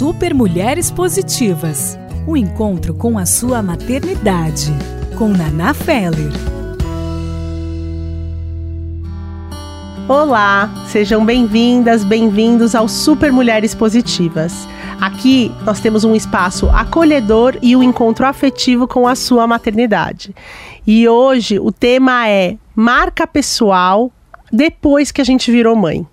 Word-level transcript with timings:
Super 0.00 0.32
Mulheres 0.32 0.90
Positivas. 0.90 1.98
O 2.26 2.34
encontro 2.34 2.94
com 2.94 3.18
a 3.18 3.26
sua 3.26 3.60
maternidade. 3.60 4.72
Com 5.18 5.28
Naná 5.28 5.74
Feller. 5.74 6.32
Olá, 10.08 10.72
sejam 10.88 11.22
bem-vindas, 11.22 12.02
bem-vindos 12.02 12.74
ao 12.74 12.88
Super 12.88 13.30
Mulheres 13.30 13.74
Positivas. 13.74 14.66
Aqui 14.98 15.52
nós 15.66 15.80
temos 15.80 16.02
um 16.02 16.16
espaço 16.16 16.70
acolhedor 16.70 17.58
e 17.60 17.76
um 17.76 17.82
encontro 17.82 18.24
afetivo 18.24 18.88
com 18.88 19.06
a 19.06 19.14
sua 19.14 19.46
maternidade. 19.46 20.34
E 20.86 21.06
hoje 21.06 21.58
o 21.58 21.70
tema 21.70 22.26
é 22.26 22.56
marca 22.74 23.26
pessoal 23.26 24.10
depois 24.50 25.12
que 25.12 25.20
a 25.20 25.24
gente 25.24 25.52
virou 25.52 25.76
mãe. 25.76 26.06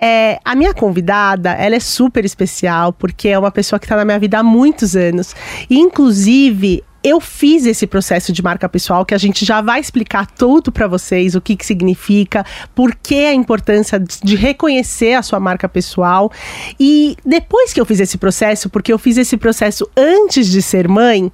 É, 0.00 0.38
a 0.44 0.54
minha 0.54 0.74
convidada, 0.74 1.52
ela 1.52 1.76
é 1.76 1.80
super 1.80 2.24
especial, 2.24 2.92
porque 2.92 3.28
é 3.28 3.38
uma 3.38 3.50
pessoa 3.50 3.78
que 3.78 3.86
está 3.86 3.96
na 3.96 4.04
minha 4.04 4.18
vida 4.18 4.38
há 4.38 4.42
muitos 4.42 4.96
anos. 4.96 5.34
E, 5.70 5.78
inclusive, 5.78 6.82
eu 7.04 7.20
fiz 7.20 7.66
esse 7.66 7.86
processo 7.86 8.32
de 8.32 8.42
marca 8.42 8.66
pessoal 8.66 9.04
que 9.04 9.14
a 9.14 9.18
gente 9.18 9.44
já 9.44 9.60
vai 9.60 9.78
explicar 9.78 10.26
tudo 10.26 10.72
para 10.72 10.86
vocês, 10.86 11.34
o 11.34 11.40
que, 11.40 11.54
que 11.54 11.66
significa, 11.66 12.46
por 12.74 12.94
que 12.94 13.26
a 13.26 13.34
importância 13.34 14.00
de 14.00 14.34
reconhecer 14.34 15.12
a 15.12 15.22
sua 15.22 15.38
marca 15.38 15.68
pessoal. 15.68 16.32
E 16.80 17.14
depois 17.22 17.74
que 17.74 17.80
eu 17.80 17.84
fiz 17.84 18.00
esse 18.00 18.16
processo, 18.16 18.70
porque 18.70 18.90
eu 18.90 18.98
fiz 18.98 19.18
esse 19.18 19.36
processo 19.36 19.86
antes 19.94 20.46
de 20.46 20.62
ser 20.62 20.88
mãe, 20.88 21.30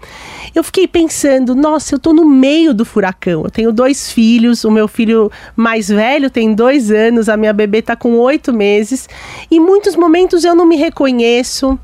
eu 0.52 0.64
fiquei 0.64 0.88
pensando, 0.88 1.54
nossa, 1.54 1.94
eu 1.94 2.00
tô 2.00 2.12
no 2.12 2.26
meio 2.26 2.74
do 2.74 2.84
furacão. 2.84 3.44
Eu 3.44 3.50
tenho 3.50 3.72
dois 3.72 4.10
filhos, 4.10 4.64
o 4.64 4.72
meu 4.72 4.88
filho 4.88 5.30
mais 5.54 5.86
velho 5.88 6.28
tem 6.28 6.52
dois 6.52 6.90
anos, 6.90 7.28
a 7.28 7.36
minha 7.36 7.52
bebê 7.52 7.80
tá 7.80 7.94
com 7.94 8.18
oito 8.18 8.52
meses, 8.52 9.08
e 9.48 9.56
em 9.56 9.60
muitos 9.60 9.94
momentos 9.94 10.42
eu 10.42 10.56
não 10.56 10.66
me 10.66 10.74
reconheço 10.74 11.78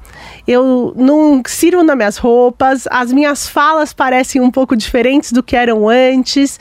eu 0.46 0.92
não 0.96 1.42
sirvo 1.46 1.82
nas 1.82 1.96
minhas 1.96 2.16
roupas, 2.16 2.86
as 2.90 3.12
minhas 3.12 3.48
falas 3.48 3.92
parecem 3.92 4.40
um 4.40 4.50
pouco 4.50 4.76
diferentes 4.76 5.32
do 5.32 5.42
que 5.42 5.56
eram 5.56 5.88
antes, 5.88 6.58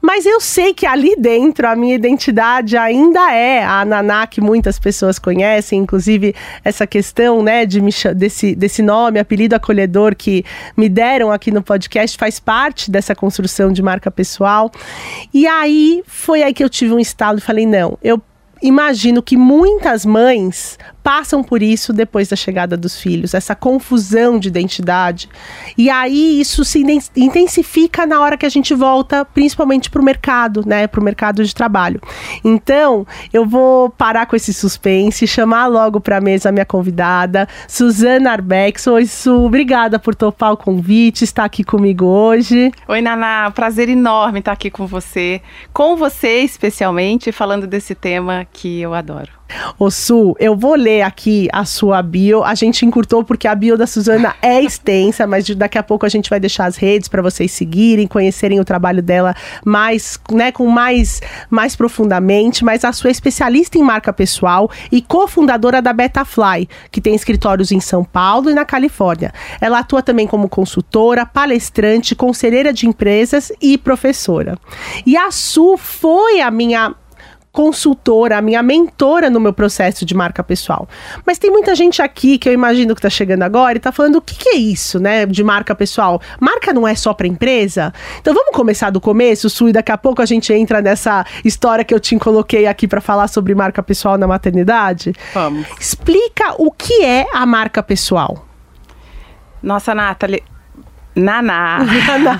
mas 0.00 0.24
eu 0.24 0.40
sei 0.40 0.72
que 0.72 0.86
ali 0.86 1.14
dentro 1.16 1.66
a 1.66 1.74
minha 1.74 1.94
identidade 1.94 2.76
ainda 2.76 3.32
é 3.32 3.64
a 3.64 3.84
Naná 3.84 4.26
que 4.26 4.40
muitas 4.40 4.78
pessoas 4.78 5.18
conhecem, 5.18 5.80
inclusive 5.80 6.34
essa 6.64 6.86
questão, 6.86 7.42
né, 7.42 7.66
de 7.66 7.80
desse, 8.14 8.54
desse 8.54 8.82
nome, 8.82 9.18
apelido 9.18 9.54
acolhedor 9.54 10.14
que 10.14 10.44
me 10.76 10.88
deram 10.88 11.30
aqui 11.30 11.50
no 11.50 11.62
podcast 11.62 12.16
faz 12.16 12.38
parte 12.38 12.90
dessa 12.90 13.14
construção 13.14 13.72
de 13.72 13.82
marca 13.82 14.10
pessoal. 14.10 14.70
E 15.32 15.46
aí 15.46 16.02
foi 16.06 16.42
aí 16.42 16.54
que 16.54 16.62
eu 16.62 16.68
tive 16.68 16.94
um 16.94 16.98
estalo 16.98 17.38
e 17.38 17.40
falei: 17.40 17.66
não, 17.66 17.98
eu 18.02 18.20
imagino 18.62 19.22
que 19.22 19.36
muitas 19.36 20.06
mães 20.06 20.78
passam 21.04 21.44
por 21.44 21.62
isso 21.62 21.92
depois 21.92 22.28
da 22.28 22.34
chegada 22.34 22.78
dos 22.78 22.98
filhos, 22.98 23.34
essa 23.34 23.54
confusão 23.54 24.38
de 24.38 24.48
identidade. 24.48 25.28
E 25.76 25.90
aí 25.90 26.40
isso 26.40 26.64
se 26.64 26.82
intensifica 27.14 28.06
na 28.06 28.22
hora 28.22 28.38
que 28.38 28.46
a 28.46 28.48
gente 28.48 28.72
volta, 28.74 29.22
principalmente 29.22 29.90
para 29.90 30.00
o 30.00 30.04
mercado, 30.04 30.66
né, 30.66 30.86
para 30.86 30.98
o 30.98 31.04
mercado 31.04 31.44
de 31.44 31.54
trabalho. 31.54 32.00
Então, 32.42 33.06
eu 33.34 33.44
vou 33.44 33.90
parar 33.90 34.24
com 34.24 34.34
esse 34.34 34.54
suspense, 34.54 35.26
chamar 35.26 35.66
logo 35.66 36.00
para 36.00 36.16
a 36.16 36.20
mesa 36.22 36.48
a 36.48 36.52
minha 36.52 36.64
convidada, 36.64 37.46
Suzana 37.68 38.32
Arbex. 38.32 38.86
Oi, 38.86 39.04
Su, 39.04 39.44
obrigada 39.44 39.98
por 39.98 40.14
topar 40.14 40.52
o 40.52 40.56
convite, 40.56 41.22
estar 41.22 41.44
aqui 41.44 41.62
comigo 41.62 42.06
hoje. 42.06 42.72
Oi, 42.88 43.02
Naná, 43.02 43.50
prazer 43.50 43.90
enorme 43.90 44.38
estar 44.38 44.52
aqui 44.52 44.70
com 44.70 44.86
você, 44.86 45.42
com 45.70 45.96
você 45.96 46.40
especialmente, 46.40 47.30
falando 47.30 47.66
desse 47.66 47.94
tema 47.94 48.46
que 48.50 48.80
eu 48.80 48.94
adoro. 48.94 49.43
Ô 49.78 49.90
Su, 49.90 50.34
eu 50.38 50.56
vou 50.56 50.74
ler 50.74 51.02
aqui 51.02 51.48
a 51.52 51.64
sua 51.64 52.02
bio. 52.02 52.42
A 52.42 52.54
gente 52.54 52.84
encurtou 52.84 53.22
porque 53.22 53.46
a 53.46 53.54
bio 53.54 53.76
da 53.76 53.86
Suzana 53.86 54.34
é 54.42 54.62
extensa, 54.62 55.26
mas 55.26 55.48
daqui 55.50 55.78
a 55.78 55.82
pouco 55.82 56.06
a 56.06 56.08
gente 56.08 56.30
vai 56.30 56.40
deixar 56.40 56.66
as 56.66 56.76
redes 56.76 57.08
para 57.08 57.22
vocês 57.22 57.52
seguirem, 57.52 58.06
conhecerem 58.06 58.58
o 58.58 58.64
trabalho 58.64 59.02
dela 59.02 59.34
mais, 59.64 60.18
né, 60.32 60.50
com 60.50 60.66
mais, 60.66 61.20
mais 61.50 61.76
profundamente. 61.76 62.64
Mas 62.64 62.84
a 62.84 62.92
sua 62.92 63.10
especialista 63.10 63.78
em 63.78 63.82
marca 63.82 64.12
pessoal 64.12 64.70
e 64.90 65.00
cofundadora 65.02 65.80
da 65.80 65.92
Betafly, 65.92 66.68
que 66.90 67.00
tem 67.00 67.14
escritórios 67.14 67.70
em 67.70 67.80
São 67.80 68.04
Paulo 68.04 68.50
e 68.50 68.54
na 68.54 68.64
Califórnia. 68.64 69.32
Ela 69.60 69.80
atua 69.80 70.02
também 70.02 70.26
como 70.26 70.48
consultora, 70.48 71.26
palestrante, 71.26 72.14
conselheira 72.14 72.72
de 72.72 72.86
empresas 72.86 73.52
e 73.60 73.76
professora. 73.76 74.58
E 75.04 75.16
a 75.16 75.30
Su 75.30 75.76
foi 75.76 76.40
a 76.40 76.50
minha 76.50 76.94
consultora, 77.54 78.36
a 78.36 78.42
minha 78.42 78.60
mentora 78.64 79.30
no 79.30 79.38
meu 79.38 79.52
processo 79.52 80.04
de 80.04 80.12
marca 80.12 80.42
pessoal. 80.42 80.88
Mas 81.24 81.38
tem 81.38 81.52
muita 81.52 81.72
gente 81.76 82.02
aqui 82.02 82.36
que 82.36 82.48
eu 82.48 82.52
imagino 82.52 82.96
que 82.96 82.98
está 82.98 83.08
chegando 83.08 83.44
agora 83.44 83.74
e 83.74 83.76
está 83.76 83.92
falando 83.92 84.16
o 84.16 84.20
que, 84.20 84.34
que, 84.34 84.48
é 84.48 84.56
isso, 84.56 84.98
né, 84.98 85.24
de 85.24 85.44
marca 85.44 85.72
pessoal. 85.72 86.20
Marca 86.40 86.72
não 86.72 86.86
é 86.86 86.96
só 86.96 87.14
para 87.14 87.28
empresa? 87.28 87.94
Então 88.20 88.34
vamos 88.34 88.50
começar 88.56 88.90
do 88.90 89.00
começo, 89.00 89.48
Su, 89.48 89.68
e 89.68 89.72
daqui 89.72 89.92
a 89.92 89.96
pouco 89.96 90.20
a 90.20 90.26
gente 90.26 90.52
entra 90.52 90.82
nessa 90.82 91.24
história 91.44 91.84
que 91.84 91.94
eu 91.94 92.00
te 92.00 92.18
coloquei 92.18 92.66
aqui 92.66 92.88
para 92.88 93.00
falar 93.00 93.28
sobre 93.28 93.54
marca 93.54 93.80
pessoal 93.84 94.18
na 94.18 94.26
maternidade? 94.26 95.12
Vamos. 95.32 95.64
Explica 95.78 96.54
o 96.58 96.72
que 96.72 97.04
é 97.04 97.24
a 97.32 97.46
marca 97.46 97.84
pessoal. 97.84 98.44
Nossa, 99.62 99.94
Nathalie, 99.94 100.42
Naná. 101.14 101.78
Naná. 101.78 102.38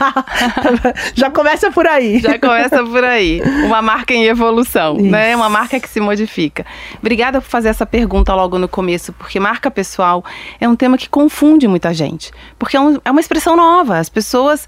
Já 1.15 1.31
começa 1.31 1.71
por 1.71 1.87
aí. 1.87 2.19
Já 2.19 2.39
começa 2.39 2.83
por 2.85 3.05
aí. 3.05 3.41
Uma 3.65 3.81
marca 3.81 4.13
em 4.13 4.25
evolução, 4.25 4.97
Isso. 4.97 5.07
né? 5.07 5.35
Uma 5.37 5.49
marca 5.49 5.79
que 5.79 5.89
se 5.89 6.01
modifica. 6.01 6.67
Obrigada 6.99 7.41
por 7.41 7.49
fazer 7.49 7.69
essa 7.69 7.87
pergunta 7.87 8.35
logo 8.35 8.59
no 8.59 8.69
começo, 8.69 9.13
porque 9.13 9.39
marca 9.39 9.71
pessoal 9.71 10.25
é 10.61 10.69
um 10.69 10.75
tema 10.75 10.99
que 10.99 11.09
confunde 11.09 11.69
muita 11.69 11.95
gente. 11.95 12.33
Porque 12.59 12.77
é, 12.77 12.81
um, 12.81 12.99
é 13.05 13.11
uma 13.11 13.21
expressão 13.21 13.57
nova. 13.57 13.99
As 13.99 14.09
pessoas, 14.09 14.67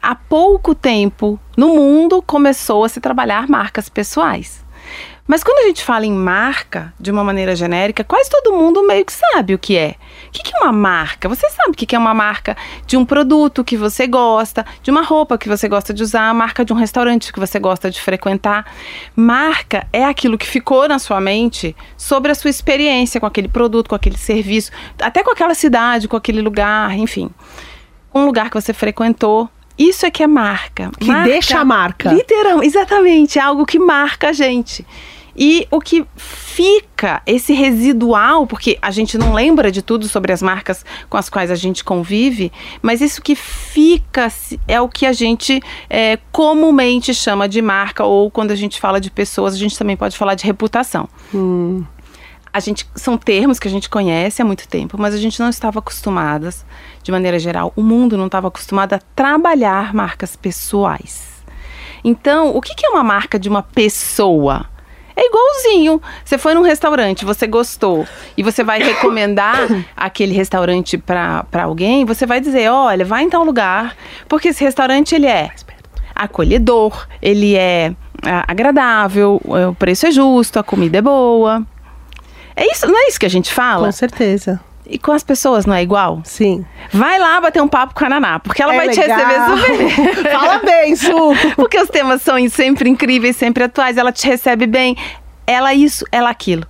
há 0.00 0.14
pouco 0.14 0.74
tempo, 0.74 1.38
no 1.56 1.68
mundo, 1.68 2.22
começou 2.22 2.84
a 2.84 2.88
se 2.88 3.00
trabalhar 3.00 3.48
marcas 3.48 3.88
pessoais. 3.88 4.67
Mas 5.28 5.44
quando 5.44 5.58
a 5.58 5.66
gente 5.66 5.84
fala 5.84 6.06
em 6.06 6.12
marca, 6.12 6.94
de 6.98 7.10
uma 7.10 7.22
maneira 7.22 7.54
genérica, 7.54 8.02
quase 8.02 8.30
todo 8.30 8.56
mundo 8.56 8.86
meio 8.86 9.04
que 9.04 9.12
sabe 9.12 9.52
o 9.52 9.58
que 9.58 9.76
é. 9.76 9.94
O 10.28 10.30
que 10.30 10.56
é 10.56 10.58
uma 10.60 10.72
marca? 10.72 11.28
Você 11.28 11.48
sabe 11.50 11.72
o 11.72 11.74
que 11.74 11.94
é 11.94 11.98
uma 11.98 12.14
marca 12.14 12.56
de 12.86 12.96
um 12.96 13.04
produto 13.04 13.62
que 13.62 13.76
você 13.76 14.06
gosta, 14.06 14.64
de 14.82 14.90
uma 14.90 15.02
roupa 15.02 15.36
que 15.36 15.46
você 15.46 15.68
gosta 15.68 15.92
de 15.92 16.02
usar, 16.02 16.30
a 16.30 16.34
marca 16.34 16.64
de 16.64 16.72
um 16.72 16.76
restaurante 16.76 17.30
que 17.30 17.38
você 17.38 17.58
gosta 17.58 17.90
de 17.90 18.00
frequentar. 18.00 18.72
Marca 19.14 19.86
é 19.92 20.02
aquilo 20.02 20.38
que 20.38 20.46
ficou 20.46 20.88
na 20.88 20.98
sua 20.98 21.20
mente 21.20 21.76
sobre 21.94 22.32
a 22.32 22.34
sua 22.34 22.48
experiência 22.48 23.20
com 23.20 23.26
aquele 23.26 23.48
produto, 23.48 23.90
com 23.90 23.94
aquele 23.94 24.16
serviço, 24.16 24.70
até 24.98 25.22
com 25.22 25.30
aquela 25.30 25.54
cidade, 25.54 26.08
com 26.08 26.16
aquele 26.16 26.40
lugar, 26.40 26.96
enfim. 26.96 27.28
Um 28.14 28.24
lugar 28.24 28.48
que 28.48 28.58
você 28.58 28.72
frequentou, 28.72 29.46
isso 29.78 30.06
é 30.06 30.10
que 30.10 30.22
é 30.22 30.26
marca. 30.26 30.90
Que 30.98 31.06
marca, 31.06 31.28
deixa 31.28 31.58
a 31.58 31.64
marca. 31.66 32.12
Literal, 32.12 32.62
exatamente, 32.62 33.38
é 33.38 33.42
algo 33.42 33.66
que 33.66 33.78
marca 33.78 34.30
a 34.30 34.32
gente. 34.32 34.86
E 35.40 35.68
o 35.70 35.80
que 35.80 36.04
fica, 36.16 37.22
esse 37.24 37.52
residual, 37.52 38.44
porque 38.44 38.76
a 38.82 38.90
gente 38.90 39.16
não 39.16 39.32
lembra 39.32 39.70
de 39.70 39.82
tudo 39.82 40.08
sobre 40.08 40.32
as 40.32 40.42
marcas 40.42 40.84
com 41.08 41.16
as 41.16 41.30
quais 41.30 41.48
a 41.48 41.54
gente 41.54 41.84
convive, 41.84 42.50
mas 42.82 43.00
isso 43.00 43.22
que 43.22 43.36
fica 43.36 44.26
é 44.66 44.80
o 44.80 44.88
que 44.88 45.06
a 45.06 45.12
gente 45.12 45.62
é, 45.88 46.18
comumente 46.32 47.14
chama 47.14 47.48
de 47.48 47.62
marca, 47.62 48.02
ou 48.04 48.32
quando 48.32 48.50
a 48.50 48.56
gente 48.56 48.80
fala 48.80 49.00
de 49.00 49.12
pessoas, 49.12 49.54
a 49.54 49.56
gente 49.56 49.78
também 49.78 49.96
pode 49.96 50.18
falar 50.18 50.34
de 50.34 50.44
reputação. 50.44 51.08
Hum. 51.32 51.84
A 52.52 52.58
gente, 52.58 52.84
são 52.96 53.16
termos 53.16 53.60
que 53.60 53.68
a 53.68 53.70
gente 53.70 53.88
conhece 53.88 54.42
há 54.42 54.44
muito 54.44 54.66
tempo, 54.66 54.96
mas 54.98 55.14
a 55.14 55.18
gente 55.18 55.38
não 55.38 55.48
estava 55.48 55.78
acostumadas, 55.78 56.66
de 57.00 57.12
maneira 57.12 57.38
geral, 57.38 57.72
o 57.76 57.82
mundo 57.82 58.16
não 58.16 58.26
estava 58.26 58.48
acostumado 58.48 58.94
a 58.94 58.98
trabalhar 59.14 59.94
marcas 59.94 60.34
pessoais. 60.34 61.28
Então, 62.02 62.56
o 62.56 62.60
que 62.60 62.84
é 62.84 62.88
uma 62.88 63.04
marca 63.04 63.38
de 63.38 63.48
uma 63.48 63.62
pessoa? 63.62 64.66
É 65.18 65.26
igualzinho. 65.26 66.00
Você 66.24 66.38
foi 66.38 66.54
num 66.54 66.62
restaurante, 66.62 67.24
você 67.24 67.44
gostou 67.48 68.06
e 68.36 68.42
você 68.44 68.62
vai 68.62 68.80
recomendar 68.80 69.66
aquele 69.96 70.32
restaurante 70.32 70.96
para 70.96 71.44
alguém, 71.64 72.04
você 72.04 72.24
vai 72.24 72.40
dizer, 72.40 72.70
olha, 72.70 73.04
vai 73.04 73.24
em 73.24 73.28
tal 73.28 73.42
lugar, 73.42 73.96
porque 74.28 74.48
esse 74.48 74.62
restaurante 74.62 75.16
ele 75.16 75.26
é 75.26 75.50
acolhedor, 76.14 77.08
ele 77.20 77.56
é, 77.56 77.92
é 78.24 78.44
agradável, 78.46 79.40
o 79.44 79.74
preço 79.74 80.06
é 80.06 80.12
justo, 80.12 80.60
a 80.60 80.62
comida 80.62 80.98
é 80.98 81.02
boa. 81.02 81.66
É 82.54 82.70
isso, 82.70 82.86
não 82.86 82.96
é 82.96 83.08
isso 83.08 83.18
que 83.18 83.26
a 83.26 83.30
gente 83.30 83.52
fala? 83.52 83.86
Com 83.86 83.92
certeza. 83.92 84.60
E 84.88 84.98
com 84.98 85.12
as 85.12 85.22
pessoas, 85.22 85.66
não 85.66 85.74
é 85.74 85.82
igual? 85.82 86.22
Sim. 86.24 86.64
Vai 86.90 87.18
lá 87.18 87.38
bater 87.40 87.62
um 87.62 87.68
papo 87.68 87.94
com 87.94 88.06
a 88.06 88.08
Naná, 88.08 88.38
porque 88.38 88.62
ela 88.62 88.72
é 88.74 88.76
vai 88.76 88.86
legal. 88.86 89.04
te 89.04 89.10
receber 89.10 89.92
super. 90.08 90.32
Fala 90.32 90.58
bem, 90.60 90.96
Su. 90.96 91.34
porque 91.56 91.78
os 91.78 91.88
temas 91.88 92.22
são 92.22 92.36
sempre 92.48 92.88
incríveis, 92.88 93.36
sempre 93.36 93.64
atuais, 93.64 93.98
ela 93.98 94.10
te 94.10 94.26
recebe 94.26 94.66
bem. 94.66 94.96
Ela 95.46 95.74
isso, 95.74 96.04
ela 96.10 96.30
aquilo. 96.30 96.66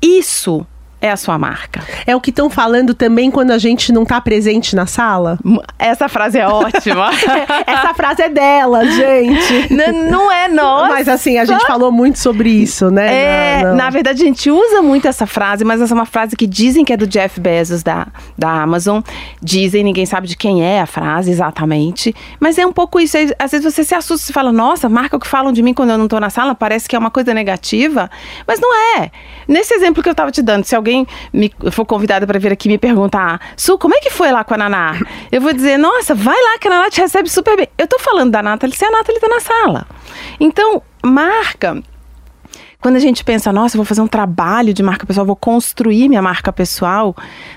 Isso 0.00 0.64
é 1.00 1.10
a 1.10 1.16
sua 1.16 1.38
marca. 1.38 1.82
É 2.06 2.14
o 2.14 2.20
que 2.20 2.30
estão 2.30 2.50
falando 2.50 2.94
também 2.94 3.30
quando 3.30 3.50
a 3.52 3.58
gente 3.58 3.92
não 3.92 4.02
está 4.02 4.20
presente 4.20 4.74
na 4.74 4.86
sala? 4.86 5.38
Essa 5.78 6.08
frase 6.08 6.38
é 6.38 6.46
ótima. 6.46 7.10
Essa 7.66 7.94
frase 7.94 8.22
é 8.22 8.28
dela, 8.28 8.84
gente. 8.84 9.72
Não, 9.72 10.10
não 10.10 10.32
é 10.32 10.48
nossa. 10.48 10.88
Mas 10.88 11.08
assim, 11.08 11.38
a 11.38 11.44
gente 11.44 11.64
falou 11.66 11.92
muito 11.92 12.18
sobre 12.18 12.50
isso, 12.50 12.90
né? 12.90 13.60
É, 13.60 13.62
na, 13.62 13.74
na 13.74 13.90
verdade, 13.90 14.22
a 14.22 14.26
gente 14.26 14.50
usa 14.50 14.82
muito 14.82 15.06
essa 15.06 15.26
frase, 15.26 15.64
mas 15.64 15.80
essa 15.80 15.94
é 15.94 15.96
uma 15.96 16.06
frase 16.06 16.36
que 16.36 16.46
dizem 16.46 16.84
que 16.84 16.92
é 16.92 16.96
do 16.96 17.06
Jeff 17.06 17.40
Bezos 17.40 17.82
da, 17.82 18.08
da 18.36 18.50
Amazon. 18.50 19.00
Dizem, 19.40 19.84
ninguém 19.84 20.06
sabe 20.06 20.26
de 20.26 20.36
quem 20.36 20.64
é 20.64 20.80
a 20.80 20.86
frase 20.86 21.30
exatamente. 21.30 22.14
Mas 22.40 22.58
é 22.58 22.66
um 22.66 22.72
pouco 22.72 22.98
isso. 22.98 23.16
Às 23.38 23.52
vezes 23.52 23.72
você 23.72 23.84
se 23.84 23.94
assusta 23.94 24.30
e 24.30 24.34
fala, 24.34 24.52
nossa, 24.52 24.88
marca 24.88 25.16
o 25.16 25.20
que 25.20 25.26
falam 25.26 25.52
de 25.52 25.62
mim 25.62 25.72
quando 25.74 25.90
eu 25.90 25.98
não 25.98 26.06
estou 26.06 26.20
na 26.20 26.30
sala, 26.30 26.54
parece 26.54 26.88
que 26.88 26.96
é 26.96 26.98
uma 26.98 27.10
coisa 27.10 27.32
negativa. 27.32 28.10
Mas 28.46 28.58
não 28.60 28.98
é. 28.98 29.10
Nesse 29.46 29.74
exemplo 29.74 30.02
que 30.02 30.08
eu 30.08 30.12
estava 30.12 30.30
te 30.30 30.42
dando, 30.42 30.64
se 30.64 30.74
alguém 30.74 30.87
alguém 30.88 31.06
me 31.32 31.52
for 31.70 31.84
convidada 31.84 32.26
para 32.26 32.38
vir 32.38 32.50
aqui 32.50 32.68
me 32.68 32.78
perguntar, 32.78 33.40
Su, 33.56 33.78
como 33.78 33.94
é 33.94 34.00
que 34.00 34.10
foi 34.10 34.32
lá 34.32 34.42
com 34.42 34.54
a 34.54 34.58
Naná? 34.58 34.98
Eu 35.30 35.40
vou 35.40 35.52
dizer, 35.52 35.76
nossa, 35.76 36.14
vai 36.14 36.36
lá 36.36 36.58
que 36.58 36.66
a 36.68 36.70
Naná 36.70 36.90
te 36.90 37.00
recebe 37.00 37.28
super 37.28 37.56
bem. 37.56 37.68
Eu 37.76 37.86
tô 37.86 37.98
falando 37.98 38.30
da 38.30 38.42
Nathalie 38.42 38.74
se 38.74 38.84
a 38.84 38.90
Nathalie 38.90 39.20
tá 39.20 39.28
na 39.28 39.40
sala. 39.40 39.86
Então, 40.40 40.82
marca 41.04 41.82
quando 42.80 42.94
a 42.94 43.00
gente 43.00 43.24
pensa, 43.24 43.52
nossa, 43.52 43.76
eu 43.76 43.78
vou 43.78 43.84
fazer 43.84 44.00
um 44.00 44.06
trabalho 44.06 44.72
de 44.72 44.84
marca 44.84 45.04
pessoal, 45.04 45.26
vou 45.26 45.34
construir 45.34 46.08
minha 46.08 46.22
marca 46.22 46.52
pessoal, 46.52 47.12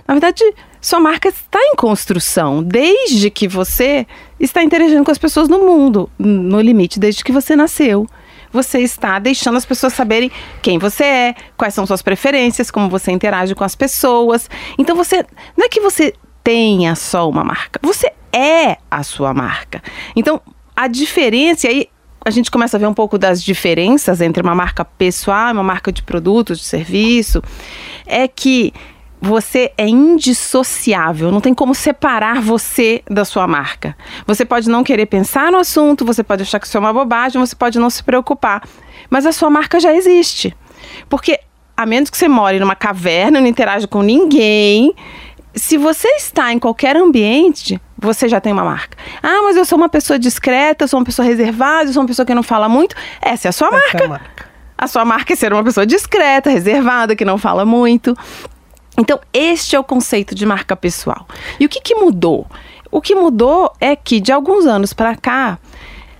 na 0.07 0.15
verdade, 0.15 0.43
sua 0.81 0.99
marca 0.99 1.29
está 1.29 1.59
em 1.59 1.75
construção, 1.75 2.63
desde 2.63 3.29
que 3.29 3.47
você 3.47 4.07
está 4.39 4.63
interagindo 4.63 5.03
com 5.03 5.11
as 5.11 5.19
pessoas 5.19 5.47
no 5.47 5.59
mundo, 5.59 6.09
no 6.17 6.59
limite, 6.59 6.99
desde 6.99 7.23
que 7.23 7.31
você 7.31 7.55
nasceu 7.55 8.07
você 8.51 8.79
está 8.79 9.19
deixando 9.19 9.57
as 9.57 9.65
pessoas 9.65 9.93
saberem 9.93 10.31
quem 10.61 10.77
você 10.77 11.03
é, 11.03 11.35
quais 11.57 11.73
são 11.73 11.85
suas 11.85 12.01
preferências, 12.01 12.71
como 12.71 12.89
você 12.89 13.11
interage 13.11 13.55
com 13.55 13.63
as 13.63 13.75
pessoas. 13.75 14.49
Então 14.77 14.95
você 14.95 15.25
não 15.57 15.65
é 15.65 15.69
que 15.69 15.79
você 15.79 16.13
tenha 16.43 16.95
só 16.95 17.29
uma 17.29 17.43
marca, 17.43 17.79
você 17.81 18.11
é 18.33 18.77
a 18.89 19.03
sua 19.03 19.33
marca. 19.33 19.81
Então 20.15 20.41
a 20.75 20.87
diferença 20.87 21.67
aí 21.67 21.87
a 22.23 22.29
gente 22.29 22.51
começa 22.51 22.77
a 22.77 22.79
ver 22.79 22.85
um 22.85 22.93
pouco 22.93 23.17
das 23.17 23.43
diferenças 23.43 24.21
entre 24.21 24.43
uma 24.43 24.53
marca 24.53 24.85
pessoal 24.85 25.49
e 25.49 25.53
uma 25.53 25.63
marca 25.63 25.91
de 25.91 26.03
produto, 26.03 26.55
de 26.55 26.63
serviço, 26.63 27.41
é 28.05 28.27
que 28.27 28.71
você 29.21 29.71
é 29.77 29.87
indissociável, 29.87 31.31
não 31.31 31.39
tem 31.39 31.53
como 31.53 31.75
separar 31.75 32.41
você 32.41 33.03
da 33.07 33.23
sua 33.23 33.47
marca. 33.47 33.95
Você 34.25 34.43
pode 34.43 34.67
não 34.67 34.83
querer 34.83 35.05
pensar 35.05 35.51
no 35.51 35.59
assunto, 35.59 36.03
você 36.03 36.23
pode 36.23 36.41
achar 36.41 36.59
que 36.59 36.65
isso 36.65 36.75
é 36.75 36.79
uma 36.79 36.91
bobagem, 36.91 37.39
você 37.39 37.55
pode 37.55 37.77
não 37.77 37.89
se 37.89 38.03
preocupar, 38.03 38.63
mas 39.11 39.27
a 39.27 39.31
sua 39.31 39.49
marca 39.49 39.79
já 39.79 39.93
existe. 39.93 40.57
Porque 41.07 41.39
a 41.77 41.85
menos 41.85 42.09
que 42.09 42.17
você 42.17 42.27
more 42.27 42.59
numa 42.59 42.75
caverna, 42.75 43.39
não 43.39 43.47
interaja 43.47 43.87
com 43.87 44.01
ninguém, 44.01 44.93
se 45.53 45.77
você 45.77 46.07
está 46.09 46.51
em 46.51 46.57
qualquer 46.57 46.95
ambiente, 46.97 47.79
você 47.97 48.27
já 48.27 48.41
tem 48.41 48.51
uma 48.53 48.63
marca. 48.63 48.97
Ah, 49.21 49.41
mas 49.43 49.55
eu 49.55 49.65
sou 49.65 49.77
uma 49.77 49.89
pessoa 49.89 50.17
discreta, 50.17 50.85
eu 50.85 50.87
sou 50.87 50.99
uma 50.99 51.05
pessoa 51.05 51.25
reservada, 51.27 51.89
eu 51.89 51.93
sou 51.93 52.01
uma 52.01 52.07
pessoa 52.07 52.25
que 52.25 52.33
não 52.33 52.43
fala 52.43 52.67
muito. 52.67 52.95
Essa 53.21 53.47
é 53.47 53.49
a 53.49 53.51
sua 53.51 53.67
Essa 53.67 53.77
marca. 53.77 53.97
É 53.97 54.05
a, 54.05 54.09
marca. 54.09 54.45
a 54.77 54.87
sua 54.87 55.05
marca 55.05 55.33
é 55.33 55.35
ser 55.35 55.53
uma 55.53 55.63
pessoa 55.63 55.85
discreta, 55.85 56.49
reservada, 56.49 57.15
que 57.15 57.25
não 57.25 57.37
fala 57.37 57.65
muito. 57.65 58.17
Então, 58.97 59.19
este 59.33 59.75
é 59.75 59.79
o 59.79 59.83
conceito 59.83 60.35
de 60.35 60.45
marca 60.45 60.75
pessoal. 60.75 61.27
E 61.59 61.65
o 61.65 61.69
que, 61.69 61.81
que 61.81 61.95
mudou? 61.95 62.45
O 62.91 63.01
que 63.01 63.15
mudou 63.15 63.71
é 63.79 63.95
que, 63.95 64.19
de 64.19 64.31
alguns 64.31 64.65
anos 64.65 64.91
para 64.91 65.15
cá, 65.15 65.57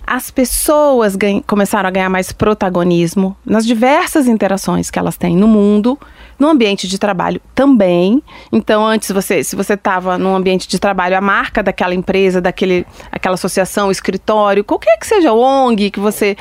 as 0.06 0.30
pessoas 0.30 1.16
começaram 1.46 1.88
a 1.88 1.92
ganhar 1.92 2.08
mais 2.08 2.32
protagonismo 2.32 3.36
nas 3.44 3.64
diversas 3.64 4.26
interações 4.26 4.90
que 4.90 4.98
elas 4.98 5.16
têm 5.16 5.36
no 5.36 5.46
mundo, 5.46 5.98
no 6.38 6.48
ambiente 6.48 6.88
de 6.88 6.98
trabalho 6.98 7.40
também. 7.54 8.22
Então, 8.50 8.84
antes 8.84 9.10
você, 9.12 9.44
se 9.44 9.54
você 9.54 9.74
estava 9.74 10.18
num 10.18 10.34
ambiente 10.34 10.66
de 10.66 10.78
trabalho, 10.78 11.16
a 11.16 11.20
marca 11.20 11.62
daquela 11.62 11.94
empresa, 11.94 12.40
daquele, 12.40 12.84
aquela 13.12 13.34
associação, 13.34 13.90
escritório, 13.90 14.64
qualquer 14.64 14.98
que 14.98 15.06
seja 15.06 15.32
ONG 15.32 15.90
que 15.90 16.00
você, 16.00 16.36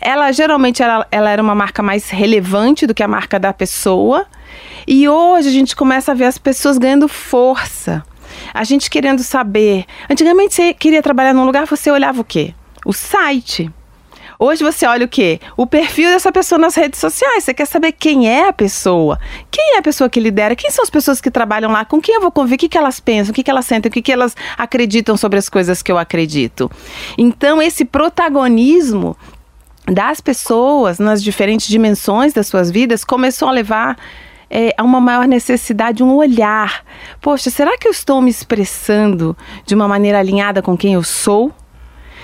ela 0.00 0.32
geralmente 0.32 0.82
ela 0.82 1.30
era 1.30 1.42
uma 1.42 1.54
marca 1.54 1.82
mais 1.82 2.10
relevante 2.10 2.86
do 2.86 2.94
que 2.94 3.02
a 3.02 3.08
marca 3.08 3.38
da 3.38 3.52
pessoa. 3.52 4.26
E 4.86 5.08
hoje 5.08 5.48
a 5.48 5.52
gente 5.52 5.74
começa 5.74 6.12
a 6.12 6.14
ver 6.14 6.24
as 6.24 6.38
pessoas 6.38 6.78
ganhando 6.78 7.08
força. 7.08 8.02
A 8.52 8.64
gente 8.64 8.90
querendo 8.90 9.22
saber. 9.22 9.84
Antigamente 10.10 10.54
você 10.54 10.74
queria 10.74 11.02
trabalhar 11.02 11.32
num 11.32 11.44
lugar, 11.44 11.66
você 11.66 11.90
olhava 11.90 12.20
o 12.20 12.24
quê? 12.24 12.54
O 12.84 12.92
site. 12.92 13.70
Hoje 14.38 14.64
você 14.64 14.84
olha 14.86 15.06
o 15.06 15.08
quê? 15.08 15.40
O 15.56 15.66
perfil 15.66 16.10
dessa 16.10 16.32
pessoa 16.32 16.58
nas 16.58 16.74
redes 16.74 16.98
sociais. 17.00 17.44
Você 17.44 17.54
quer 17.54 17.66
saber 17.66 17.92
quem 17.92 18.28
é 18.28 18.48
a 18.48 18.52
pessoa. 18.52 19.18
Quem 19.50 19.76
é 19.76 19.78
a 19.78 19.82
pessoa 19.82 20.10
que 20.10 20.18
lidera? 20.18 20.56
Quem 20.56 20.70
são 20.70 20.82
as 20.82 20.90
pessoas 20.90 21.20
que 21.20 21.30
trabalham 21.30 21.70
lá? 21.70 21.84
Com 21.84 22.00
quem 22.00 22.16
eu 22.16 22.20
vou 22.20 22.32
conviver? 22.32 22.56
O 22.56 22.58
que, 22.58 22.68
que 22.68 22.78
elas 22.78 23.00
pensam? 23.00 23.30
O 23.30 23.34
que, 23.34 23.42
que 23.42 23.50
elas 23.50 23.64
sentem? 23.64 23.88
O 23.88 23.92
que, 23.92 24.02
que 24.02 24.12
elas 24.12 24.36
acreditam 24.58 25.16
sobre 25.16 25.38
as 25.38 25.48
coisas 25.48 25.82
que 25.82 25.90
eu 25.90 25.98
acredito? 25.98 26.70
Então, 27.16 27.62
esse 27.62 27.84
protagonismo 27.84 29.16
das 29.86 30.20
pessoas 30.20 30.98
nas 30.98 31.22
diferentes 31.22 31.68
dimensões 31.68 32.32
das 32.32 32.46
suas 32.46 32.70
vidas 32.70 33.04
começou 33.04 33.48
a 33.48 33.52
levar 33.52 33.96
é, 34.54 34.80
uma 34.80 35.00
maior 35.00 35.26
necessidade, 35.26 36.04
um 36.04 36.14
olhar. 36.14 36.84
Poxa, 37.20 37.50
será 37.50 37.76
que 37.76 37.88
eu 37.88 37.90
estou 37.90 38.22
me 38.22 38.30
expressando 38.30 39.36
de 39.66 39.74
uma 39.74 39.88
maneira 39.88 40.20
alinhada 40.20 40.62
com 40.62 40.76
quem 40.76 40.94
eu 40.94 41.02
sou? 41.02 41.52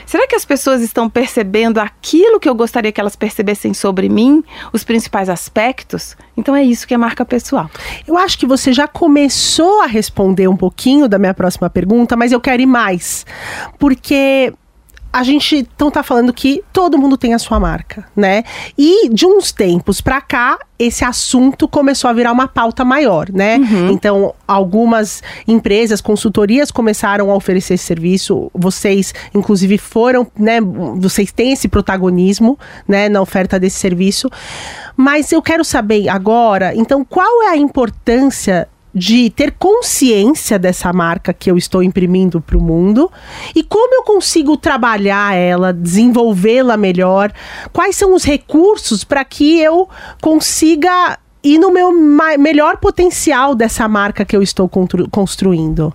Será 0.06 0.27
que 0.27 0.35
as 0.35 0.44
pessoas 0.44 0.81
estão 0.81 1.09
percebendo 1.09 1.79
aquilo 1.79 2.41
que 2.41 2.49
eu 2.49 2.55
gostaria 2.55 2.91
que 2.91 3.00
elas 3.00 3.15
percebessem 3.15 3.75
sobre 3.75 4.09
mim, 4.09 4.43
os 4.73 4.82
principais 4.85 5.29
aspectos? 5.29 6.17
Então 6.37 6.55
é 6.55 6.65
isso 6.65 6.87
que 6.87 6.94
é 6.94 6.97
marca 6.97 7.25
pessoal. 7.25 7.71
Eu 8.06 8.17
acho 8.17 8.38
que 8.38 8.47
você 8.47 8.73
já 8.73 8.88
começou 8.88 9.82
a 9.82 9.87
responder 9.87 10.49
um 10.49 10.56
pouquinho 10.56 11.09
da 11.09 11.19
minha 11.19 11.35
próxima 11.35 11.69
pergunta, 11.69 12.17
mas 12.17 12.32
eu 12.32 12.41
quero 12.41 12.62
ir 12.62 12.67
mais. 12.67 13.25
Porque 13.79 14.53
a 15.12 15.23
gente 15.23 15.57
então 15.57 15.91
tá 15.91 16.03
falando 16.03 16.33
que 16.33 16.62
todo 16.73 16.97
mundo 16.97 17.17
tem 17.17 17.35
a 17.35 17.39
sua 17.39 17.59
marca, 17.59 18.07
né? 18.15 18.45
E 18.79 19.09
de 19.09 19.27
uns 19.27 19.51
tempos 19.51 20.01
para 20.01 20.21
cá, 20.21 20.59
esse 20.79 21.05
assunto 21.05 21.67
começou 21.67 22.09
a 22.09 22.12
virar 22.12 22.33
uma 22.33 22.47
pauta 22.47 22.85
maior, 22.85 23.29
né? 23.33 23.59
Uhum. 23.59 23.91
Então, 23.91 24.35
algumas 24.47 25.23
empresas, 25.49 26.01
consultorias 26.01 26.71
começaram 26.71 27.31
a 27.31 27.35
oferecer 27.35 27.75
esse 27.75 27.85
serviço. 27.85 28.51
Vocês, 28.55 29.12
inclusive, 29.35 29.79
foram, 29.79 30.27
né? 30.39 30.61
Vocês 30.97 31.33
têm 31.33 31.53
esse 31.53 31.69
protagonismo, 31.69 32.59
né, 32.87 33.09
na 33.09 33.21
oferta 33.21 33.59
desse 33.59 33.79
serviço. 33.79 34.31
Mas 34.97 35.33
eu 35.33 35.43
quero 35.43 35.65
saber 35.65 36.09
agora, 36.09 36.75
então, 36.75 37.05
qual 37.05 37.43
é 37.43 37.49
a 37.49 37.56
importância 37.56 38.69
de 38.95 39.31
ter 39.31 39.53
consciência 39.53 40.59
dessa 40.59 40.93
marca 40.93 41.33
que 41.33 41.51
eu 41.51 41.57
estou 41.57 41.83
imprimindo 41.83 42.41
para 42.41 42.59
o 42.59 42.63
mundo 42.63 43.11
e 43.55 43.63
como 43.63 43.95
eu 43.95 44.03
consigo 44.03 44.57
trabalhar 44.57 45.35
ela, 45.35 45.73
desenvolvê-la 45.73 46.77
melhor, 46.77 47.33
quais 47.73 47.97
são 47.97 48.15
os 48.15 48.25
recursos 48.25 49.05
para 49.05 49.25
que 49.25 49.61
eu 49.61 49.89
consiga 50.21 51.19
ir 51.43 51.59
no 51.59 51.73
meu 51.73 51.91
melhor 52.39 52.77
potencial 52.77 53.55
dessa 53.55 53.89
marca 53.89 54.25
que 54.25 54.37
eu 54.37 54.43
estou 54.43 54.69
construindo. 55.11 55.94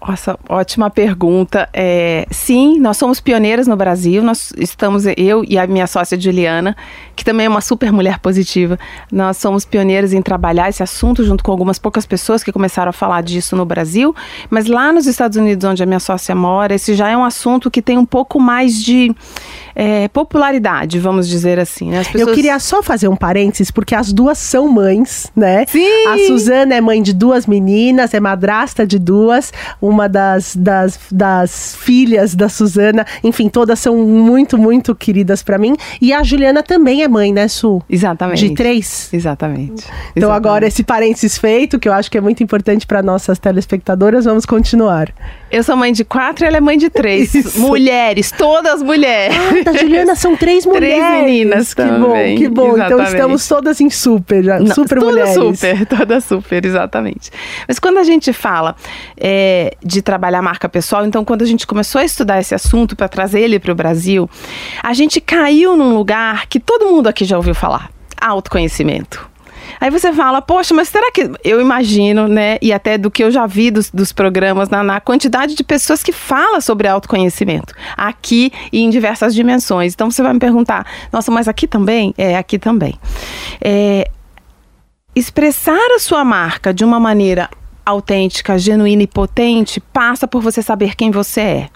Nossa, 0.00 0.38
ótima 0.48 0.88
pergunta. 0.88 1.68
É, 1.72 2.24
sim, 2.30 2.78
nós 2.78 2.96
somos 2.96 3.20
pioneiras 3.20 3.66
no 3.66 3.76
Brasil. 3.76 4.22
Nós 4.22 4.52
estamos, 4.56 5.04
eu 5.16 5.44
e 5.46 5.58
a 5.58 5.66
minha 5.66 5.86
sócia 5.86 6.18
Juliana, 6.18 6.76
que 7.16 7.24
também 7.24 7.46
é 7.46 7.48
uma 7.48 7.60
super 7.60 7.92
mulher 7.92 8.20
positiva, 8.20 8.78
nós 9.10 9.38
somos 9.38 9.64
pioneiras 9.64 10.12
em 10.12 10.22
trabalhar 10.22 10.68
esse 10.68 10.82
assunto 10.82 11.24
junto 11.24 11.42
com 11.42 11.50
algumas 11.50 11.78
poucas 11.78 12.06
pessoas 12.06 12.44
que 12.44 12.52
começaram 12.52 12.90
a 12.90 12.92
falar 12.92 13.22
disso 13.22 13.56
no 13.56 13.66
Brasil. 13.66 14.14
Mas 14.48 14.66
lá 14.66 14.92
nos 14.92 15.06
Estados 15.06 15.36
Unidos, 15.36 15.68
onde 15.68 15.82
a 15.82 15.86
minha 15.86 16.00
sócia 16.00 16.34
mora, 16.34 16.74
esse 16.74 16.94
já 16.94 17.08
é 17.08 17.16
um 17.16 17.24
assunto 17.24 17.70
que 17.70 17.82
tem 17.82 17.98
um 17.98 18.06
pouco 18.06 18.40
mais 18.40 18.80
de 18.80 19.14
é, 19.80 20.08
popularidade, 20.08 20.98
vamos 20.98 21.28
dizer 21.28 21.56
assim. 21.60 21.92
Né? 21.92 21.98
Pessoas... 21.98 22.20
Eu 22.20 22.34
queria 22.34 22.58
só 22.58 22.82
fazer 22.82 23.06
um 23.06 23.14
parênteses, 23.14 23.70
porque 23.70 23.94
as 23.94 24.12
duas 24.12 24.36
são 24.36 24.66
mães, 24.66 25.30
né? 25.36 25.64
Sim! 25.68 26.08
A 26.08 26.18
Suzana 26.26 26.74
é 26.74 26.80
mãe 26.80 27.00
de 27.00 27.12
duas 27.12 27.46
meninas, 27.46 28.12
é 28.12 28.18
madrasta 28.18 28.84
de 28.84 28.98
duas, 28.98 29.52
uma 29.80 30.08
das, 30.08 30.56
das, 30.56 30.98
das 31.12 31.76
filhas 31.76 32.34
da 32.34 32.48
Suzana, 32.48 33.06
enfim, 33.22 33.48
todas 33.48 33.78
são 33.78 33.96
muito, 33.98 34.58
muito 34.58 34.96
queridas 34.96 35.44
para 35.44 35.56
mim. 35.56 35.76
E 36.00 36.12
a 36.12 36.24
Juliana 36.24 36.60
também 36.60 37.04
é 37.04 37.08
mãe, 37.08 37.32
né, 37.32 37.46
Su? 37.46 37.80
Exatamente. 37.88 38.48
De 38.48 38.54
três? 38.56 39.08
Exatamente. 39.12 39.84
Então, 40.10 40.28
Exatamente. 40.28 40.32
agora, 40.32 40.66
esse 40.66 40.82
parênteses 40.82 41.38
feito, 41.38 41.78
que 41.78 41.88
eu 41.88 41.92
acho 41.92 42.10
que 42.10 42.18
é 42.18 42.20
muito 42.20 42.42
importante 42.42 42.84
para 42.84 43.00
nossas 43.00 43.38
telespectadoras, 43.38 44.24
vamos 44.24 44.44
continuar. 44.44 45.14
Eu 45.52 45.62
sou 45.62 45.76
mãe 45.76 45.92
de 45.92 46.04
quatro 46.04 46.44
e 46.44 46.48
ela 46.48 46.56
é 46.56 46.60
mãe 46.60 46.76
de 46.76 46.90
três. 46.90 47.32
Isso. 47.32 47.60
Mulheres, 47.60 48.32
todas 48.32 48.82
mulheres. 48.82 49.36
Da 49.72 49.78
Juliana 49.78 50.14
são 50.14 50.36
três 50.36 50.64
mulheres. 50.64 50.88
Três 50.88 51.24
meninas 51.24 51.74
que 51.74 51.82
também. 51.82 52.00
bom, 52.00 52.38
que 52.38 52.48
bom. 52.48 52.74
Exatamente. 52.74 52.92
Então 52.92 53.04
estamos 53.04 53.48
todas 53.48 53.80
em 53.80 53.90
super, 53.90 54.42
já, 54.42 54.58
Não, 54.58 54.74
super 54.74 54.98
toda 54.98 55.10
mulheres. 55.10 55.34
super, 55.34 55.86
toda 55.86 56.20
super, 56.20 56.64
exatamente. 56.64 57.30
Mas 57.66 57.78
quando 57.78 57.98
a 57.98 58.04
gente 58.04 58.32
fala 58.32 58.74
é, 59.16 59.74
de 59.84 60.00
trabalhar 60.02 60.40
marca 60.42 60.68
pessoal, 60.68 61.04
então 61.04 61.24
quando 61.24 61.42
a 61.42 61.46
gente 61.46 61.66
começou 61.66 62.00
a 62.00 62.04
estudar 62.04 62.40
esse 62.40 62.54
assunto 62.54 62.96
para 62.96 63.08
trazer 63.08 63.40
ele 63.40 63.58
para 63.58 63.72
o 63.72 63.74
Brasil, 63.74 64.28
a 64.82 64.94
gente 64.94 65.20
caiu 65.20 65.76
num 65.76 65.94
lugar 65.94 66.46
que 66.46 66.58
todo 66.58 66.86
mundo 66.86 67.06
aqui 67.08 67.24
já 67.24 67.36
ouviu 67.36 67.54
falar: 67.54 67.90
autoconhecimento. 68.20 69.28
Aí 69.80 69.90
você 69.90 70.12
fala, 70.12 70.42
poxa, 70.42 70.74
mas 70.74 70.88
será 70.88 71.10
que. 71.12 71.30
Eu 71.44 71.60
imagino, 71.60 72.26
né? 72.26 72.58
E 72.60 72.72
até 72.72 72.98
do 72.98 73.10
que 73.10 73.22
eu 73.22 73.30
já 73.30 73.46
vi 73.46 73.70
dos, 73.70 73.90
dos 73.90 74.12
programas, 74.12 74.68
na, 74.68 74.82
na 74.82 75.00
quantidade 75.00 75.54
de 75.54 75.62
pessoas 75.62 76.02
que 76.02 76.12
falam 76.12 76.60
sobre 76.60 76.88
autoconhecimento. 76.88 77.74
Aqui 77.96 78.52
e 78.72 78.80
em 78.80 78.90
diversas 78.90 79.34
dimensões. 79.34 79.94
Então 79.94 80.10
você 80.10 80.22
vai 80.22 80.32
me 80.32 80.40
perguntar, 80.40 80.86
nossa, 81.12 81.30
mas 81.30 81.48
aqui 81.48 81.66
também? 81.66 82.14
É, 82.18 82.36
aqui 82.36 82.58
também. 82.58 82.98
É, 83.60 84.10
expressar 85.14 85.94
a 85.94 85.98
sua 85.98 86.24
marca 86.24 86.72
de 86.72 86.84
uma 86.84 87.00
maneira 87.00 87.48
autêntica, 87.84 88.58
genuína 88.58 89.04
e 89.04 89.06
potente 89.06 89.80
passa 89.80 90.28
por 90.28 90.42
você 90.42 90.62
saber 90.62 90.94
quem 90.94 91.10
você 91.10 91.40
é. 91.40 91.68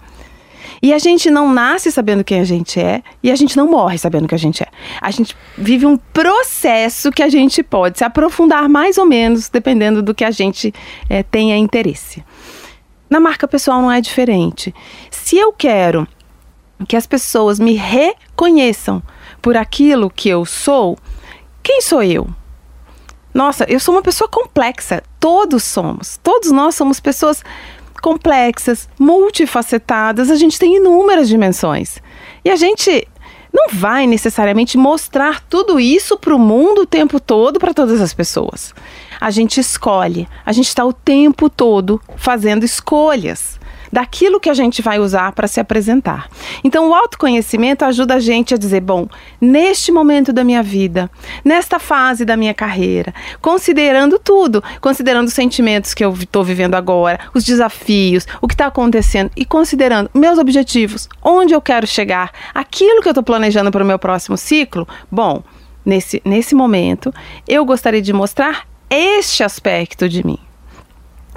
E 0.83 0.93
a 0.93 0.99
gente 0.99 1.31
não 1.31 1.53
nasce 1.53 1.89
sabendo 1.89 2.25
quem 2.25 2.41
a 2.41 2.43
gente 2.43 2.77
é 2.77 3.01
e 3.23 3.31
a 3.31 3.35
gente 3.37 3.55
não 3.55 3.71
morre 3.71 3.97
sabendo 3.97 4.27
quem 4.27 4.35
a 4.35 4.39
gente 4.39 4.61
é. 4.61 4.67
A 4.99 5.09
gente 5.11 5.33
vive 5.57 5.85
um 5.85 5.95
processo 5.95 7.09
que 7.09 7.23
a 7.23 7.29
gente 7.29 7.63
pode 7.63 7.99
se 7.99 8.03
aprofundar 8.03 8.67
mais 8.67 8.97
ou 8.97 9.05
menos, 9.05 9.47
dependendo 9.47 10.03
do 10.03 10.13
que 10.13 10.25
a 10.25 10.31
gente 10.31 10.73
é, 11.09 11.23
tenha 11.23 11.55
interesse. 11.55 12.21
Na 13.09 13.17
marca 13.17 13.47
pessoal 13.47 13.81
não 13.81 13.89
é 13.89 14.01
diferente. 14.01 14.75
Se 15.09 15.37
eu 15.37 15.53
quero 15.53 16.05
que 16.85 16.97
as 16.97 17.07
pessoas 17.07 17.61
me 17.61 17.75
reconheçam 17.75 19.01
por 19.41 19.55
aquilo 19.55 20.09
que 20.09 20.27
eu 20.27 20.43
sou, 20.43 20.97
quem 21.63 21.81
sou 21.81 22.03
eu? 22.03 22.27
Nossa, 23.33 23.63
eu 23.69 23.79
sou 23.79 23.95
uma 23.95 24.01
pessoa 24.01 24.27
complexa. 24.27 25.01
Todos 25.17 25.63
somos. 25.63 26.19
Todos 26.21 26.51
nós 26.51 26.75
somos 26.75 26.99
pessoas 26.99 27.41
complexas, 28.01 28.89
multifacetadas, 28.99 30.29
a 30.29 30.35
gente 30.35 30.59
tem 30.59 30.77
inúmeras 30.77 31.27
dimensões. 31.27 31.97
E 32.43 32.49
a 32.49 32.55
gente 32.55 33.07
não 33.53 33.67
vai 33.71 34.07
necessariamente 34.07 34.77
mostrar 34.77 35.41
tudo 35.41 35.79
isso 35.79 36.17
para 36.17 36.35
o 36.35 36.39
mundo 36.39 36.81
o 36.81 36.85
tempo 36.87 37.19
todo 37.19 37.59
para 37.59 37.73
todas 37.73 38.01
as 38.01 38.13
pessoas. 38.13 38.73
A 39.21 39.29
gente 39.29 39.59
escolhe, 39.59 40.27
a 40.45 40.51
gente 40.51 40.67
está 40.67 40.83
o 40.83 40.91
tempo 40.91 41.49
todo 41.49 42.01
fazendo 42.17 42.63
escolhas 42.63 43.59
daquilo 43.93 44.39
que 44.39 44.49
a 44.49 44.55
gente 44.55 44.81
vai 44.81 44.99
usar 44.99 45.31
para 45.33 45.47
se 45.47 45.59
apresentar. 45.59 46.27
Então, 46.63 46.89
o 46.89 46.95
autoconhecimento 46.95 47.85
ajuda 47.85 48.15
a 48.15 48.19
gente 48.19 48.55
a 48.55 48.57
dizer: 48.57 48.81
bom, 48.81 49.07
neste 49.39 49.91
momento 49.91 50.33
da 50.33 50.43
minha 50.43 50.63
vida, 50.63 51.11
nesta 51.45 51.77
fase 51.77 52.25
da 52.25 52.35
minha 52.35 52.55
carreira, 52.55 53.13
considerando 53.39 54.17
tudo, 54.17 54.63
considerando 54.81 55.27
os 55.27 55.33
sentimentos 55.33 55.93
que 55.93 56.03
eu 56.03 56.11
estou 56.11 56.43
vivendo 56.43 56.73
agora, 56.73 57.19
os 57.35 57.43
desafios, 57.43 58.25
o 58.41 58.47
que 58.47 58.55
está 58.55 58.65
acontecendo 58.65 59.29
e 59.37 59.45
considerando 59.45 60.09
meus 60.11 60.39
objetivos, 60.39 61.07
onde 61.21 61.53
eu 61.53 61.61
quero 61.61 61.85
chegar, 61.85 62.31
aquilo 62.51 62.99
que 62.99 63.07
eu 63.07 63.11
estou 63.11 63.23
planejando 63.23 63.69
para 63.69 63.83
o 63.83 63.87
meu 63.87 63.99
próximo 63.99 64.35
ciclo, 64.35 64.87
bom, 65.11 65.43
nesse, 65.85 66.19
nesse 66.25 66.55
momento, 66.55 67.13
eu 67.47 67.63
gostaria 67.63 68.01
de 68.01 68.11
mostrar 68.11 68.67
este 68.89 69.43
aspecto 69.43 70.09
de 70.09 70.25
mim. 70.25 70.39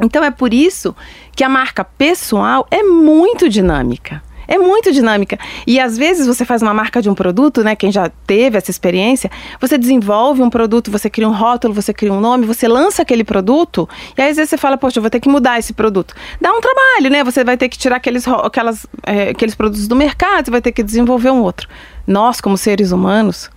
Então 0.01 0.23
é 0.23 0.31
por 0.31 0.53
isso 0.53 0.95
que 1.35 1.45
a 1.45 1.49
marca 1.49 1.85
pessoal 1.85 2.67
é 2.71 2.83
muito 2.83 3.49
dinâmica. 3.49 4.23
É 4.49 4.59
muito 4.59 4.93
dinâmica. 4.93 5.39
E 5.67 5.81
às 5.81 5.99
vezes 5.99 6.27
você 6.27 6.45
faz 6.45 6.63
uma 6.63 6.73
marca 6.73 7.03
de 7.03 7.11
um 7.11 7.15
produto, 7.15 7.65
né? 7.65 7.75
Quem 7.75 7.91
já 7.91 8.09
teve 8.27 8.57
essa 8.57 8.71
experiência, 8.71 9.31
você 9.61 9.77
desenvolve 9.77 10.41
um 10.41 10.49
produto, 10.49 10.91
você 10.91 11.11
cria 11.11 11.29
um 11.29 11.33
rótulo, 11.33 11.75
você 11.75 11.93
cria 11.93 12.13
um 12.13 12.21
nome, 12.21 12.47
você 12.47 12.69
lança 12.69 13.03
aquele 13.03 13.25
produto, 13.25 13.89
e 14.17 14.23
aí 14.23 14.31
às 14.31 14.37
vezes 14.37 14.51
você 14.51 14.57
fala, 14.57 14.79
poxa, 14.79 14.99
eu 14.99 15.03
vou 15.03 15.11
ter 15.11 15.19
que 15.19 15.29
mudar 15.29 15.59
esse 15.59 15.73
produto. 15.73 16.15
Dá 16.41 16.53
um 16.53 16.61
trabalho, 16.61 17.11
né? 17.11 17.25
Você 17.25 17.43
vai 17.43 17.57
ter 17.57 17.69
que 17.69 17.77
tirar 17.77 17.97
aqueles, 17.97 18.27
aquelas, 18.29 18.87
é, 19.03 19.31
aqueles 19.31 19.55
produtos 19.55 19.89
do 19.89 19.97
mercado, 19.97 20.45
você 20.45 20.51
vai 20.51 20.63
ter 20.63 20.73
que 20.73 20.83
desenvolver 20.83 21.31
um 21.31 21.43
outro. 21.43 21.69
Nós, 22.07 22.41
como 22.41 22.57
seres 22.57 22.93
humanos, 22.93 23.51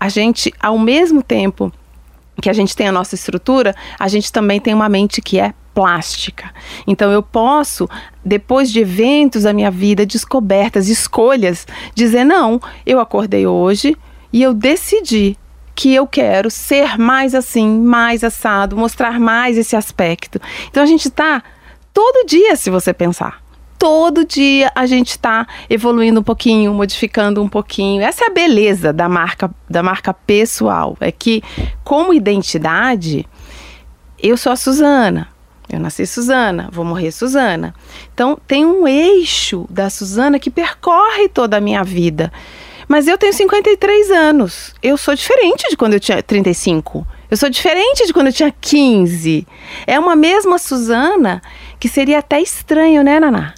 a 0.00 0.08
gente, 0.08 0.52
ao 0.60 0.78
mesmo 0.78 1.22
tempo 1.22 1.70
que 2.40 2.50
a 2.50 2.52
gente 2.52 2.74
tem 2.74 2.88
a 2.88 2.92
nossa 2.92 3.14
estrutura, 3.14 3.74
a 3.98 4.08
gente 4.08 4.32
também 4.32 4.60
tem 4.60 4.74
uma 4.74 4.88
mente 4.88 5.22
que 5.22 5.38
é 5.38 5.52
plástica. 5.74 6.52
Então 6.86 7.10
eu 7.10 7.22
posso, 7.22 7.88
depois 8.24 8.70
de 8.70 8.80
eventos 8.80 9.42
da 9.42 9.52
minha 9.52 9.70
vida, 9.70 10.06
descobertas, 10.06 10.88
escolhas, 10.88 11.66
dizer 11.94 12.24
não, 12.24 12.60
eu 12.86 13.00
acordei 13.00 13.46
hoje 13.46 13.96
e 14.32 14.42
eu 14.42 14.54
decidi 14.54 15.36
que 15.74 15.92
eu 15.92 16.06
quero 16.06 16.50
ser 16.50 16.96
mais 16.96 17.34
assim, 17.34 17.68
mais 17.68 18.22
assado, 18.22 18.76
mostrar 18.76 19.18
mais 19.18 19.58
esse 19.58 19.74
aspecto. 19.74 20.40
Então 20.68 20.82
a 20.82 20.86
gente 20.86 21.08
está 21.08 21.42
todo 21.92 22.26
dia, 22.26 22.54
se 22.54 22.70
você 22.70 22.94
pensar 22.94 23.43
todo 23.84 24.24
dia 24.24 24.72
a 24.74 24.86
gente 24.86 25.10
está 25.10 25.46
evoluindo 25.68 26.20
um 26.20 26.22
pouquinho, 26.22 26.72
modificando 26.72 27.42
um 27.42 27.48
pouquinho. 27.50 28.00
Essa 28.00 28.24
é 28.24 28.28
a 28.28 28.32
beleza 28.32 28.94
da 28.94 29.10
marca, 29.10 29.50
da 29.68 29.82
marca 29.82 30.14
pessoal. 30.14 30.96
É 31.00 31.12
que, 31.12 31.42
como 31.84 32.14
identidade, 32.14 33.28
eu 34.18 34.38
sou 34.38 34.52
a 34.52 34.56
Suzana. 34.56 35.28
Eu 35.68 35.78
nasci 35.78 36.06
Suzana, 36.06 36.70
vou 36.72 36.82
morrer 36.82 37.12
Suzana. 37.12 37.74
Então, 38.14 38.38
tem 38.46 38.64
um 38.64 38.88
eixo 38.88 39.66
da 39.68 39.90
Suzana 39.90 40.38
que 40.38 40.50
percorre 40.50 41.28
toda 41.28 41.58
a 41.58 41.60
minha 41.60 41.84
vida. 41.84 42.32
Mas 42.88 43.06
eu 43.06 43.18
tenho 43.18 43.34
53 43.34 44.10
anos. 44.10 44.74
Eu 44.82 44.96
sou 44.96 45.14
diferente 45.14 45.68
de 45.68 45.76
quando 45.76 45.92
eu 45.92 46.00
tinha 46.00 46.22
35. 46.22 47.06
Eu 47.30 47.36
sou 47.36 47.50
diferente 47.50 48.06
de 48.06 48.14
quando 48.14 48.28
eu 48.28 48.32
tinha 48.32 48.50
15. 48.50 49.46
É 49.86 50.00
uma 50.00 50.16
mesma 50.16 50.56
Suzana 50.56 51.42
que 51.78 51.86
seria 51.86 52.20
até 52.20 52.40
estranho, 52.40 53.04
né, 53.04 53.20
Naná? 53.20 53.52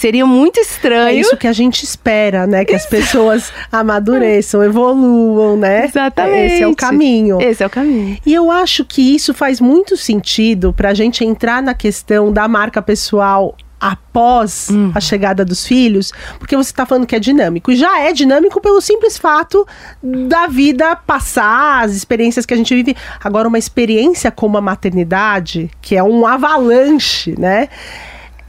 Seria 0.00 0.24
muito 0.24 0.58
estranho. 0.58 1.08
É 1.08 1.12
isso 1.12 1.36
que 1.36 1.46
a 1.46 1.52
gente 1.52 1.84
espera, 1.84 2.46
né? 2.46 2.64
Que 2.64 2.74
as 2.74 2.86
pessoas 2.86 3.52
amadureçam, 3.70 4.64
evoluam, 4.64 5.58
né? 5.58 5.84
Exatamente. 5.84 6.54
Esse 6.54 6.62
é 6.62 6.66
o 6.66 6.74
caminho. 6.74 7.38
Esse 7.38 7.62
é 7.62 7.66
o 7.66 7.70
caminho. 7.70 8.16
E 8.24 8.32
eu 8.32 8.50
acho 8.50 8.82
que 8.82 9.14
isso 9.14 9.34
faz 9.34 9.60
muito 9.60 9.98
sentido 9.98 10.72
para 10.72 10.88
a 10.88 10.94
gente 10.94 11.22
entrar 11.22 11.62
na 11.62 11.74
questão 11.74 12.32
da 12.32 12.48
marca 12.48 12.80
pessoal 12.80 13.54
após 13.78 14.68
hum. 14.70 14.90
a 14.94 15.00
chegada 15.00 15.44
dos 15.44 15.66
filhos, 15.66 16.12
porque 16.38 16.56
você 16.56 16.70
está 16.70 16.86
falando 16.86 17.06
que 17.06 17.14
é 17.14 17.18
dinâmico. 17.18 17.70
E 17.70 17.76
já 17.76 18.00
é 18.00 18.14
dinâmico 18.14 18.58
pelo 18.58 18.80
simples 18.80 19.18
fato 19.18 19.66
da 20.02 20.46
vida 20.46 20.96
passar, 20.96 21.84
as 21.84 21.92
experiências 21.92 22.46
que 22.46 22.54
a 22.54 22.56
gente 22.56 22.74
vive. 22.74 22.96
Agora, 23.22 23.46
uma 23.46 23.58
experiência 23.58 24.30
como 24.30 24.56
a 24.56 24.62
maternidade, 24.62 25.70
que 25.82 25.94
é 25.94 26.02
um 26.02 26.26
avalanche, 26.26 27.34
né? 27.38 27.68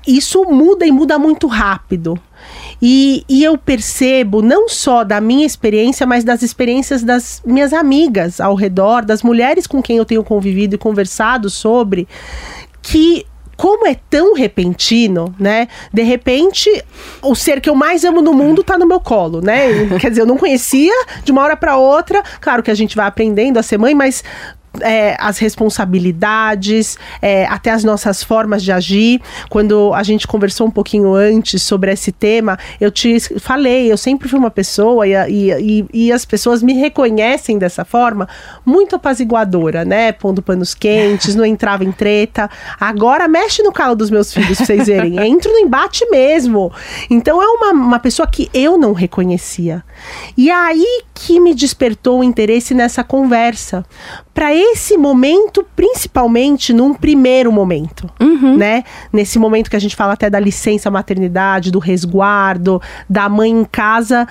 Isso 0.08 0.44
muda 0.46 0.86
e 0.86 0.92
muda 0.92 1.18
muito 1.20 1.48
rápido. 1.48 2.20
E, 2.82 3.24
e, 3.30 3.44
eu 3.44 3.58
percebo, 3.58 4.42
não 4.42 4.68
só 4.68 5.04
da 5.04 5.22
minha 5.22 5.46
experiência, 5.46 6.08
mas 6.08 6.24
das 6.24 6.42
experiências 6.42 7.04
das 7.04 7.42
minhas 7.46 7.74
amigas 7.74 8.42
ao 8.42 8.56
redor, 8.56 9.06
das 9.06 9.22
mulheres 9.22 9.68
com 9.68 9.82
quem 9.82 9.98
eu 9.98 10.06
tenho 10.06 10.24
convivido 10.24 10.74
e 10.74 10.78
conversado 10.80 11.50
sobre, 11.50 12.08
que 12.82 13.26
como 13.56 13.86
é 13.86 13.96
tão 14.10 14.34
repentino, 14.34 15.36
né? 15.40 15.68
De 15.94 16.02
repente, 16.02 16.84
o 17.22 17.36
ser 17.36 17.62
que 17.62 17.70
eu 17.70 17.76
mais 17.76 18.04
amo 18.04 18.20
no 18.20 18.34
mundo 18.34 18.64
tá 18.64 18.76
no 18.76 18.88
meu 18.88 19.00
colo, 19.00 19.40
né? 19.40 19.68
Quer 20.02 20.10
dizer, 20.10 20.22
eu 20.22 20.26
não 20.26 20.36
conhecia 20.36 20.92
de 21.24 21.32
uma 21.32 21.44
hora 21.44 21.56
para 21.56 21.78
outra. 21.78 22.24
Claro 22.40 22.64
que 22.64 22.72
a 22.72 22.74
gente 22.74 22.96
vai 22.96 23.06
aprendendo 23.06 23.60
a 23.60 23.64
ser 23.64 23.78
mãe, 23.78 23.94
mas 23.94 24.24
é, 24.80 25.18
as 25.20 25.38
responsabilidades, 25.38 26.98
é, 27.22 27.46
até 27.46 27.72
as 27.72 27.84
nossas 27.84 28.24
formas 28.24 28.64
de 28.64 28.72
agir. 28.72 29.22
Quando 29.50 29.94
a 29.94 30.04
gente 30.04 30.28
conversou 30.28 30.68
um 30.68 30.72
pouquinho 30.72 31.14
antes 31.14 31.62
sobre 31.64 31.92
esse 31.92 32.12
tema, 32.12 32.58
eu 32.80 32.90
te 32.90 33.20
falei, 33.40 33.92
eu 33.92 33.98
sempre 33.98 34.30
fui 34.30 34.40
uma 34.40 34.52
pessoa 34.52 35.06
e, 35.08 35.14
e, 35.14 35.86
e 35.94 36.12
as 36.12 36.24
pessoas 36.26 36.64
me 36.64 36.74
reconhecem 36.74 37.58
dessa 37.58 37.84
forma 37.84 38.28
muito 38.66 38.96
apaziguadora, 38.96 39.84
né? 39.84 40.12
Pondo 40.12 40.42
panos 40.42 40.74
quentes, 40.74 41.36
não 41.36 41.46
entrava 41.46 41.84
em 41.84 41.92
treta. 41.92 42.50
Agora 42.80 43.28
mexe 43.28 43.62
no 43.64 43.72
calo 43.72 43.96
dos 43.96 44.10
meus 44.10 44.34
filhos 44.34 44.58
pra 44.58 44.66
vocês 44.66 44.88
verem. 44.88 45.20
Entro 45.28 45.52
no 45.52 45.60
embate 45.60 46.06
mesmo. 46.10 46.72
Então 47.10 47.42
é 47.42 47.48
uma, 47.48 47.72
uma 47.72 48.00
pessoa 48.00 48.28
que 48.28 48.50
eu 48.54 48.78
não 48.78 48.94
reconhecia. 48.94 49.84
E 50.38 50.50
aí 50.50 51.04
que 51.14 51.40
me 51.40 51.54
despertou 51.54 52.20
o 52.20 52.24
interesse 52.24 52.74
nessa 52.74 53.04
conversa 53.04 53.86
para 54.34 54.54
esse 54.62 54.98
momento, 54.98 55.66
principalmente 55.76 56.74
num 56.74 56.94
primeiro 56.94 57.52
momento, 57.52 58.10
uhum. 58.20 58.58
né? 58.58 58.84
Nesse 59.12 59.40
momento 59.40 59.70
que 59.70 59.76
a 59.76 59.80
gente 59.80 59.96
fala 59.96 60.14
até 60.14 60.30
da 60.30 60.40
licença 60.40 60.92
maternidade, 60.92 61.72
do 61.72 61.80
resguardo, 61.80 62.82
da 63.10 63.28
mãe 63.28 63.50
em 63.50 63.66
casa 63.66 64.28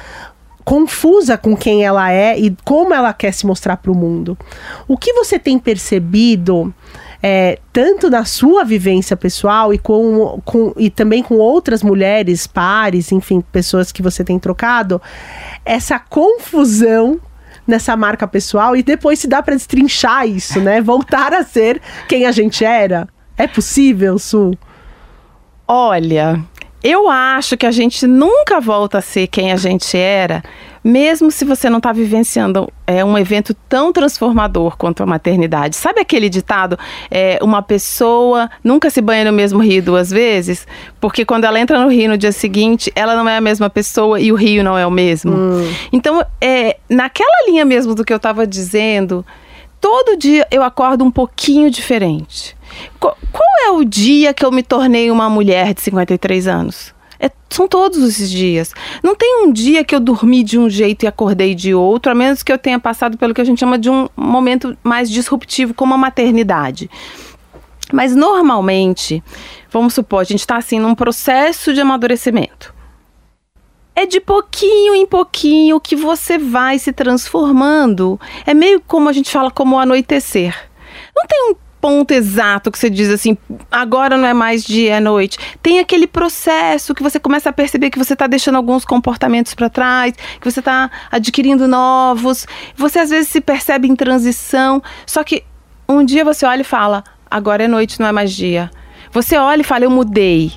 confusa 0.65 1.37
com 1.37 1.57
quem 1.57 1.85
ela 1.85 2.13
é 2.13 2.39
e 2.39 2.55
como 2.65 2.95
ela 2.95 3.13
quer 3.13 3.33
se 3.33 3.45
mostrar 3.45 3.77
para 3.79 3.91
o 3.91 3.95
mundo. 3.95 4.39
O 4.87 4.97
que 4.97 5.13
você 5.13 5.39
tem 5.39 5.59
percebido 5.59 6.73
é, 7.23 7.59
tanto 7.73 8.09
na 8.09 8.25
sua 8.25 8.65
vivência 8.65 9.17
pessoal 9.17 9.75
e, 9.75 9.79
com, 9.79 10.41
com, 10.45 10.73
e 10.77 10.89
também 10.89 11.23
com 11.23 11.35
outras 11.37 11.83
mulheres, 11.83 12.47
pares, 12.47 13.13
enfim, 13.13 13.41
pessoas 13.41 13.91
que 13.91 14.03
você 14.03 14.25
tem 14.25 14.39
trocado, 14.39 15.01
essa 15.65 15.99
confusão 15.99 17.21
nessa 17.71 17.97
marca 17.97 18.29
pessoal 18.29 18.77
e 18.77 18.83
depois 18.83 19.19
se 19.19 19.27
dá 19.27 19.43
para 19.43 19.55
destrinchar 19.55 20.27
isso, 20.27 20.61
né? 20.61 20.81
Voltar 20.81 21.33
a 21.33 21.43
ser 21.43 21.81
quem 22.07 22.27
a 22.27 22.33
gente 22.33 22.65
era. 22.65 23.09
É 23.37 23.47
possível, 23.47 24.19
Su? 24.19 24.53
Olha, 25.67 26.45
eu 26.83 27.09
acho 27.09 27.57
que 27.57 27.65
a 27.65 27.71
gente 27.71 28.07
nunca 28.07 28.61
volta 28.61 28.99
a 28.99 29.03
ser 29.03 29.27
quem 29.29 29.53
a 29.53 29.57
gente 29.57 29.97
era, 29.97 30.43
mesmo 30.83 31.31
se 31.31 31.45
você 31.45 31.69
não 31.69 31.79
está 31.79 31.93
vivenciando 31.93 32.71
é, 32.87 33.05
um 33.05 33.17
evento 33.17 33.55
tão 33.69 33.93
transformador 33.93 34.77
quanto 34.77 35.03
a 35.03 35.07
maternidade. 35.07 35.77
Sabe 35.77 36.01
aquele 36.01 36.29
ditado? 36.29 36.79
É, 37.11 37.39
uma 37.43 37.63
pessoa 37.63 38.51
nunca 38.65 38.89
se 38.91 39.01
banha 39.01 39.25
no 39.25 39.33
mesmo 39.33 39.61
rio 39.61 39.83
duas 39.83 40.11
vezes? 40.11 40.67
Porque 41.01 41.25
quando 41.25 41.45
ela 41.45 41.61
entra 41.61 41.79
no 41.79 41.89
rio 41.89 42.09
no 42.09 42.19
dia 42.19 42.33
seguinte, 42.33 42.91
ela 42.95 43.15
não 43.15 43.29
é 43.29 43.37
a 43.37 43.41
mesma 43.41 43.69
pessoa 43.69 44.19
e 44.19 44.33
o 44.33 44.35
rio 44.35 44.65
não 44.65 44.77
é 44.77 44.87
o 44.87 44.91
mesmo. 44.91 45.33
Hum. 45.33 45.73
Então, 45.93 46.25
é, 46.41 46.79
naquela 46.89 47.47
linha 47.47 47.65
mesmo 47.65 47.95
do 47.95 48.05
que 48.05 48.13
eu 48.13 48.17
estava 48.17 48.47
dizendo, 48.47 49.25
todo 49.81 50.17
dia 50.17 50.47
eu 50.51 50.63
acordo 50.63 51.05
um 51.05 51.11
pouquinho 51.11 51.71
diferente. 51.71 52.57
Qual, 52.99 53.17
qual 53.31 53.49
é 53.67 53.71
o 53.71 53.85
dia 53.85 54.33
que 54.33 54.45
eu 54.45 54.51
me 54.51 54.63
tornei 54.63 55.11
uma 55.11 55.29
mulher 55.29 55.75
de 55.75 55.81
53 55.83 56.47
anos? 56.47 56.95
É, 57.21 57.31
são 57.51 57.69
todos 57.69 57.99
esses 58.03 58.31
dias. 58.31 58.73
Não 59.03 59.15
tem 59.15 59.45
um 59.45 59.53
dia 59.53 59.85
que 59.85 59.95
eu 59.95 60.01
dormi 60.01 60.43
de 60.43 60.59
um 60.59 60.71
jeito 60.71 61.05
e 61.05 61.07
acordei 61.07 61.55
de 61.55 61.75
outro, 61.75 62.11
a 62.11 62.15
menos 62.15 62.43
que 62.43 62.51
eu 62.51 62.57
tenha 62.57 62.79
passado 62.79 63.19
pelo 63.19 63.35
que 63.35 63.43
a 63.43 63.45
gente 63.45 63.61
chama 63.61 63.79
de 63.79 63.91
um 63.91 64.09
momento 64.17 64.77
mais 64.83 65.11
disruptivo, 65.11 65.75
como 65.75 65.93
a 65.93 65.99
maternidade. 65.99 66.91
Mas 67.93 68.17
normalmente, 68.17 69.23
vamos 69.71 69.93
supor, 69.93 70.21
a 70.21 70.25
gente 70.25 70.41
está 70.41 70.57
assim 70.57 70.81
num 70.81 70.95
processo 70.95 71.75
de 71.75 71.81
amadurecimento. 71.81 72.73
É 73.95 74.07
de 74.07 74.21
pouquinho 74.21 74.95
em 74.95 75.05
pouquinho 75.05 75.79
que 75.79 75.95
você 75.95 76.39
vai 76.39 76.79
se 76.79 76.91
transformando. 76.91 78.19
É 78.47 78.55
meio 78.55 78.81
como 78.81 79.11
a 79.11 79.13
gente 79.13 79.31
fala 79.31 79.51
como 79.51 79.79
anoitecer. 79.79 80.57
Não 81.15 81.27
tem 81.27 81.51
um 81.51 81.70
ponto 81.81 82.13
exato 82.13 82.71
que 82.71 82.79
você 82.79 82.91
diz 82.91 83.09
assim, 83.09 83.37
agora 83.71 84.17
não 84.17 84.27
é 84.27 84.35
mais 84.35 84.63
dia, 84.63 84.97
é 84.97 85.01
noite. 85.01 85.39
Tem 85.63 85.79
aquele 85.79 86.07
processo 86.07 86.95
que 86.95 87.03
você 87.03 87.19
começa 87.19 87.49
a 87.51 87.53
perceber 87.53 87.91
que 87.91 87.99
você 87.99 88.13
está 88.13 88.27
deixando 88.27 88.57
alguns 88.57 88.85
comportamentos 88.85 89.55
para 89.55 89.71
trás, 89.71 90.15
que 90.41 90.51
você 90.51 90.61
está 90.61 90.91
adquirindo 91.11 91.67
novos. 91.67 92.47
Você 92.77 92.99
às 92.99 93.11
vezes 93.11 93.31
se 93.31 93.41
percebe 93.41 93.89
em 93.89 93.97
transição, 93.97 94.83
só 95.07 95.25
que 95.25 95.45
um 95.89 96.05
dia 96.05 96.25
você 96.25 96.47
olha 96.47 96.61
e 96.61 96.65
fala, 96.65 97.03
agora 97.31 97.65
é 97.65 97.69
noite, 97.69 97.99
não 97.99 98.07
é 98.07 98.13
mais 98.13 98.33
dia. 98.33 98.71
Você 99.13 99.37
olha 99.37 99.63
e 99.63 99.65
fala, 99.65 99.85
eu 99.85 99.91
mudei. 99.91 100.53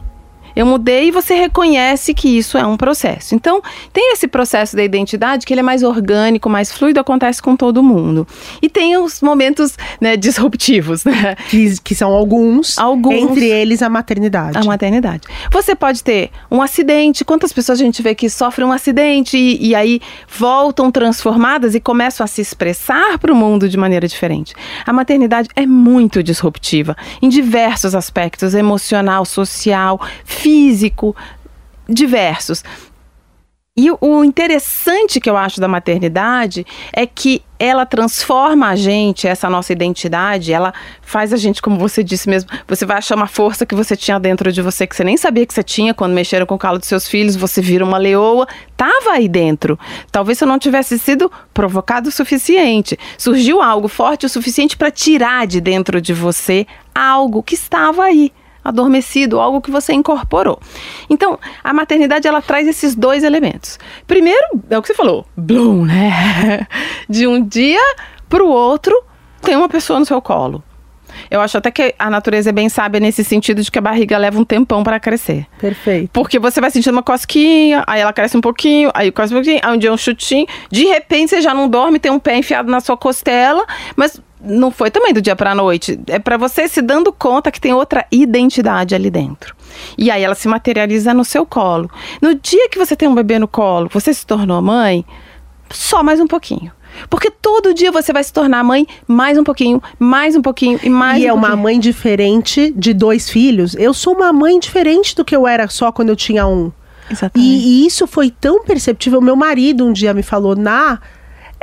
Eu 0.55 0.65
mudei 0.65 1.07
e 1.07 1.11
você 1.11 1.33
reconhece 1.33 2.13
que 2.13 2.37
isso 2.37 2.57
é 2.57 2.65
um 2.65 2.77
processo. 2.77 3.35
Então, 3.35 3.61
tem 3.91 4.13
esse 4.13 4.27
processo 4.27 4.75
da 4.75 4.83
identidade 4.83 5.45
que 5.45 5.53
ele 5.53 5.61
é 5.61 5.63
mais 5.63 5.83
orgânico, 5.83 6.49
mais 6.49 6.71
fluido, 6.71 6.99
acontece 6.99 7.41
com 7.41 7.55
todo 7.55 7.81
mundo. 7.81 8.27
E 8.61 8.69
tem 8.69 8.97
os 8.97 9.21
momentos 9.21 9.77
né, 9.99 10.15
disruptivos, 10.17 11.03
né? 11.05 11.35
Que, 11.49 11.79
que 11.81 11.95
são 11.95 12.11
alguns, 12.11 12.77
alguns, 12.77 13.31
entre 13.31 13.47
eles 13.49 13.81
a 13.81 13.89
maternidade. 13.89 14.57
A 14.57 14.63
maternidade. 14.63 15.27
Você 15.51 15.75
pode 15.75 16.03
ter 16.03 16.31
um 16.49 16.61
acidente, 16.61 17.25
quantas 17.25 17.51
pessoas 17.51 17.79
a 17.79 17.83
gente 17.83 18.01
vê 18.01 18.13
que 18.15 18.29
sofrem 18.29 18.67
um 18.67 18.71
acidente 18.71 19.37
e, 19.37 19.69
e 19.69 19.75
aí 19.75 20.01
voltam 20.27 20.91
transformadas 20.91 21.75
e 21.75 21.79
começam 21.79 22.23
a 22.23 22.27
se 22.27 22.41
expressar 22.41 23.17
para 23.17 23.31
o 23.31 23.35
mundo 23.35 23.67
de 23.67 23.77
maneira 23.77 24.07
diferente. 24.07 24.53
A 24.85 24.93
maternidade 24.93 25.49
é 25.55 25.65
muito 25.65 26.21
disruptiva 26.21 26.95
em 27.21 27.29
diversos 27.29 27.95
aspectos, 27.95 28.53
emocional, 28.53 29.25
social, 29.25 29.99
físico, 30.23 30.42
diversos. 31.87 32.63
E 33.75 33.89
o 33.89 34.23
interessante 34.23 35.19
que 35.19 35.27
eu 35.27 35.35
acho 35.35 35.59
da 35.59 35.67
maternidade 35.67 36.63
é 36.91 37.07
que 37.07 37.41
ela 37.57 37.87
transforma 37.87 38.67
a 38.67 38.75
gente, 38.75 39.27
essa 39.27 39.49
nossa 39.49 39.73
identidade, 39.73 40.53
ela 40.53 40.71
faz 41.01 41.33
a 41.33 41.37
gente, 41.37 41.59
como 41.59 41.79
você 41.79 42.03
disse 42.03 42.29
mesmo, 42.29 42.51
você 42.67 42.85
vai 42.85 42.97
achar 42.97 43.15
uma 43.15 43.25
força 43.25 43.65
que 43.65 43.73
você 43.73 43.95
tinha 43.95 44.19
dentro 44.19 44.51
de 44.51 44.61
você 44.61 44.85
que 44.85 44.95
você 44.95 45.03
nem 45.03 45.17
sabia 45.17 45.43
que 45.43 45.55
você 45.55 45.63
tinha 45.63 45.91
quando 45.91 46.13
mexeram 46.13 46.45
com 46.45 46.53
o 46.53 46.59
calo 46.59 46.77
dos 46.77 46.87
seus 46.87 47.07
filhos, 47.07 47.35
você 47.35 47.63
vira 47.63 47.83
uma 47.83 47.97
leoa, 47.97 48.47
tava 48.77 49.13
aí 49.13 49.27
dentro. 49.27 49.79
Talvez 50.11 50.37
você 50.37 50.45
não 50.45 50.59
tivesse 50.59 50.99
sido 50.99 51.31
provocado 51.51 52.09
o 52.09 52.11
suficiente. 52.11 52.95
Surgiu 53.17 53.59
algo 53.59 53.87
forte 53.87 54.27
o 54.27 54.29
suficiente 54.29 54.77
para 54.77 54.91
tirar 54.91 55.47
de 55.47 55.59
dentro 55.59 55.99
de 55.99 56.13
você 56.13 56.67
algo 56.93 57.41
que 57.41 57.55
estava 57.55 58.03
aí 58.03 58.31
adormecido, 58.63 59.39
algo 59.39 59.61
que 59.61 59.71
você 59.71 59.93
incorporou. 59.93 60.59
Então, 61.09 61.39
a 61.63 61.73
maternidade 61.73 62.27
ela 62.27 62.41
traz 62.41 62.67
esses 62.67 62.95
dois 62.95 63.23
elementos. 63.23 63.79
Primeiro, 64.07 64.61
é 64.69 64.77
o 64.77 64.81
que 64.81 64.87
você 64.87 64.93
falou, 64.93 65.25
bloom, 65.35 65.85
né? 65.85 66.67
De 67.09 67.27
um 67.27 67.43
dia 67.43 67.81
para 68.29 68.43
o 68.43 68.47
outro, 68.47 68.95
tem 69.41 69.55
uma 69.55 69.69
pessoa 69.69 69.99
no 69.99 70.05
seu 70.05 70.21
colo. 70.21 70.63
Eu 71.29 71.41
acho 71.41 71.57
até 71.57 71.71
que 71.71 71.93
a 71.97 72.09
natureza 72.09 72.49
é 72.49 72.53
bem 72.53 72.69
sábia 72.69 72.99
nesse 72.99 73.23
sentido 73.23 73.61
de 73.61 73.71
que 73.71 73.77
a 73.77 73.81
barriga 73.81 74.17
leva 74.17 74.39
um 74.39 74.43
tempão 74.43 74.83
para 74.83 74.99
crescer. 74.99 75.45
Perfeito. 75.59 76.09
Porque 76.11 76.39
você 76.39 76.59
vai 76.59 76.71
sentindo 76.71 76.93
uma 76.93 77.03
cosquinha, 77.03 77.83
aí 77.87 78.01
ela 78.01 78.13
cresce 78.13 78.37
um 78.37 78.41
pouquinho, 78.41 78.91
aí 78.93 79.11
cresce 79.11 79.33
um 79.33 79.37
pouquinho, 79.37 79.59
aí 79.63 79.75
um 79.75 79.77
dia 79.77 79.93
um 79.93 79.97
chutinho. 79.97 80.47
De 80.69 80.85
repente 80.85 81.29
você 81.29 81.41
já 81.41 81.53
não 81.53 81.67
dorme, 81.67 81.99
tem 81.99 82.11
um 82.11 82.19
pé 82.19 82.37
enfiado 82.37 82.69
na 82.69 82.79
sua 82.79 82.97
costela, 82.97 83.65
mas 83.95 84.19
não 84.43 84.71
foi 84.71 84.91
também 84.91 85.13
do 85.13 85.21
dia 85.21 85.35
para 85.35 85.51
a 85.51 85.55
noite. 85.55 85.99
É 86.07 86.19
para 86.19 86.37
você 86.37 86.67
se 86.67 86.81
dando 86.81 87.11
conta 87.11 87.51
que 87.51 87.61
tem 87.61 87.73
outra 87.73 88.05
identidade 88.11 88.93
ali 88.93 89.09
dentro. 89.09 89.55
E 89.97 90.11
aí 90.11 90.21
ela 90.23 90.35
se 90.35 90.47
materializa 90.47 91.13
no 91.13 91.23
seu 91.23 91.45
colo. 91.45 91.89
No 92.21 92.35
dia 92.35 92.69
que 92.69 92.77
você 92.77 92.95
tem 92.95 93.07
um 93.07 93.15
bebê 93.15 93.39
no 93.39 93.47
colo, 93.47 93.89
você 93.91 94.13
se 94.13 94.25
tornou 94.25 94.61
mãe, 94.61 95.05
só 95.69 96.03
mais 96.03 96.19
um 96.19 96.27
pouquinho. 96.27 96.71
Porque 97.09 97.31
todo 97.31 97.73
dia 97.73 97.91
você 97.91 98.13
vai 98.13 98.23
se 98.23 98.31
tornar 98.31 98.63
mãe 98.63 98.85
mais 99.07 99.37
um 99.37 99.43
pouquinho, 99.43 99.81
mais 99.97 100.35
um 100.35 100.41
pouquinho 100.41 100.79
e 100.83 100.89
mais 100.89 101.23
e 101.23 101.25
um 101.25 101.29
é 101.29 101.33
uma 101.33 101.55
mãe 101.55 101.79
diferente 101.79 102.71
de 102.75 102.93
dois 102.93 103.29
filhos. 103.29 103.75
Eu 103.75 103.93
sou 103.93 104.13
uma 104.13 104.31
mãe 104.31 104.59
diferente 104.59 105.15
do 105.15 105.25
que 105.25 105.35
eu 105.35 105.47
era 105.47 105.67
só 105.67 105.91
quando 105.91 106.09
eu 106.09 106.15
tinha 106.15 106.45
um. 106.45 106.71
Exatamente. 107.09 107.49
E, 107.49 107.83
e 107.83 107.87
isso 107.87 108.05
foi 108.05 108.29
tão 108.29 108.63
perceptível. 108.63 109.21
Meu 109.21 109.35
marido 109.35 109.85
um 109.85 109.91
dia 109.91 110.13
me 110.13 110.23
falou, 110.23 110.55
na 110.55 110.99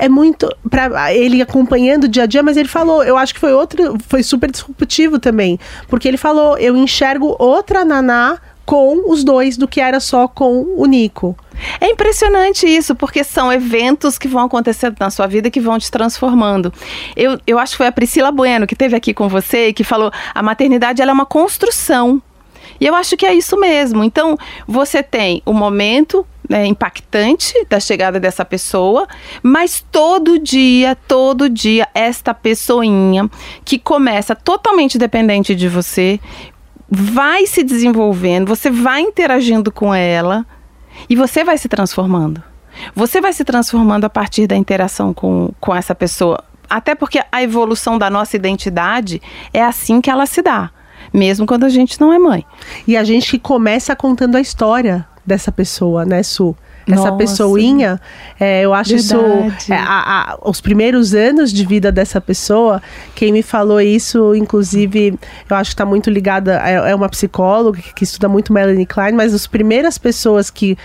é 0.00 0.08
muito 0.08 0.48
para 0.68 1.14
ele 1.14 1.42
acompanhando 1.42 2.04
o 2.04 2.08
dia 2.08 2.22
a 2.22 2.26
dia, 2.26 2.42
mas 2.42 2.56
ele 2.56 2.68
falou, 2.68 3.04
eu 3.04 3.16
acho 3.16 3.34
que 3.34 3.40
foi 3.40 3.52
outro, 3.52 3.96
foi 4.08 4.22
super 4.22 4.50
disruptivo 4.50 5.18
também, 5.18 5.60
porque 5.88 6.08
ele 6.08 6.16
falou, 6.16 6.56
eu 6.58 6.76
enxergo 6.76 7.36
outra 7.38 7.84
Naná 7.84 8.40
com 8.64 9.10
os 9.10 9.22
dois 9.24 9.56
do 9.56 9.68
que 9.68 9.80
era 9.80 10.00
só 10.00 10.26
com 10.28 10.62
o 10.76 10.86
Nico. 10.86 11.36
É 11.80 11.90
impressionante 11.90 12.66
isso, 12.66 12.94
porque 12.94 13.22
são 13.24 13.52
eventos 13.52 14.16
que 14.16 14.28
vão 14.28 14.44
acontecendo 14.44 14.96
na 14.98 15.10
sua 15.10 15.26
vida 15.26 15.50
que 15.50 15.60
vão 15.60 15.78
te 15.78 15.90
transformando. 15.90 16.72
Eu, 17.16 17.38
eu 17.46 17.58
acho 17.58 17.72
que 17.72 17.78
foi 17.78 17.88
a 17.88 17.92
Priscila 17.92 18.30
Bueno 18.30 18.66
que 18.66 18.76
teve 18.76 18.96
aqui 18.96 19.12
com 19.12 19.28
você 19.28 19.68
e 19.68 19.72
que 19.72 19.82
falou: 19.82 20.12
a 20.32 20.42
maternidade 20.42 21.02
ela 21.02 21.10
é 21.10 21.12
uma 21.12 21.26
construção. 21.26 22.22
E 22.80 22.86
eu 22.86 22.94
acho 22.94 23.16
que 23.16 23.26
é 23.26 23.34
isso 23.34 23.58
mesmo. 23.58 24.02
Então, 24.04 24.38
você 24.66 25.02
tem 25.02 25.42
o 25.44 25.52
momento 25.52 26.24
né, 26.50 26.66
impactante 26.66 27.54
da 27.70 27.78
chegada 27.78 28.18
dessa 28.18 28.44
pessoa, 28.44 29.06
mas 29.40 29.86
todo 29.92 30.36
dia, 30.36 30.96
todo 30.96 31.48
dia, 31.48 31.86
esta 31.94 32.34
pessoinha 32.34 33.30
que 33.64 33.78
começa 33.78 34.34
totalmente 34.34 34.98
dependente 34.98 35.54
de 35.54 35.68
você, 35.68 36.18
vai 36.90 37.46
se 37.46 37.62
desenvolvendo, 37.62 38.48
você 38.48 38.68
vai 38.68 39.00
interagindo 39.00 39.70
com 39.70 39.94
ela 39.94 40.44
e 41.08 41.14
você 41.14 41.44
vai 41.44 41.56
se 41.56 41.68
transformando. 41.68 42.42
Você 42.96 43.20
vai 43.20 43.32
se 43.32 43.44
transformando 43.44 44.06
a 44.06 44.10
partir 44.10 44.48
da 44.48 44.56
interação 44.56 45.14
com, 45.14 45.52
com 45.60 45.72
essa 45.72 45.94
pessoa. 45.94 46.42
Até 46.68 46.96
porque 46.96 47.22
a 47.30 47.42
evolução 47.44 47.96
da 47.96 48.10
nossa 48.10 48.34
identidade 48.34 49.22
é 49.54 49.62
assim 49.62 50.00
que 50.00 50.10
ela 50.10 50.26
se 50.26 50.42
dá 50.42 50.72
mesmo 51.12 51.44
quando 51.46 51.64
a 51.64 51.68
gente 51.68 52.00
não 52.00 52.12
é 52.12 52.18
mãe. 52.18 52.44
E 52.86 52.96
a 52.96 53.02
gente 53.02 53.38
começa 53.38 53.96
contando 53.96 54.36
a 54.36 54.40
história 54.40 55.06
dessa 55.24 55.52
pessoa, 55.52 56.04
né, 56.04 56.22
Su? 56.22 56.56
Essa 56.87 57.11
Nossa. 57.11 57.16
pessoinha, 57.16 58.00
é, 58.38 58.62
eu 58.62 58.72
acho 58.72 58.96
Verdade. 58.96 59.56
isso. 59.59 59.72
É, 59.72 59.76
a, 59.76 60.33
a, 60.33 60.38
os 60.48 60.61
primeiros 60.61 61.14
anos 61.14 61.52
de 61.52 61.64
vida 61.64 61.92
dessa 61.92 62.20
pessoa, 62.20 62.83
quem 63.14 63.33
me 63.33 63.42
falou 63.42 63.80
isso, 63.80 64.35
inclusive, 64.35 65.18
eu 65.48 65.56
acho 65.56 65.70
que 65.70 65.74
está 65.74 65.85
muito 65.85 66.11
ligada. 66.11 66.61
É, 66.64 66.90
é 66.90 66.94
uma 66.94 67.09
psicóloga 67.09 67.80
que, 67.80 67.94
que 67.94 68.04
estuda 68.04 68.28
muito 68.28 68.52
Melanie 68.52 68.87
Klein, 68.87 69.12
mas 69.12 69.35
as 69.35 69.46
primeiras 69.46 69.98
pessoas 69.98 70.50
que 70.50 70.76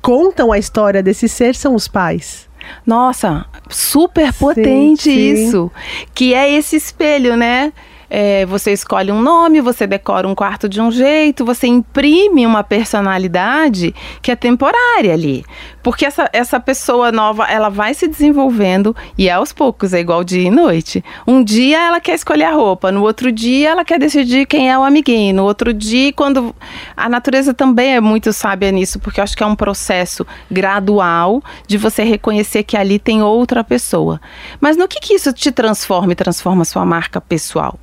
contam 0.00 0.52
a 0.52 0.58
história 0.58 1.02
desse 1.02 1.28
ser 1.28 1.54
são 1.54 1.74
os 1.74 1.88
pais. 1.88 2.48
Nossa, 2.86 3.46
super 3.68 4.32
potente 4.32 5.04
sim, 5.04 5.34
sim. 5.34 5.46
isso. 5.46 5.70
Que 6.14 6.34
é 6.34 6.50
esse 6.50 6.76
espelho, 6.76 7.36
né? 7.36 7.72
É, 8.10 8.44
você 8.44 8.72
escolhe 8.72 9.12
um 9.12 9.22
nome, 9.22 9.60
você 9.60 9.86
decora 9.86 10.26
um 10.26 10.34
quarto 10.34 10.68
de 10.68 10.80
um 10.80 10.90
jeito, 10.90 11.44
você 11.44 11.68
imprime 11.68 12.44
uma 12.44 12.64
personalidade 12.64 13.94
que 14.20 14.32
é 14.32 14.36
temporária 14.36 15.14
ali. 15.14 15.44
Porque 15.80 16.04
essa, 16.04 16.28
essa 16.32 16.58
pessoa 16.58 17.12
nova, 17.12 17.46
ela 17.46 17.68
vai 17.68 17.94
se 17.94 18.08
desenvolvendo 18.08 18.94
e 19.16 19.28
é 19.28 19.32
aos 19.32 19.52
poucos, 19.52 19.94
é 19.94 20.00
igual 20.00 20.24
dia 20.24 20.42
e 20.42 20.50
noite. 20.50 21.04
Um 21.24 21.42
dia 21.44 21.78
ela 21.86 22.00
quer 22.00 22.14
escolher 22.14 22.44
a 22.44 22.52
roupa, 22.52 22.90
no 22.90 23.02
outro 23.02 23.30
dia 23.30 23.70
ela 23.70 23.84
quer 23.84 23.98
decidir 23.98 24.44
quem 24.46 24.70
é 24.70 24.76
o 24.76 24.82
amiguinho, 24.82 25.36
no 25.36 25.44
outro 25.44 25.72
dia, 25.72 26.12
quando. 26.12 26.54
A 26.96 27.08
natureza 27.08 27.54
também 27.54 27.94
é 27.94 28.00
muito 28.00 28.32
sábia 28.32 28.72
nisso, 28.72 28.98
porque 28.98 29.20
eu 29.20 29.24
acho 29.24 29.36
que 29.36 29.42
é 29.42 29.46
um 29.46 29.54
processo 29.54 30.26
gradual 30.50 31.42
de 31.66 31.78
você 31.78 32.02
reconhecer 32.02 32.64
que 32.64 32.76
ali 32.76 32.98
tem 32.98 33.22
outra 33.22 33.62
pessoa. 33.62 34.20
Mas 34.60 34.76
no 34.76 34.88
que, 34.88 34.98
que 35.00 35.14
isso 35.14 35.32
te 35.32 35.52
transforma 35.52 36.12
e 36.12 36.16
transforma 36.16 36.64
sua 36.64 36.84
marca 36.84 37.20
pessoal? 37.20 37.78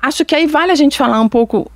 Acho 0.00 0.24
que 0.24 0.34
aí 0.34 0.46
vale 0.46 0.72
a 0.72 0.74
gente 0.74 0.96
falar 0.96 1.20
um 1.20 1.28
pouco 1.28 1.70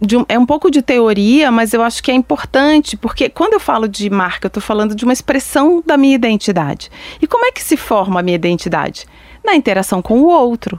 de 0.00 0.16
é 0.28 0.38
um 0.38 0.46
pouco 0.46 0.70
de 0.70 0.82
teoria, 0.82 1.50
mas 1.50 1.72
eu 1.72 1.82
acho 1.82 2.02
que 2.02 2.10
é 2.10 2.14
importante, 2.14 2.96
porque 2.96 3.28
quando 3.28 3.54
eu 3.54 3.60
falo 3.60 3.88
de 3.88 4.08
marca, 4.10 4.46
eu 4.46 4.48
estou 4.48 4.62
falando 4.62 4.94
de 4.94 5.04
uma 5.04 5.12
expressão 5.12 5.82
da 5.84 5.96
minha 5.96 6.14
identidade. 6.14 6.90
E 7.20 7.26
como 7.26 7.46
é 7.46 7.52
que 7.52 7.62
se 7.62 7.76
forma 7.76 8.20
a 8.20 8.22
minha 8.22 8.34
identidade? 8.34 9.06
Na 9.44 9.54
interação 9.54 10.02
com 10.02 10.20
o 10.20 10.26
outro. 10.26 10.78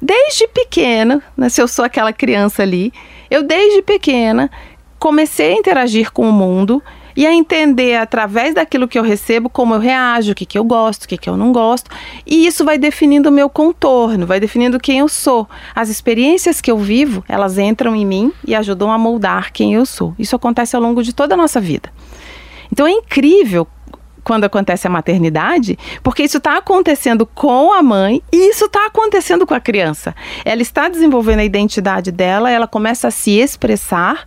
Desde 0.00 0.46
pequena, 0.48 1.22
né, 1.36 1.48
se 1.48 1.62
eu 1.62 1.68
sou 1.68 1.84
aquela 1.84 2.12
criança 2.12 2.62
ali, 2.62 2.92
eu 3.30 3.42
desde 3.42 3.80
pequena 3.82 4.50
comecei 4.98 5.52
a 5.52 5.56
interagir 5.56 6.12
com 6.12 6.28
o 6.28 6.32
mundo 6.32 6.82
e 7.16 7.26
a 7.26 7.32
entender 7.32 7.96
através 7.96 8.54
daquilo 8.54 8.88
que 8.88 8.98
eu 8.98 9.02
recebo 9.02 9.48
como 9.48 9.74
eu 9.74 9.78
reajo, 9.78 10.32
o 10.32 10.34
que, 10.34 10.46
que 10.46 10.58
eu 10.58 10.64
gosto, 10.64 11.04
o 11.04 11.08
que, 11.08 11.18
que 11.18 11.28
eu 11.28 11.36
não 11.36 11.52
gosto. 11.52 11.90
E 12.26 12.46
isso 12.46 12.64
vai 12.64 12.78
definindo 12.78 13.28
o 13.28 13.32
meu 13.32 13.48
contorno, 13.48 14.26
vai 14.26 14.40
definindo 14.40 14.80
quem 14.80 14.98
eu 14.98 15.08
sou. 15.08 15.48
As 15.74 15.88
experiências 15.88 16.60
que 16.60 16.70
eu 16.70 16.78
vivo, 16.78 17.24
elas 17.28 17.58
entram 17.58 17.94
em 17.94 18.04
mim 18.06 18.32
e 18.46 18.54
ajudam 18.54 18.90
a 18.90 18.98
moldar 18.98 19.52
quem 19.52 19.74
eu 19.74 19.86
sou. 19.86 20.14
Isso 20.18 20.36
acontece 20.36 20.74
ao 20.74 20.82
longo 20.82 21.02
de 21.02 21.12
toda 21.12 21.34
a 21.34 21.36
nossa 21.36 21.60
vida. 21.60 21.90
Então 22.72 22.86
é 22.86 22.90
incrível 22.90 23.66
quando 24.24 24.44
acontece 24.44 24.86
a 24.86 24.90
maternidade, 24.90 25.78
porque 26.02 26.22
isso 26.22 26.38
está 26.38 26.56
acontecendo 26.56 27.26
com 27.26 27.72
a 27.72 27.82
mãe 27.82 28.22
e 28.32 28.48
isso 28.48 28.64
está 28.64 28.86
acontecendo 28.86 29.46
com 29.46 29.54
a 29.54 29.60
criança. 29.60 30.14
Ela 30.44 30.62
está 30.62 30.88
desenvolvendo 30.88 31.40
a 31.40 31.44
identidade 31.44 32.10
dela, 32.10 32.50
ela 32.50 32.66
começa 32.66 33.08
a 33.08 33.10
se 33.10 33.32
expressar 33.32 34.26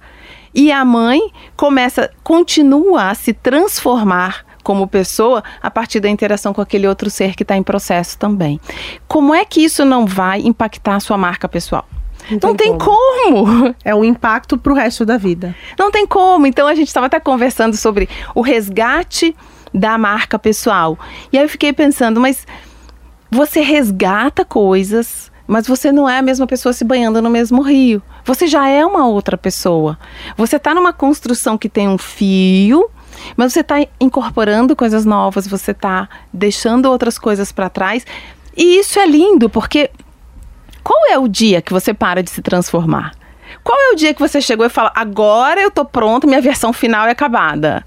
e 0.57 0.71
a 0.71 0.83
mãe 0.83 1.21
começa, 1.55 2.09
continua 2.23 3.11
a 3.11 3.13
se 3.13 3.31
transformar 3.31 4.43
como 4.63 4.87
pessoa 4.87 5.43
a 5.61 5.69
partir 5.69 5.99
da 5.99 6.09
interação 6.09 6.51
com 6.51 6.59
aquele 6.59 6.87
outro 6.87 7.11
ser 7.11 7.35
que 7.35 7.43
está 7.43 7.55
em 7.55 7.61
processo 7.61 8.17
também. 8.17 8.59
Como 9.07 9.35
é 9.35 9.45
que 9.45 9.63
isso 9.63 9.85
não 9.85 10.07
vai 10.07 10.41
impactar 10.41 10.95
a 10.95 10.99
sua 10.99 11.15
marca 11.15 11.47
pessoal? 11.47 11.87
Não, 12.31 12.49
não 12.49 12.55
tem, 12.55 12.75
como. 12.75 13.45
como. 13.45 13.75
É 13.85 13.93
um 13.93 14.03
impacto 14.03 14.57
para 14.57 14.73
o 14.73 14.75
resto 14.75 15.05
da 15.05 15.15
vida. 15.15 15.55
Não 15.77 15.91
tem 15.91 16.07
como. 16.07 16.47
Então 16.47 16.67
a 16.67 16.73
gente 16.73 16.87
estava 16.87 17.05
até 17.05 17.19
conversando 17.19 17.77
sobre 17.77 18.09
o 18.33 18.41
resgate 18.41 19.35
da 19.71 19.95
marca 19.95 20.39
pessoal. 20.39 20.97
E 21.31 21.37
aí 21.37 21.45
eu 21.45 21.49
fiquei 21.49 21.71
pensando, 21.71 22.19
mas 22.19 22.47
você 23.29 23.61
resgata 23.61 24.43
coisas 24.43 25.31
mas 25.47 25.65
você 25.65 25.91
não 25.91 26.07
é 26.07 26.17
a 26.17 26.21
mesma 26.21 26.45
pessoa 26.45 26.73
se 26.73 26.83
banhando 26.83 27.21
no 27.21 27.29
mesmo 27.29 27.61
rio. 27.61 28.03
Você 28.27 28.45
já 28.45 28.67
é 28.67 28.85
uma 28.85 29.07
outra 29.07 29.37
pessoa. 29.37 29.97
Você 30.35 30.57
está 30.57 30.75
numa 30.75 30.91
construção 30.91 31.57
que 31.57 31.69
tem 31.69 31.87
um 31.87 31.97
fio, 31.97 32.91
mas 33.37 33.53
você 33.53 33.61
está 33.61 33.75
incorporando 34.01 34.75
coisas 34.75 35.05
novas, 35.05 35.47
você 35.47 35.71
está 35.71 36.09
deixando 36.33 36.87
outras 36.87 37.17
coisas 37.17 37.53
para 37.53 37.69
trás. 37.69 38.05
E 38.55 38.79
isso 38.79 38.99
é 38.99 39.07
lindo, 39.07 39.49
porque 39.49 39.89
qual 40.83 41.09
é 41.09 41.17
o 41.17 41.25
dia 41.25 41.61
que 41.61 41.71
você 41.71 41.93
para 41.93 42.21
de 42.21 42.29
se 42.29 42.41
transformar? 42.41 43.13
Qual 43.63 43.79
é 43.79 43.93
o 43.93 43.95
dia 43.95 44.13
que 44.13 44.19
você 44.19 44.41
chegou 44.41 44.65
e 44.65 44.69
fala, 44.69 44.91
agora 44.93 45.61
eu 45.61 45.71
tô 45.71 45.85
pronto, 45.85 46.27
minha 46.27 46.41
versão 46.41 46.73
final 46.73 47.07
é 47.07 47.11
acabada? 47.11 47.85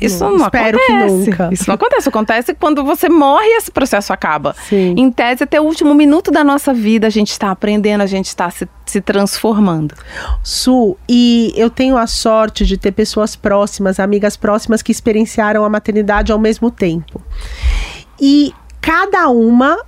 Isso 0.00 0.22
não, 0.22 0.36
não 0.36 0.44
espero 0.44 0.78
acontece. 0.78 1.24
que 1.24 1.30
nunca. 1.30 1.48
Isso 1.52 1.64
não 1.66 1.74
acontece. 1.74 2.08
Acontece 2.08 2.54
quando 2.54 2.84
você 2.84 3.08
morre 3.08 3.46
e 3.46 3.56
esse 3.56 3.70
processo 3.70 4.12
acaba. 4.12 4.54
Sim. 4.68 4.94
Em 4.96 5.10
tese, 5.10 5.44
até 5.44 5.60
o 5.60 5.64
último 5.64 5.94
minuto 5.94 6.30
da 6.30 6.44
nossa 6.44 6.72
vida, 6.72 7.06
a 7.06 7.10
gente 7.10 7.30
está 7.30 7.50
aprendendo, 7.50 8.02
a 8.02 8.06
gente 8.06 8.26
está 8.26 8.48
se, 8.50 8.68
se 8.86 9.00
transformando. 9.00 9.94
Su, 10.42 10.96
e 11.08 11.52
eu 11.56 11.68
tenho 11.70 11.96
a 11.96 12.06
sorte 12.06 12.64
de 12.64 12.76
ter 12.76 12.92
pessoas 12.92 13.34
próximas, 13.34 13.98
amigas 13.98 14.36
próximas 14.36 14.82
que 14.82 14.92
experienciaram 14.92 15.64
a 15.64 15.68
maternidade 15.68 16.30
ao 16.30 16.38
mesmo 16.38 16.70
tempo. 16.70 17.20
E 18.20 18.52
cada 18.80 19.28
uma 19.28 19.78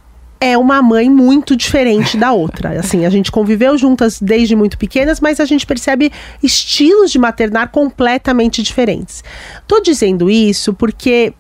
é 0.41 0.57
uma 0.57 0.83
mãe 0.83 1.09
muito 1.09 1.57
diferente 1.57 2.17
da 2.17 2.33
outra. 2.33 2.71
Assim, 2.81 3.05
a 3.05 3.11
gente 3.11 3.31
conviveu 3.31 3.77
juntas 3.77 4.21
desde 4.21 4.55
muito 4.55 4.79
pequenas, 4.79 5.21
mas 5.21 5.41
a 5.41 5.45
gente 5.45 5.67
percebe 5.67 6.13
estilos 6.43 7.11
de 7.11 7.19
maternar 7.19 7.71
completamente 7.71 8.63
diferentes. 8.63 9.25
Tô 9.67 9.81
dizendo 9.81 10.31
isso 10.31 10.75
porque 10.75 11.35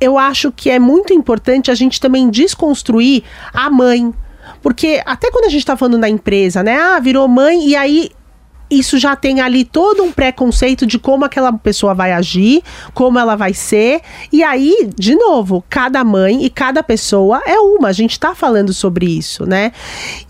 eu 0.00 0.16
acho 0.16 0.52
que 0.52 0.70
é 0.70 0.78
muito 0.78 1.12
importante 1.12 1.70
a 1.70 1.74
gente 1.74 2.00
também 2.00 2.30
desconstruir 2.30 3.24
a 3.52 3.68
mãe. 3.68 4.12
Porque 4.62 5.02
até 5.04 5.30
quando 5.30 5.46
a 5.46 5.50
gente 5.50 5.64
tá 5.64 5.76
falando 5.76 6.00
da 6.00 6.08
empresa, 6.08 6.62
né? 6.62 6.76
Ah, 6.76 7.00
virou 7.00 7.28
mãe 7.28 7.68
e 7.68 7.76
aí 7.76 8.10
isso 8.70 8.98
já 8.98 9.16
tem 9.16 9.40
ali 9.40 9.64
todo 9.64 10.02
um 10.02 10.12
preconceito 10.12 10.86
de 10.86 10.98
como 10.98 11.24
aquela 11.24 11.52
pessoa 11.52 11.94
vai 11.94 12.12
agir, 12.12 12.62
como 12.94 13.18
ela 13.18 13.36
vai 13.36 13.54
ser. 13.54 14.00
E 14.32 14.42
aí, 14.42 14.90
de 14.96 15.14
novo, 15.14 15.64
cada 15.68 16.04
mãe 16.04 16.44
e 16.44 16.50
cada 16.50 16.82
pessoa 16.82 17.42
é 17.46 17.58
uma. 17.58 17.88
A 17.88 17.92
gente 17.92 18.12
está 18.12 18.34
falando 18.34 18.72
sobre 18.72 19.06
isso, 19.06 19.46
né? 19.46 19.72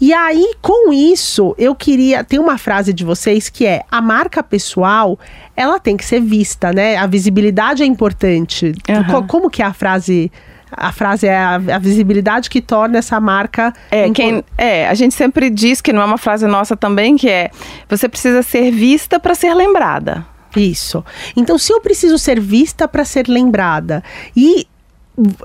E 0.00 0.12
aí, 0.12 0.54
com 0.60 0.92
isso, 0.92 1.54
eu 1.58 1.74
queria. 1.74 2.22
Tem 2.22 2.38
uma 2.38 2.58
frase 2.58 2.92
de 2.92 3.04
vocês 3.04 3.48
que 3.48 3.66
é: 3.66 3.82
a 3.90 4.00
marca 4.00 4.42
pessoal 4.42 5.18
ela 5.56 5.80
tem 5.80 5.96
que 5.96 6.04
ser 6.04 6.20
vista, 6.20 6.72
né? 6.72 6.96
A 6.96 7.06
visibilidade 7.06 7.82
é 7.82 7.86
importante. 7.86 8.72
Uhum. 8.88 9.26
Como 9.26 9.50
que 9.50 9.60
é 9.60 9.64
a 9.64 9.72
frase? 9.72 10.30
A 10.70 10.92
frase 10.92 11.26
é 11.26 11.36
a, 11.36 11.54
a, 11.54 11.78
visibilidade 11.78 12.50
que 12.50 12.60
torna 12.60 12.98
essa 12.98 13.20
marca. 13.20 13.72
É, 13.90 14.10
quem, 14.10 14.44
é, 14.56 14.88
a 14.88 14.94
gente 14.94 15.14
sempre 15.14 15.50
diz 15.50 15.80
que 15.80 15.92
não 15.92 16.02
é 16.02 16.04
uma 16.04 16.18
frase 16.18 16.46
nossa 16.46 16.76
também, 16.76 17.16
que 17.16 17.28
é 17.28 17.50
você 17.88 18.08
precisa 18.08 18.42
ser 18.42 18.70
vista 18.70 19.18
para 19.18 19.34
ser 19.34 19.54
lembrada. 19.54 20.26
Isso. 20.56 21.04
Então, 21.36 21.58
se 21.58 21.72
eu 21.72 21.80
preciso 21.80 22.18
ser 22.18 22.40
vista 22.40 22.88
para 22.88 23.04
ser 23.04 23.28
lembrada 23.28 24.02
e 24.34 24.66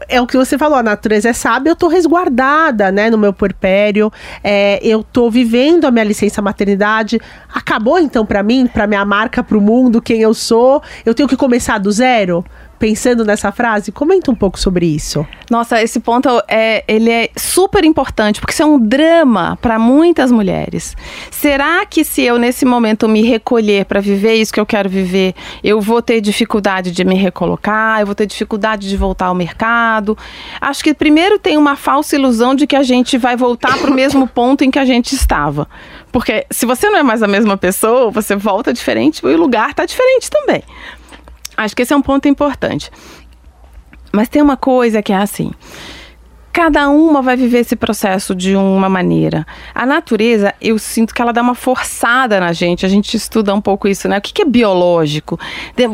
é 0.08 0.22
o 0.22 0.28
que 0.28 0.38
você 0.38 0.58
falou, 0.58 0.78
a 0.78 0.84
natureza 0.84 1.30
é 1.30 1.34
sábia, 1.34 1.72
eu 1.72 1.76
tô 1.76 1.88
resguardada, 1.88 2.92
né, 2.92 3.10
no 3.10 3.18
meu 3.18 3.34
puerpério, 3.34 4.12
é, 4.44 4.80
eu 4.84 5.04
tô 5.04 5.30
vivendo 5.30 5.86
a 5.86 5.92
minha 5.92 6.04
licença 6.04 6.42
maternidade, 6.42 7.20
acabou 7.52 7.98
então 7.98 8.26
para 8.26 8.44
mim, 8.44 8.68
para 8.68 8.86
minha 8.86 9.04
marca, 9.04 9.44
para 9.44 9.58
o 9.58 9.62
mundo, 9.62 10.02
quem 10.02 10.22
eu 10.22 10.34
sou, 10.34 10.82
eu 11.06 11.14
tenho 11.14 11.28
que 11.28 11.36
começar 11.36 11.80
do 11.80 11.92
zero? 11.92 12.46
Pensando 12.84 13.24
nessa 13.24 13.50
frase? 13.50 13.94
Comenta 13.94 14.30
um 14.30 14.36
pouco 14.36 14.60
sobre 14.60 14.86
isso. 14.86 15.26
Nossa, 15.50 15.82
esse 15.82 16.02
ponto 16.02 16.28
é, 16.50 16.84
ele 16.86 17.10
é 17.10 17.30
super 17.34 17.86
importante, 17.86 18.42
porque 18.42 18.52
isso 18.52 18.62
é 18.62 18.66
um 18.66 18.78
drama 18.78 19.58
para 19.62 19.80
muitas 19.80 20.34
mulheres. 20.34 20.94
Será 21.32 21.86
que 21.86 22.04
se 22.04 22.24
eu 22.24 22.38
nesse 22.38 22.66
momento 22.66 23.08
me 23.08 23.22
recolher 23.22 23.86
para 23.86 24.02
viver 24.02 24.34
isso 24.34 24.52
que 24.52 24.60
eu 24.60 24.66
quero 24.66 24.90
viver, 24.90 25.34
eu 25.64 25.80
vou 25.80 26.02
ter 26.02 26.20
dificuldade 26.20 26.92
de 26.92 27.06
me 27.06 27.16
recolocar, 27.16 28.02
eu 28.02 28.06
vou 28.06 28.16
ter 28.16 28.26
dificuldade 28.26 28.90
de 28.90 28.98
voltar 28.98 29.28
ao 29.28 29.36
mercado? 29.36 30.18
Acho 30.60 30.84
que 30.84 30.94
primeiro 30.94 31.40
tem 31.40 31.56
uma 31.56 31.78
falsa 31.78 32.18
ilusão 32.18 32.54
de 32.54 32.68
que 32.68 32.76
a 32.76 32.84
gente 32.84 33.18
vai 33.18 33.38
voltar 33.38 33.78
para 33.78 33.90
o 33.90 33.94
mesmo 33.94 34.28
ponto 34.36 34.62
em 34.66 34.70
que 34.70 34.78
a 34.78 34.84
gente 34.84 35.16
estava. 35.16 35.70
Porque 36.12 36.46
se 36.52 36.66
você 36.66 36.90
não 36.90 37.00
é 37.00 37.04
mais 37.04 37.24
a 37.24 37.30
mesma 37.30 37.56
pessoa, 37.56 38.12
você 38.12 38.36
volta 38.36 38.74
diferente 38.74 39.22
e 39.24 39.28
o 39.28 39.38
lugar 39.38 39.70
está 39.70 39.86
diferente 39.86 40.30
também. 40.30 40.62
Acho 41.56 41.76
que 41.76 41.82
esse 41.82 41.94
é 41.94 41.96
um 41.96 42.02
ponto 42.02 42.28
importante. 42.28 42.92
Mas 44.12 44.30
tem 44.30 44.42
uma 44.42 44.58
coisa 44.58 45.02
que 45.02 45.12
é 45.12 45.18
assim: 45.18 45.52
cada 46.54 46.88
uma 46.88 47.20
vai 47.20 47.36
viver 47.36 47.62
esse 47.62 47.76
processo 47.76 48.36
de 48.36 48.56
uma 48.56 48.88
maneira. 48.88 49.44
A 49.74 49.88
natureza, 49.88 50.54
eu 50.62 50.78
sinto 50.78 51.12
que 51.12 51.20
ela 51.20 51.34
dá 51.34 51.42
uma 51.42 51.56
forçada 51.56 52.40
na 52.40 52.54
gente. 52.54 52.86
A 52.86 52.90
gente 52.90 53.18
estuda 53.18 53.56
um 53.56 53.60
pouco 53.60 53.88
isso, 53.88 54.08
né? 54.08 54.20
O 54.20 54.22
que, 54.22 54.32
que 54.32 54.44
é 54.44 54.46
biológico? 54.46 55.40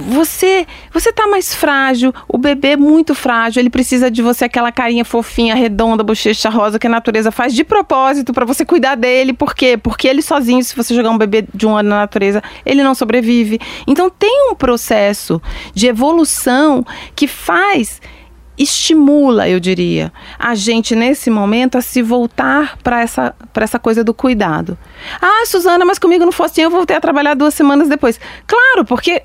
Você, 0.09 0.67
você 0.91 1.13
tá 1.13 1.27
mais 1.27 1.55
frágil, 1.55 2.13
o 2.27 2.37
bebê 2.37 2.71
é 2.71 2.77
muito 2.77 3.15
frágil, 3.15 3.61
ele 3.61 3.69
precisa 3.69 4.11
de 4.11 4.21
você 4.21 4.45
aquela 4.45 4.69
carinha 4.69 5.05
fofinha, 5.05 5.55
redonda, 5.55 6.03
bochecha 6.03 6.49
rosa 6.49 6.77
que 6.77 6.87
a 6.87 6.89
natureza 6.89 7.31
faz 7.31 7.53
de 7.53 7.63
propósito 7.63 8.33
para 8.33 8.45
você 8.45 8.65
cuidar 8.65 8.95
dele. 8.95 9.31
Por 9.31 9.55
quê? 9.55 9.77
Porque 9.77 10.09
ele 10.09 10.21
sozinho, 10.21 10.61
se 10.61 10.75
você 10.75 10.93
jogar 10.93 11.09
um 11.11 11.17
bebê 11.17 11.45
de 11.53 11.65
um 11.65 11.77
ano 11.77 11.89
na 11.89 12.01
natureza, 12.01 12.43
ele 12.65 12.83
não 12.83 12.93
sobrevive. 12.93 13.59
Então 13.87 14.09
tem 14.09 14.49
um 14.51 14.55
processo 14.55 15.41
de 15.73 15.87
evolução 15.87 16.85
que 17.15 17.27
faz 17.27 18.01
estimula, 18.59 19.47
eu 19.47 19.57
diria, 19.57 20.11
a 20.37 20.53
gente 20.53 20.93
nesse 20.93 21.29
momento 21.29 21.77
a 21.77 21.81
se 21.81 22.01
voltar 22.01 22.77
para 22.83 22.99
essa, 22.99 23.33
essa 23.55 23.79
coisa 23.79 24.03
do 24.03 24.13
cuidado. 24.13 24.77
Ah, 25.21 25.45
Suzana, 25.45 25.85
mas 25.85 25.97
comigo 25.97 26.25
não 26.25 26.31
fosse 26.33 26.55
assim, 26.55 26.61
eu 26.63 26.69
voltei 26.69 26.97
a 26.97 27.01
trabalhar 27.01 27.35
duas 27.35 27.53
semanas 27.53 27.87
depois. 27.87 28.19
Claro, 28.45 28.83
porque 28.83 29.23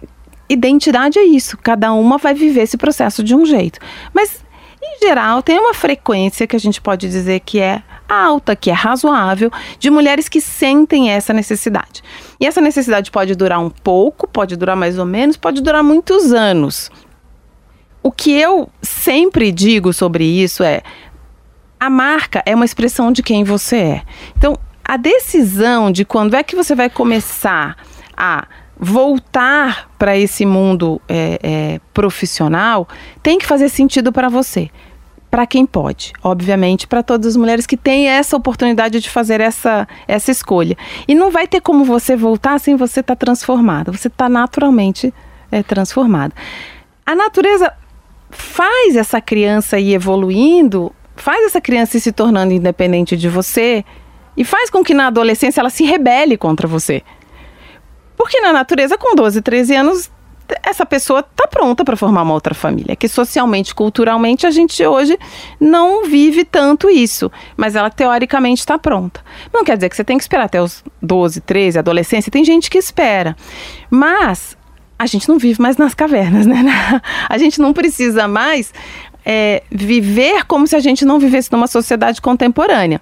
identidade 0.48 1.18
é 1.18 1.24
isso, 1.24 1.58
cada 1.58 1.92
uma 1.92 2.16
vai 2.16 2.32
viver 2.32 2.62
esse 2.62 2.76
processo 2.76 3.24
de 3.24 3.34
um 3.34 3.44
jeito. 3.44 3.80
Mas, 4.12 4.44
em 4.80 5.04
geral, 5.04 5.42
tem 5.42 5.58
uma 5.58 5.74
frequência 5.74 6.46
que 6.46 6.54
a 6.54 6.60
gente 6.60 6.80
pode 6.80 7.08
dizer 7.08 7.40
que 7.40 7.58
é 7.58 7.82
alta, 8.08 8.54
que 8.54 8.70
é 8.70 8.74
razoável, 8.74 9.50
de 9.78 9.90
mulheres 9.90 10.28
que 10.28 10.40
sentem 10.40 11.10
essa 11.10 11.32
necessidade. 11.32 12.02
E 12.38 12.46
essa 12.46 12.60
necessidade 12.60 13.10
pode 13.10 13.34
durar 13.34 13.58
um 13.58 13.70
pouco, 13.70 14.28
pode 14.28 14.56
durar 14.56 14.76
mais 14.76 14.98
ou 14.98 15.06
menos, 15.06 15.36
pode 15.36 15.60
durar 15.60 15.82
muitos 15.82 16.32
anos. 16.32 16.90
O 18.04 18.12
que 18.12 18.32
eu 18.32 18.68
sempre 18.82 19.50
digo 19.50 19.90
sobre 19.90 20.24
isso 20.26 20.62
é: 20.62 20.82
a 21.80 21.88
marca 21.88 22.42
é 22.44 22.54
uma 22.54 22.66
expressão 22.66 23.10
de 23.10 23.22
quem 23.22 23.42
você 23.44 23.76
é. 23.76 24.02
Então, 24.36 24.58
a 24.84 24.98
decisão 24.98 25.90
de 25.90 26.04
quando 26.04 26.34
é 26.34 26.42
que 26.42 26.54
você 26.54 26.74
vai 26.74 26.90
começar 26.90 27.78
a 28.14 28.46
voltar 28.78 29.90
para 29.98 30.18
esse 30.18 30.44
mundo 30.44 31.00
é, 31.08 31.38
é, 31.42 31.80
profissional 31.94 32.86
tem 33.22 33.38
que 33.38 33.46
fazer 33.46 33.70
sentido 33.70 34.12
para 34.12 34.28
você. 34.28 34.70
para 35.30 35.46
quem 35.46 35.66
pode, 35.66 36.12
obviamente, 36.22 36.86
para 36.86 37.02
todas 37.02 37.26
as 37.28 37.36
mulheres 37.36 37.66
que 37.66 37.76
têm 37.76 38.06
essa 38.06 38.36
oportunidade 38.36 39.00
de 39.00 39.10
fazer 39.10 39.40
essa, 39.40 39.88
essa 40.06 40.30
escolha. 40.30 40.76
E 41.08 41.14
não 41.14 41.28
vai 41.28 41.48
ter 41.48 41.60
como 41.60 41.84
você 41.84 42.14
voltar 42.14 42.60
sem 42.60 42.76
você 42.76 43.00
estar 43.00 43.16
tá 43.16 43.26
transformada. 43.26 43.90
Você 43.90 44.06
está 44.06 44.28
naturalmente 44.28 45.12
é, 45.50 45.60
transformada. 45.60 46.32
A 47.04 47.16
natureza 47.16 47.72
faz 48.34 48.96
essa 48.96 49.20
criança 49.20 49.78
ir 49.78 49.94
evoluindo, 49.94 50.92
faz 51.16 51.46
essa 51.46 51.60
criança 51.60 51.96
ir 51.96 52.00
se 52.00 52.12
tornando 52.12 52.52
independente 52.52 53.16
de 53.16 53.28
você 53.28 53.84
e 54.36 54.44
faz 54.44 54.68
com 54.68 54.84
que 54.84 54.94
na 54.94 55.06
adolescência 55.06 55.60
ela 55.60 55.70
se 55.70 55.84
rebele 55.84 56.36
contra 56.36 56.66
você. 56.66 57.02
Porque 58.16 58.40
na 58.40 58.52
natureza, 58.52 58.96
com 58.96 59.14
12, 59.14 59.42
13 59.42 59.74
anos, 59.74 60.10
essa 60.62 60.84
pessoa 60.84 61.20
está 61.20 61.48
pronta 61.48 61.84
para 61.84 61.96
formar 61.96 62.22
uma 62.22 62.34
outra 62.34 62.54
família. 62.54 62.94
Que 62.94 63.08
socialmente, 63.08 63.74
culturalmente, 63.74 64.46
a 64.46 64.50
gente 64.50 64.84
hoje 64.84 65.18
não 65.58 66.04
vive 66.04 66.44
tanto 66.44 66.90
isso. 66.90 67.30
Mas 67.56 67.74
ela 67.74 67.90
teoricamente 67.90 68.60
está 68.60 68.78
pronta. 68.78 69.20
Não 69.52 69.64
quer 69.64 69.76
dizer 69.76 69.88
que 69.88 69.96
você 69.96 70.04
tem 70.04 70.16
que 70.16 70.24
esperar 70.24 70.44
até 70.44 70.60
os 70.60 70.84
12, 71.02 71.40
13, 71.40 71.78
adolescência. 71.78 72.30
Tem 72.30 72.44
gente 72.44 72.70
que 72.70 72.78
espera. 72.78 73.36
Mas 73.90 74.56
a 74.98 75.06
gente 75.06 75.28
não 75.28 75.38
vive 75.38 75.60
mais 75.60 75.76
nas 75.76 75.94
cavernas, 75.94 76.46
né? 76.46 76.62
A 77.28 77.38
gente 77.38 77.60
não 77.60 77.72
precisa 77.72 78.28
mais 78.28 78.72
é, 79.24 79.62
viver 79.70 80.44
como 80.46 80.66
se 80.66 80.76
a 80.76 80.80
gente 80.80 81.04
não 81.04 81.18
vivesse 81.18 81.50
numa 81.50 81.66
sociedade 81.66 82.20
contemporânea. 82.20 83.00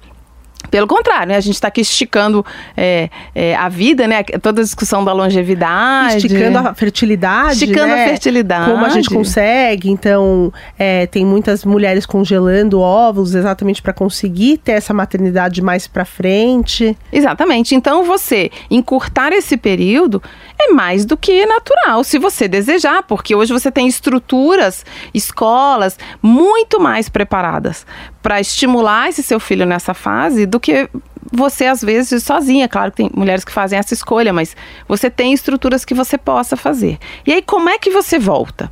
Pelo 0.70 0.86
contrário, 0.86 1.28
né? 1.28 1.36
a 1.36 1.40
gente 1.40 1.54
está 1.54 1.68
aqui 1.68 1.80
esticando 1.80 2.44
é, 2.76 3.10
é, 3.34 3.54
a 3.54 3.68
vida, 3.68 4.06
né? 4.06 4.22
Toda 4.22 4.60
a 4.60 4.64
discussão 4.64 5.04
da 5.04 5.12
longevidade. 5.12 6.26
Esticando 6.26 6.58
a 6.58 6.74
fertilidade. 6.74 7.52
Esticando 7.52 7.94
né? 7.94 8.04
a 8.04 8.08
fertilidade. 8.08 8.70
Como 8.70 8.84
a 8.84 8.88
gente 8.88 9.10
consegue. 9.10 9.90
Então, 9.90 10.52
é, 10.78 11.06
tem 11.06 11.24
muitas 11.26 11.64
mulheres 11.64 12.06
congelando 12.06 12.80
óvulos 12.80 13.34
exatamente 13.34 13.82
para 13.82 13.92
conseguir 13.92 14.58
ter 14.58 14.72
essa 14.72 14.94
maternidade 14.94 15.60
mais 15.60 15.86
para 15.86 16.04
frente. 16.04 16.96
Exatamente. 17.12 17.74
Então, 17.74 18.04
você 18.04 18.50
encurtar 18.70 19.32
esse 19.32 19.56
período 19.56 20.22
é 20.58 20.72
mais 20.72 21.04
do 21.04 21.16
que 21.16 21.44
natural, 21.44 22.04
se 22.04 22.18
você 22.18 22.46
desejar, 22.46 23.02
porque 23.02 23.34
hoje 23.34 23.52
você 23.52 23.70
tem 23.70 23.88
estruturas, 23.88 24.84
escolas 25.12 25.98
muito 26.22 26.80
mais 26.80 27.08
preparadas 27.08 27.84
para 28.22 28.40
estimular 28.40 29.08
esse 29.08 29.22
seu 29.22 29.40
filho 29.40 29.66
nessa 29.66 29.92
fase 29.92 30.46
do 30.52 30.60
que 30.60 30.86
você 31.32 31.64
às 31.64 31.80
vezes 31.82 32.22
sozinha. 32.22 32.68
Claro 32.68 32.90
que 32.90 32.98
tem 32.98 33.10
mulheres 33.14 33.42
que 33.42 33.50
fazem 33.50 33.78
essa 33.78 33.94
escolha, 33.94 34.34
mas 34.34 34.54
você 34.86 35.08
tem 35.08 35.32
estruturas 35.32 35.82
que 35.82 35.94
você 35.94 36.18
possa 36.18 36.56
fazer. 36.56 36.98
E 37.26 37.32
aí 37.32 37.40
como 37.40 37.70
é 37.70 37.78
que 37.78 37.90
você 37.90 38.18
volta? 38.18 38.70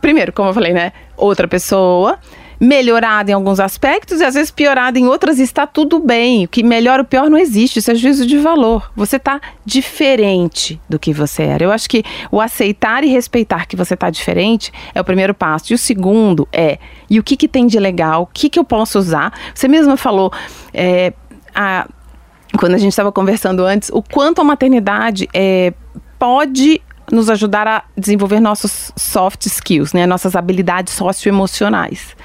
Primeiro, 0.00 0.32
como 0.32 0.50
eu 0.50 0.54
falei, 0.54 0.72
né? 0.72 0.92
Outra 1.16 1.46
pessoa 1.46 2.18
melhorada 2.58 3.30
em 3.30 3.34
alguns 3.34 3.60
aspectos 3.60 4.20
e 4.20 4.24
às 4.24 4.34
vezes 4.34 4.50
piorada 4.50 4.98
em 4.98 5.06
outras, 5.06 5.38
está 5.38 5.66
tudo 5.66 5.98
bem. 5.98 6.44
O 6.44 6.48
que 6.48 6.62
melhor 6.62 6.98
ou 6.98 7.04
pior 7.04 7.28
não 7.28 7.38
existe, 7.38 7.78
isso 7.78 7.90
é 7.90 7.94
juízo 7.94 8.26
de 8.26 8.38
valor. 8.38 8.90
Você 8.96 9.16
está 9.16 9.40
diferente 9.64 10.80
do 10.88 10.98
que 10.98 11.12
você 11.12 11.42
era. 11.42 11.64
Eu 11.64 11.72
acho 11.72 11.88
que 11.88 12.02
o 12.30 12.40
aceitar 12.40 13.04
e 13.04 13.08
respeitar 13.08 13.66
que 13.66 13.76
você 13.76 13.94
está 13.94 14.10
diferente 14.10 14.72
é 14.94 15.00
o 15.00 15.04
primeiro 15.04 15.34
passo. 15.34 15.72
E 15.72 15.74
o 15.74 15.78
segundo 15.78 16.48
é, 16.52 16.78
e 17.08 17.18
o 17.18 17.22
que, 17.22 17.36
que 17.36 17.48
tem 17.48 17.66
de 17.66 17.78
legal? 17.78 18.22
O 18.22 18.26
que, 18.26 18.48
que 18.48 18.58
eu 18.58 18.64
posso 18.64 18.98
usar? 18.98 19.32
Você 19.54 19.68
mesma 19.68 19.96
falou, 19.96 20.32
é, 20.72 21.12
a, 21.54 21.86
quando 22.58 22.74
a 22.74 22.78
gente 22.78 22.90
estava 22.90 23.12
conversando 23.12 23.64
antes, 23.64 23.90
o 23.92 24.02
quanto 24.02 24.40
a 24.40 24.44
maternidade 24.44 25.28
é, 25.32 25.72
pode 26.18 26.80
nos 27.10 27.30
ajudar 27.30 27.68
a 27.68 27.84
desenvolver 27.96 28.40
nossos 28.40 28.90
soft 28.96 29.46
skills, 29.46 29.92
né, 29.92 30.06
nossas 30.06 30.34
habilidades 30.34 30.92
socioemocionais 30.94 32.16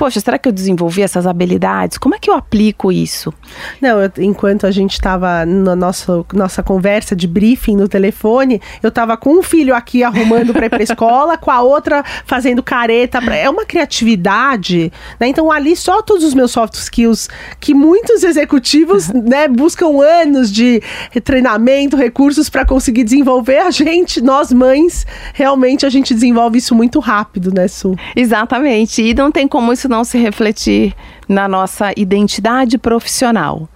poxa, 0.00 0.18
será 0.18 0.38
que 0.38 0.48
eu 0.48 0.52
desenvolvi 0.52 1.02
essas 1.02 1.26
habilidades? 1.26 1.98
Como 1.98 2.14
é 2.14 2.18
que 2.18 2.30
eu 2.30 2.34
aplico 2.34 2.90
isso? 2.90 3.34
Não, 3.82 4.00
eu, 4.00 4.10
enquanto 4.16 4.66
a 4.66 4.70
gente 4.70 4.94
estava 4.94 5.44
na 5.44 5.76
nossa, 5.76 6.24
nossa 6.32 6.62
conversa 6.62 7.14
de 7.14 7.28
briefing 7.28 7.76
no 7.76 7.86
telefone, 7.86 8.62
eu 8.82 8.88
estava 8.88 9.14
com 9.18 9.38
um 9.38 9.42
filho 9.42 9.74
aqui 9.74 10.02
arrumando 10.02 10.54
para 10.54 10.64
ir 10.64 10.70
para 10.70 10.80
escola, 10.82 11.36
com 11.36 11.50
a 11.50 11.60
outra 11.60 12.02
fazendo 12.24 12.62
careta. 12.62 13.20
Pra, 13.20 13.36
é 13.36 13.50
uma 13.50 13.66
criatividade, 13.66 14.90
né? 15.20 15.28
Então 15.28 15.52
ali 15.52 15.76
só 15.76 16.00
todos 16.00 16.24
os 16.24 16.32
meus 16.32 16.50
soft 16.50 16.72
skills 16.76 17.28
que 17.60 17.74
muitos 17.74 18.24
executivos, 18.24 19.08
né, 19.12 19.48
buscam 19.48 20.00
anos 20.02 20.50
de 20.50 20.82
treinamento, 21.22 21.94
recursos 21.94 22.48
para 22.48 22.64
conseguir 22.64 23.04
desenvolver. 23.04 23.58
A 23.58 23.70
gente, 23.70 24.22
nós 24.22 24.50
mães, 24.50 25.06
realmente 25.34 25.84
a 25.84 25.90
gente 25.90 26.14
desenvolve 26.14 26.56
isso 26.56 26.74
muito 26.74 27.00
rápido, 27.00 27.52
né, 27.52 27.68
Su? 27.68 27.94
Exatamente. 28.16 29.02
E 29.02 29.12
não 29.12 29.30
tem 29.30 29.46
como 29.46 29.70
isso 29.74 29.89
não 29.90 30.04
se 30.04 30.16
refletir 30.18 30.94
na 31.28 31.48
nossa 31.48 31.92
identidade 31.96 32.78
profissional. 32.78 33.68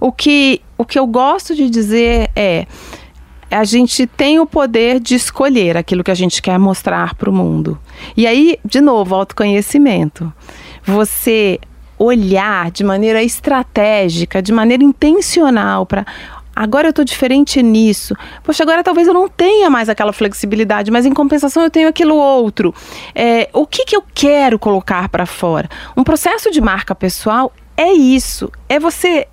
O 0.00 0.12
que, 0.12 0.60
o 0.76 0.84
que 0.84 0.98
eu 0.98 1.06
gosto 1.06 1.54
de 1.54 1.70
dizer 1.70 2.30
é 2.36 2.66
a 3.50 3.64
gente 3.64 4.06
tem 4.06 4.40
o 4.40 4.46
poder 4.46 4.98
de 4.98 5.14
escolher 5.14 5.76
aquilo 5.76 6.02
que 6.02 6.10
a 6.10 6.14
gente 6.14 6.42
quer 6.42 6.58
mostrar 6.58 7.14
para 7.14 7.30
o 7.30 7.32
mundo. 7.32 7.78
E 8.16 8.26
aí, 8.26 8.58
de 8.64 8.80
novo, 8.80 9.14
autoconhecimento. 9.14 10.32
Você 10.82 11.60
olhar 11.98 12.70
de 12.70 12.84
maneira 12.84 13.22
estratégica, 13.22 14.42
de 14.42 14.52
maneira 14.52 14.84
intencional 14.84 15.86
para 15.86 16.04
agora 16.56 16.88
eu 16.88 16.90
estou 16.90 17.04
diferente 17.04 17.62
nisso. 17.62 18.16
Poxa, 18.42 18.62
agora 18.62 18.82
talvez 18.82 19.06
eu 19.06 19.12
não 19.12 19.28
tenha 19.28 19.68
mais 19.68 19.90
aquela 19.90 20.12
flexibilidade, 20.12 20.90
mas 20.90 21.04
em 21.04 21.12
compensação 21.12 21.62
eu 21.62 21.70
tenho 21.70 21.86
aquilo 21.86 22.16
outro. 22.16 22.74
É, 23.14 23.50
o 23.52 23.66
que, 23.66 23.84
que 23.84 23.94
eu 23.94 24.02
quero 24.14 24.58
colocar 24.58 25.08
para 25.10 25.26
fora? 25.26 25.68
Um 25.94 26.02
processo 26.02 26.50
de 26.50 26.60
marca 26.60 26.94
pessoal 26.94 27.52
é 27.76 27.92
isso. 27.92 28.50
É 28.68 28.80
você 28.80 29.28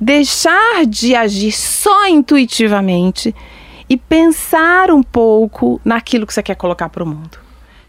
deixar 0.00 0.84
de 0.86 1.14
agir 1.14 1.52
só 1.52 2.08
intuitivamente 2.08 3.34
e 3.88 3.96
pensar 3.96 4.90
um 4.90 5.02
pouco 5.02 5.80
naquilo 5.84 6.26
que 6.26 6.34
você 6.34 6.42
quer 6.42 6.56
colocar 6.56 6.88
para 6.88 7.04
o 7.04 7.06
mundo. 7.06 7.38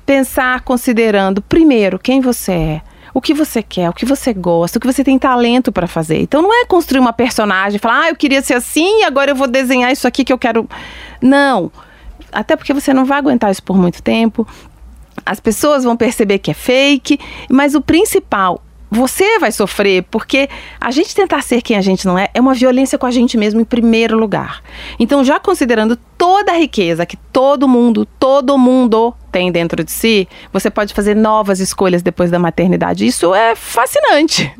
Pensar 0.05 0.61
considerando, 0.61 1.41
primeiro, 1.41 1.97
quem 1.97 2.21
você 2.21 2.51
é 2.51 2.81
o 3.13 3.21
que 3.21 3.33
você 3.33 3.61
quer, 3.61 3.89
o 3.89 3.93
que 3.93 4.05
você 4.05 4.33
gosta, 4.33 4.77
o 4.77 4.81
que 4.81 4.87
você 4.87 5.03
tem 5.03 5.17
talento 5.19 5.71
para 5.71 5.87
fazer. 5.87 6.21
Então 6.21 6.41
não 6.41 6.53
é 6.53 6.65
construir 6.65 6.99
uma 6.99 7.13
personagem, 7.13 7.79
falar, 7.79 8.03
ah, 8.03 8.09
eu 8.09 8.15
queria 8.15 8.41
ser 8.41 8.53
assim 8.55 9.03
agora 9.03 9.31
eu 9.31 9.35
vou 9.35 9.47
desenhar 9.47 9.91
isso 9.91 10.07
aqui 10.07 10.23
que 10.23 10.31
eu 10.31 10.37
quero. 10.37 10.67
Não. 11.21 11.71
Até 12.31 12.55
porque 12.55 12.73
você 12.73 12.93
não 12.93 13.05
vai 13.05 13.17
aguentar 13.17 13.51
isso 13.51 13.63
por 13.63 13.77
muito 13.77 14.01
tempo. 14.01 14.47
As 15.25 15.39
pessoas 15.39 15.83
vão 15.83 15.97
perceber 15.97 16.39
que 16.39 16.51
é 16.51 16.53
fake, 16.53 17.19
mas 17.49 17.75
o 17.75 17.81
principal 17.81 18.61
você 18.91 19.39
vai 19.39 19.53
sofrer, 19.53 20.03
porque 20.11 20.49
a 20.79 20.91
gente 20.91 21.15
tentar 21.15 21.41
ser 21.41 21.61
quem 21.61 21.77
a 21.77 21.81
gente 21.81 22.05
não 22.05 22.19
é 22.19 22.29
é 22.33 22.41
uma 22.41 22.53
violência 22.53 22.97
com 22.97 23.05
a 23.05 23.11
gente 23.11 23.37
mesmo 23.37 23.61
em 23.61 23.65
primeiro 23.65 24.17
lugar. 24.17 24.61
Então, 24.99 25.23
já 25.23 25.39
considerando 25.39 25.95
toda 26.17 26.51
a 26.51 26.57
riqueza 26.57 27.05
que 27.05 27.15
todo 27.15 27.69
mundo, 27.69 28.05
todo 28.19 28.57
mundo 28.57 29.13
tem 29.31 29.49
dentro 29.49 29.81
de 29.81 29.91
si, 29.91 30.27
você 30.51 30.69
pode 30.69 30.93
fazer 30.93 31.15
novas 31.15 31.61
escolhas 31.61 32.01
depois 32.01 32.29
da 32.29 32.37
maternidade. 32.37 33.07
Isso 33.07 33.33
é 33.33 33.55
fascinante. 33.55 34.53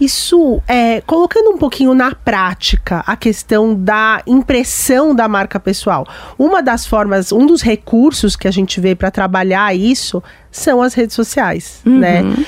Isso, 0.00 0.62
é, 0.66 1.02
colocando 1.02 1.50
um 1.50 1.58
pouquinho 1.58 1.92
na 1.92 2.14
prática 2.14 3.04
a 3.06 3.14
questão 3.16 3.74
da 3.74 4.22
impressão 4.26 5.14
da 5.14 5.28
marca 5.28 5.60
pessoal. 5.60 6.06
Uma 6.38 6.62
das 6.62 6.86
formas, 6.86 7.32
um 7.32 7.44
dos 7.44 7.60
recursos 7.60 8.34
que 8.34 8.48
a 8.48 8.50
gente 8.50 8.80
vê 8.80 8.94
para 8.94 9.10
trabalhar 9.10 9.74
isso 9.76 10.22
são 10.50 10.80
as 10.80 10.94
redes 10.94 11.14
sociais, 11.14 11.82
né? 11.84 12.22
uhum. 12.22 12.30
né? 12.30 12.46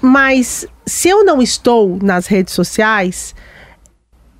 Mas 0.00 0.66
se 0.86 1.08
eu 1.08 1.24
não 1.24 1.42
estou 1.42 1.98
nas 2.02 2.26
redes 2.26 2.54
sociais, 2.54 3.34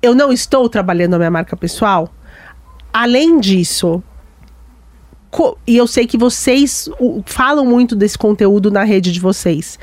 eu 0.01 0.15
não 0.15 0.31
estou 0.31 0.67
trabalhando 0.67 1.13
a 1.13 1.17
minha 1.17 1.31
marca 1.31 1.55
pessoal. 1.55 2.09
Além 2.91 3.39
disso, 3.39 4.03
e 5.65 5.77
eu 5.77 5.87
sei 5.87 6.05
que 6.05 6.17
vocês 6.17 6.89
falam 7.25 7.65
muito 7.65 7.95
desse 7.95 8.17
conteúdo 8.17 8.69
na 8.71 8.83
rede 8.83 9.11
de 9.11 9.19
vocês. 9.19 9.79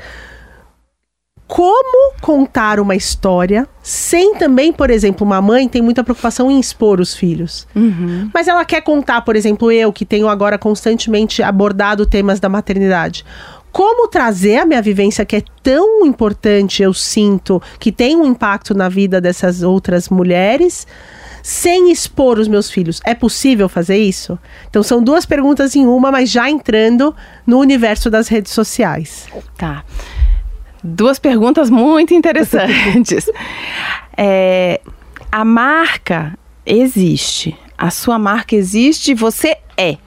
Como 1.47 2.13
contar 2.21 2.79
uma 2.79 2.95
história 2.95 3.67
sem 3.81 4.35
também, 4.35 4.71
por 4.71 4.91
exemplo, 4.91 5.25
uma 5.25 5.41
mãe 5.41 5.67
tem 5.67 5.81
muita 5.81 6.03
preocupação 6.03 6.51
em 6.51 6.59
expor 6.59 6.99
os 6.99 7.15
filhos. 7.15 7.65
Uhum. 7.75 8.29
Mas 8.31 8.47
ela 8.47 8.63
quer 8.63 8.81
contar, 8.81 9.21
por 9.21 9.35
exemplo, 9.35 9.71
eu 9.71 9.91
que 9.91 10.05
tenho 10.05 10.29
agora 10.29 10.59
constantemente 10.59 11.41
abordado 11.41 12.05
temas 12.05 12.39
da 12.39 12.47
maternidade 12.47 13.25
como 13.71 14.07
trazer 14.07 14.57
a 14.57 14.65
minha 14.65 14.81
vivência 14.81 15.25
que 15.25 15.35
é 15.35 15.43
tão 15.61 16.05
importante, 16.05 16.81
eu 16.81 16.93
sinto, 16.93 17.61
que 17.79 17.91
tem 17.91 18.15
um 18.15 18.25
impacto 18.25 18.73
na 18.73 18.89
vida 18.89 19.21
dessas 19.21 19.61
outras 19.61 20.09
mulheres, 20.09 20.87
sem 21.43 21.91
expor 21.91 22.39
os 22.39 22.47
meus 22.47 22.69
filhos. 22.69 22.99
É 23.05 23.13
possível 23.13 23.69
fazer 23.69 23.97
isso? 23.97 24.37
Então 24.69 24.83
são 24.83 25.01
duas 25.01 25.25
perguntas 25.25 25.75
em 25.75 25.85
uma, 25.85 26.11
mas 26.11 26.29
já 26.29 26.49
entrando 26.49 27.15
no 27.45 27.59
universo 27.59 28.09
das 28.09 28.27
redes 28.27 28.51
sociais. 28.51 29.27
Tá. 29.57 29.83
Duas 30.83 31.19
perguntas 31.19 31.69
muito 31.69 32.13
interessantes. 32.13 33.29
é, 34.17 34.81
a 35.31 35.45
marca 35.45 36.37
existe. 36.65 37.57
A 37.77 37.91
sua 37.91 38.17
marca 38.17 38.55
existe, 38.55 39.13
você 39.13 39.57
é. 39.77 39.97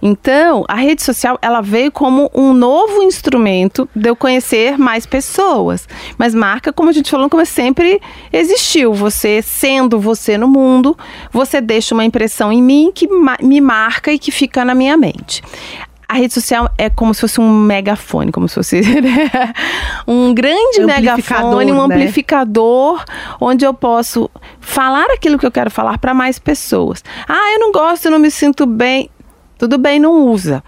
Então, 0.00 0.64
a 0.68 0.74
rede 0.74 1.02
social, 1.02 1.38
ela 1.40 1.60
veio 1.60 1.90
como 1.90 2.30
um 2.34 2.52
novo 2.52 3.02
instrumento 3.02 3.88
de 3.94 4.08
eu 4.08 4.16
conhecer 4.16 4.78
mais 4.78 5.06
pessoas. 5.06 5.88
Mas 6.18 6.34
marca, 6.34 6.72
como 6.72 6.90
a 6.90 6.92
gente 6.92 7.10
falou, 7.10 7.28
como 7.28 7.44
sempre 7.46 8.00
existiu. 8.32 8.92
Você 8.92 9.40
sendo 9.42 9.98
você 9.98 10.36
no 10.36 10.48
mundo, 10.48 10.96
você 11.32 11.60
deixa 11.60 11.94
uma 11.94 12.04
impressão 12.04 12.52
em 12.52 12.62
mim 12.62 12.90
que 12.94 13.08
me 13.42 13.60
marca 13.60 14.12
e 14.12 14.18
que 14.18 14.30
fica 14.30 14.64
na 14.64 14.74
minha 14.74 14.96
mente 14.96 15.42
a 16.08 16.14
rede 16.14 16.32
social 16.32 16.70
é 16.78 16.88
como 16.88 17.12
se 17.12 17.20
fosse 17.20 17.40
um 17.40 17.52
megafone, 17.52 18.30
como 18.30 18.48
se 18.48 18.54
fosse 18.54 18.80
né? 19.00 19.52
um 20.06 20.32
grande 20.32 20.84
megafone, 20.84 21.72
um 21.72 21.86
né? 21.86 21.94
amplificador, 21.94 23.04
onde 23.40 23.64
eu 23.64 23.74
posso 23.74 24.30
falar 24.60 25.06
aquilo 25.10 25.38
que 25.38 25.46
eu 25.46 25.50
quero 25.50 25.70
falar 25.70 25.98
para 25.98 26.14
mais 26.14 26.38
pessoas. 26.38 27.02
Ah, 27.28 27.52
eu 27.54 27.58
não 27.58 27.72
gosto, 27.72 28.06
eu 28.06 28.12
não 28.12 28.18
me 28.18 28.30
sinto 28.30 28.66
bem. 28.66 29.10
Tudo 29.58 29.78
bem, 29.78 29.98
não 29.98 30.28
usa. 30.28 30.62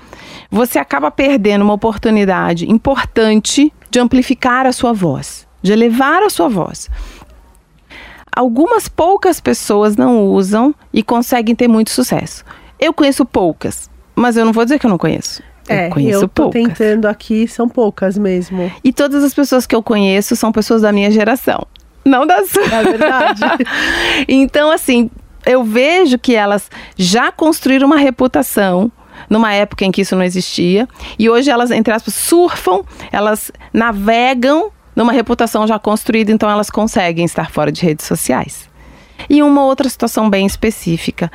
Você 0.51 0.79
acaba 0.79 1.11
perdendo 1.11 1.62
uma 1.62 1.74
oportunidade 1.74 2.70
importante 2.70 3.72
de 3.90 4.01
amplificar 4.01 4.66
a 4.66 4.72
sua 4.72 4.92
voz, 4.92 5.46
de 5.62 5.72
elevar 5.72 6.22
a 6.22 6.31
sua 6.31 6.48
voz. 6.48 6.88
Algumas 8.35 8.88
poucas 8.88 9.40
pessoas 9.40 9.96
não 9.96 10.24
usam 10.24 10.74
e 10.92 11.03
conseguem 11.03 11.55
ter 11.55 11.68
muito 11.68 11.90
sucesso. 11.90 12.44
Eu 12.79 12.94
conheço 12.94 13.27
poucas, 13.27 13.90
mas 14.14 14.37
eu 14.37 14.44
não 14.44 14.53
vou 14.53 14.64
dizer 14.64 14.79
que 14.79 14.87
eu 14.87 14.90
não 14.90 14.98
conheço. 14.98 15.42
É, 15.68 15.88
eu 15.88 15.90
conheço 15.90 16.24
eu 16.24 16.29
tô 16.29 16.42
poucas. 16.44 16.62
tentando 16.62 17.07
aqui, 17.07 17.46
são 17.46 17.68
poucas 17.68 18.16
mesmo. 18.16 18.72
E 18.83 18.92
todas 18.92 19.22
as 19.22 19.35
pessoas 19.35 19.66
que 19.66 19.74
eu 19.74 19.83
conheço 19.83 20.35
são 20.35 20.51
pessoas 20.51 20.83
da 20.83 20.92
minha 20.92 21.11
geração, 21.11 21.66
não 22.05 22.27
da 22.27 22.44
sua. 22.46 22.64
É 22.64 22.83
verdade. 22.85 23.42
então, 24.27 24.70
assim, 24.70 25.11
eu 25.48 25.64
vejo 25.64 26.18
que 26.18 26.34
elas 26.34 26.70
já 26.96 27.32
construíram 27.32 27.87
uma 27.87 27.96
reputação 27.96 28.92
numa 29.28 29.52
época 29.52 29.84
em 29.84 29.90
que 29.90 30.02
isso 30.02 30.14
não 30.14 30.22
existia. 30.22 30.87
E 31.18 31.28
hoje 31.28 31.50
elas, 31.50 31.70
entre 31.70 31.92
aspas, 31.92 32.14
surfam, 32.14 32.82
elas 33.11 33.50
navegam 33.72 34.70
numa 34.94 35.12
reputação 35.12 35.66
já 35.66 35.78
construída, 35.78 36.30
então 36.30 36.50
elas 36.50 36.70
conseguem 36.70 37.24
estar 37.24 37.50
fora 37.50 37.72
de 37.72 37.82
redes 37.82 38.06
sociais. 38.06 38.68
E 39.28 39.42
uma 39.42 39.64
outra 39.64 39.88
situação 39.88 40.28
bem 40.28 40.46
específica. 40.46 41.30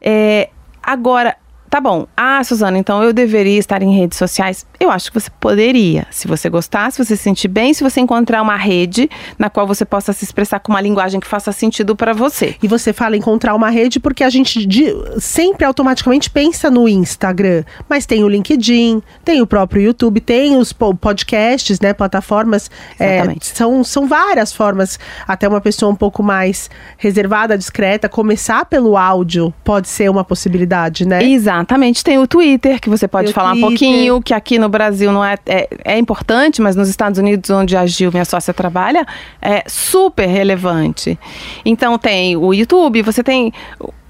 É, 0.00 0.50
agora, 0.82 1.36
Tá 1.74 1.80
bom. 1.80 2.06
Ah, 2.16 2.40
Suzana, 2.44 2.78
então 2.78 3.02
eu 3.02 3.12
deveria 3.12 3.58
estar 3.58 3.82
em 3.82 3.98
redes 3.98 4.16
sociais? 4.16 4.64
Eu 4.78 4.92
acho 4.92 5.10
que 5.10 5.18
você 5.18 5.28
poderia. 5.40 6.06
Se 6.08 6.28
você 6.28 6.48
gostar, 6.48 6.92
se 6.92 7.04
você 7.04 7.16
se 7.16 7.24
sentir 7.24 7.48
bem, 7.48 7.74
se 7.74 7.82
você 7.82 8.00
encontrar 8.00 8.42
uma 8.42 8.54
rede 8.54 9.10
na 9.36 9.50
qual 9.50 9.66
você 9.66 9.84
possa 9.84 10.12
se 10.12 10.22
expressar 10.22 10.60
com 10.60 10.70
uma 10.70 10.80
linguagem 10.80 11.18
que 11.18 11.26
faça 11.26 11.50
sentido 11.50 11.96
para 11.96 12.12
você. 12.12 12.54
E 12.62 12.68
você 12.68 12.92
fala 12.92 13.16
encontrar 13.16 13.56
uma 13.56 13.70
rede 13.70 13.98
porque 13.98 14.22
a 14.22 14.30
gente 14.30 14.64
de, 14.64 14.86
sempre 15.18 15.64
automaticamente 15.64 16.30
pensa 16.30 16.70
no 16.70 16.88
Instagram, 16.88 17.64
mas 17.88 18.06
tem 18.06 18.22
o 18.22 18.28
LinkedIn, 18.28 19.02
tem 19.24 19.42
o 19.42 19.46
próprio 19.46 19.82
YouTube, 19.82 20.20
tem 20.20 20.56
os 20.56 20.72
podcasts, 20.72 21.80
né, 21.80 21.92
plataformas. 21.92 22.70
É, 23.00 23.24
são, 23.40 23.82
são 23.82 24.06
várias 24.06 24.52
formas. 24.52 24.96
Até 25.26 25.48
uma 25.48 25.60
pessoa 25.60 25.90
um 25.90 25.96
pouco 25.96 26.22
mais 26.22 26.70
reservada, 26.96 27.58
discreta, 27.58 28.08
começar 28.08 28.64
pelo 28.64 28.96
áudio 28.96 29.52
pode 29.64 29.88
ser 29.88 30.08
uma 30.08 30.22
possibilidade, 30.22 31.04
né? 31.04 31.20
Exato. 31.24 31.63
Exatamente. 31.64 32.04
Tem 32.04 32.18
o 32.18 32.26
Twitter, 32.26 32.80
que 32.80 32.90
você 32.90 33.08
pode 33.08 33.32
falar 33.32 33.52
um 33.52 33.60
pouquinho, 33.60 34.22
que 34.22 34.34
aqui 34.34 34.58
no 34.58 34.68
Brasil 34.68 35.10
não 35.10 35.24
é, 35.24 35.36
é, 35.46 35.68
é, 35.84 35.98
importante, 35.98 36.60
mas 36.60 36.76
nos 36.76 36.88
Estados 36.88 37.18
Unidos, 37.18 37.48
onde 37.50 37.76
a 37.76 37.86
Gil, 37.86 38.10
minha 38.12 38.24
sócia, 38.24 38.52
trabalha, 38.52 39.06
é 39.40 39.64
super 39.66 40.26
relevante. 40.26 41.18
Então 41.64 41.98
tem 41.98 42.36
o 42.36 42.52
YouTube, 42.52 43.02
você 43.02 43.22
tem 43.22 43.52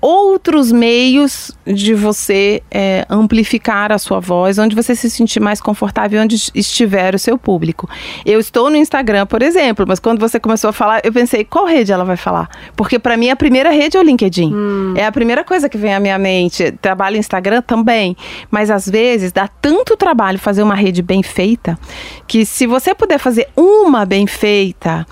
outros 0.07 0.71
meios 0.71 1.51
de 1.67 1.95
você 1.95 2.63
é, 2.71 3.07
amplificar 3.09 3.91
a 3.91 3.97
sua 3.97 4.21
voz, 4.21 4.59
onde 4.59 4.77
você 4.77 4.95
se 4.95 5.09
sentir 5.09 5.41
mais 5.41 5.63
confortável, 5.63 6.21
onde 6.21 6.37
estiver 6.55 7.15
o 7.15 7.19
seu 7.19 7.39
público. 7.39 7.89
Eu 8.27 8.39
estou 8.39 8.69
no 8.69 8.77
Instagram, 8.77 9.25
por 9.25 9.41
exemplo, 9.41 9.87
mas 9.89 9.99
quando 9.99 10.21
você 10.21 10.39
começou 10.39 10.69
a 10.69 10.73
falar, 10.75 11.01
eu 11.03 11.11
pensei, 11.11 11.43
qual 11.43 11.65
rede 11.65 11.91
ela 11.91 12.05
vai 12.05 12.19
falar? 12.19 12.51
Porque 12.77 12.99
para 12.99 13.17
mim 13.17 13.31
a 13.31 13.37
primeira 13.37 13.71
rede 13.71 13.97
é 13.97 14.01
o 14.01 14.03
LinkedIn. 14.03 14.55
Hum. 14.55 14.93
É 14.95 15.07
a 15.07 15.11
primeira 15.11 15.43
coisa 15.43 15.71
que 15.71 15.79
vem 15.79 15.95
à 15.95 15.99
minha 15.99 16.19
mente. 16.19 16.71
Trabalho 16.83 17.15
no 17.15 17.21
Instagram 17.21 17.63
também, 17.63 18.15
mas 18.51 18.71
às 18.71 18.87
vezes 18.87 19.33
dá 19.33 19.49
tanto 19.49 19.97
trabalho 19.97 20.39
fazer 20.39 20.63
uma 20.63 20.75
rede 20.75 21.01
bem 21.01 21.23
feita, 21.23 21.79
que 22.27 22.45
se 22.45 22.67
você 22.67 22.95
puder 22.95 23.19
fazer 23.19 23.49
uma 23.57 24.05
bem 24.05 24.27
feita, 24.27 25.07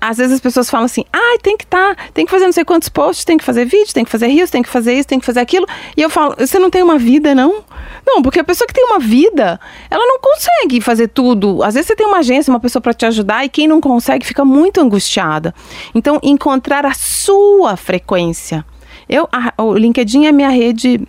às 0.00 0.16
vezes 0.16 0.34
as 0.34 0.40
pessoas 0.40 0.70
falam 0.70 0.86
assim: 0.86 1.04
ah, 1.12 1.36
tem 1.42 1.56
que 1.56 1.64
estar, 1.64 1.94
tá, 1.94 2.02
tem 2.14 2.24
que 2.24 2.30
fazer 2.30 2.44
não 2.44 2.52
sei 2.52 2.64
quantos 2.64 2.88
posts, 2.88 3.24
tem 3.24 3.36
que 3.36 3.44
fazer 3.44 3.64
vídeo, 3.64 3.92
tem 3.92 4.04
que 4.04 4.10
fazer 4.10 4.28
rios, 4.28 4.50
tem 4.50 4.62
que 4.62 4.68
fazer 4.68 4.94
isso, 4.94 5.08
tem 5.08 5.20
que 5.20 5.26
fazer 5.26 5.40
aquilo. 5.40 5.66
E 5.96 6.02
eu 6.02 6.08
falo: 6.08 6.34
você 6.38 6.58
não 6.58 6.70
tem 6.70 6.82
uma 6.82 6.98
vida, 6.98 7.34
não? 7.34 7.62
Não, 8.06 8.22
porque 8.22 8.40
a 8.40 8.44
pessoa 8.44 8.66
que 8.66 8.74
tem 8.74 8.84
uma 8.84 8.98
vida, 8.98 9.60
ela 9.90 10.06
não 10.06 10.18
consegue 10.18 10.80
fazer 10.80 11.08
tudo. 11.08 11.62
Às 11.62 11.74
vezes 11.74 11.88
você 11.88 11.96
tem 11.96 12.06
uma 12.06 12.18
agência, 12.18 12.50
uma 12.50 12.60
pessoa 12.60 12.80
para 12.80 12.94
te 12.94 13.04
ajudar, 13.06 13.44
e 13.44 13.48
quem 13.48 13.68
não 13.68 13.80
consegue 13.80 14.26
fica 14.26 14.44
muito 14.44 14.80
angustiada. 14.80 15.54
Então, 15.94 16.18
encontrar 16.22 16.86
a 16.86 16.94
sua 16.94 17.76
frequência. 17.76 18.64
Eu, 19.08 19.28
a, 19.30 19.52
o 19.62 19.74
LinkedIn 19.74 20.26
é 20.26 20.32
minha 20.32 20.50
rede 20.50 21.00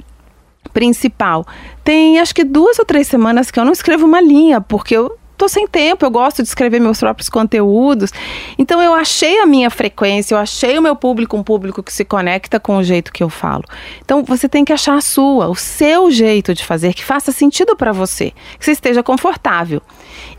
principal. 0.73 1.45
Tem 1.83 2.19
acho 2.19 2.33
que 2.33 2.43
duas 2.43 2.79
ou 2.79 2.85
três 2.85 3.07
semanas 3.07 3.51
que 3.51 3.59
eu 3.59 3.65
não 3.65 3.71
escrevo 3.71 4.05
uma 4.05 4.21
linha, 4.21 4.61
porque 4.61 4.95
eu 4.95 5.17
tô 5.41 5.49
sem 5.49 5.65
tempo, 5.65 6.05
eu 6.05 6.11
gosto 6.11 6.43
de 6.43 6.47
escrever 6.47 6.79
meus 6.79 6.99
próprios 6.99 7.27
conteúdos. 7.27 8.11
Então 8.59 8.79
eu 8.79 8.93
achei 8.93 9.39
a 9.39 9.47
minha 9.47 9.71
frequência, 9.71 10.35
eu 10.35 10.37
achei 10.37 10.77
o 10.77 10.81
meu 10.83 10.95
público 10.95 11.35
um 11.35 11.41
público 11.41 11.81
que 11.81 11.91
se 11.91 12.05
conecta 12.05 12.59
com 12.59 12.77
o 12.77 12.83
jeito 12.83 13.11
que 13.11 13.23
eu 13.23 13.29
falo. 13.29 13.63
Então 14.05 14.23
você 14.23 14.47
tem 14.47 14.63
que 14.63 14.71
achar 14.71 14.97
a 14.97 15.01
sua, 15.01 15.47
o 15.47 15.55
seu 15.55 16.11
jeito 16.11 16.53
de 16.53 16.63
fazer 16.63 16.93
que 16.93 17.03
faça 17.03 17.31
sentido 17.31 17.75
para 17.75 17.91
você, 17.91 18.33
que 18.59 18.63
você 18.63 18.71
esteja 18.71 19.01
confortável. 19.01 19.81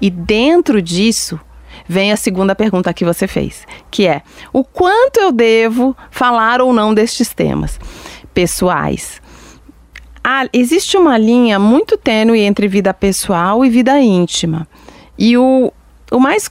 E 0.01 0.09
dentro 0.09 0.81
disso, 0.81 1.41
vem 1.89 2.13
a 2.13 2.17
segunda 2.17 2.55
pergunta 2.55 2.95
que 2.95 3.05
você 3.05 3.27
fez, 3.27 3.67
que 3.91 4.07
é: 4.07 4.23
o 4.53 4.63
quanto 4.63 5.19
eu 5.19 5.33
devo 5.33 5.97
falar 6.13 6.61
ou 6.61 6.73
não 6.73 6.95
destes 6.95 7.35
temas 7.35 7.77
pessoais? 8.33 9.21
Ah, 10.23 10.47
existe 10.53 10.97
uma 10.97 11.19
linha 11.19 11.59
muito 11.59 11.97
tênue 11.97 12.39
entre 12.39 12.69
vida 12.69 12.95
pessoal 12.95 13.65
e 13.65 13.69
vida 13.69 13.99
íntima. 13.99 14.69
E 15.23 15.39
o, 15.39 15.73
o 16.11 16.19
mais 16.19 16.51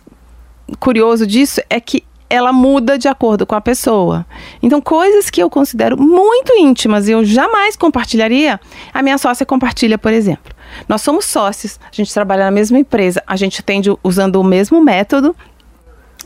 curioso 0.80 1.28
disso 1.28 1.62
é 1.70 1.78
que 1.78 2.06
ela 2.30 2.54
muda 2.54 2.98
de 2.98 3.10
acordo 3.10 3.46
com 3.46 3.54
a 3.54 3.60
pessoa. 3.60 4.26
Então, 4.64 4.80
coisas 4.80 5.30
que 5.30 5.44
eu 5.44 5.50
considero 5.50 6.02
muito 6.02 6.54
íntimas 6.54 7.10
e 7.10 7.12
eu 7.12 7.26
jamais 7.26 7.76
compartilharia, 7.76 8.58
a 8.94 9.04
minha 9.04 9.18
sócia 9.18 9.46
compartilha, 9.46 9.98
por 9.98 10.14
exemplo. 10.14 10.56
Nós 10.88 11.02
somos 11.02 11.26
sócios, 11.26 11.78
a 11.84 11.94
gente 11.94 12.14
trabalha 12.14 12.46
na 12.46 12.52
mesma 12.52 12.80
empresa, 12.80 13.22
a 13.28 13.36
gente 13.36 13.60
atende 13.60 13.94
usando 14.02 14.38
o 14.38 14.44
mesmo 14.44 14.82
método 14.82 15.36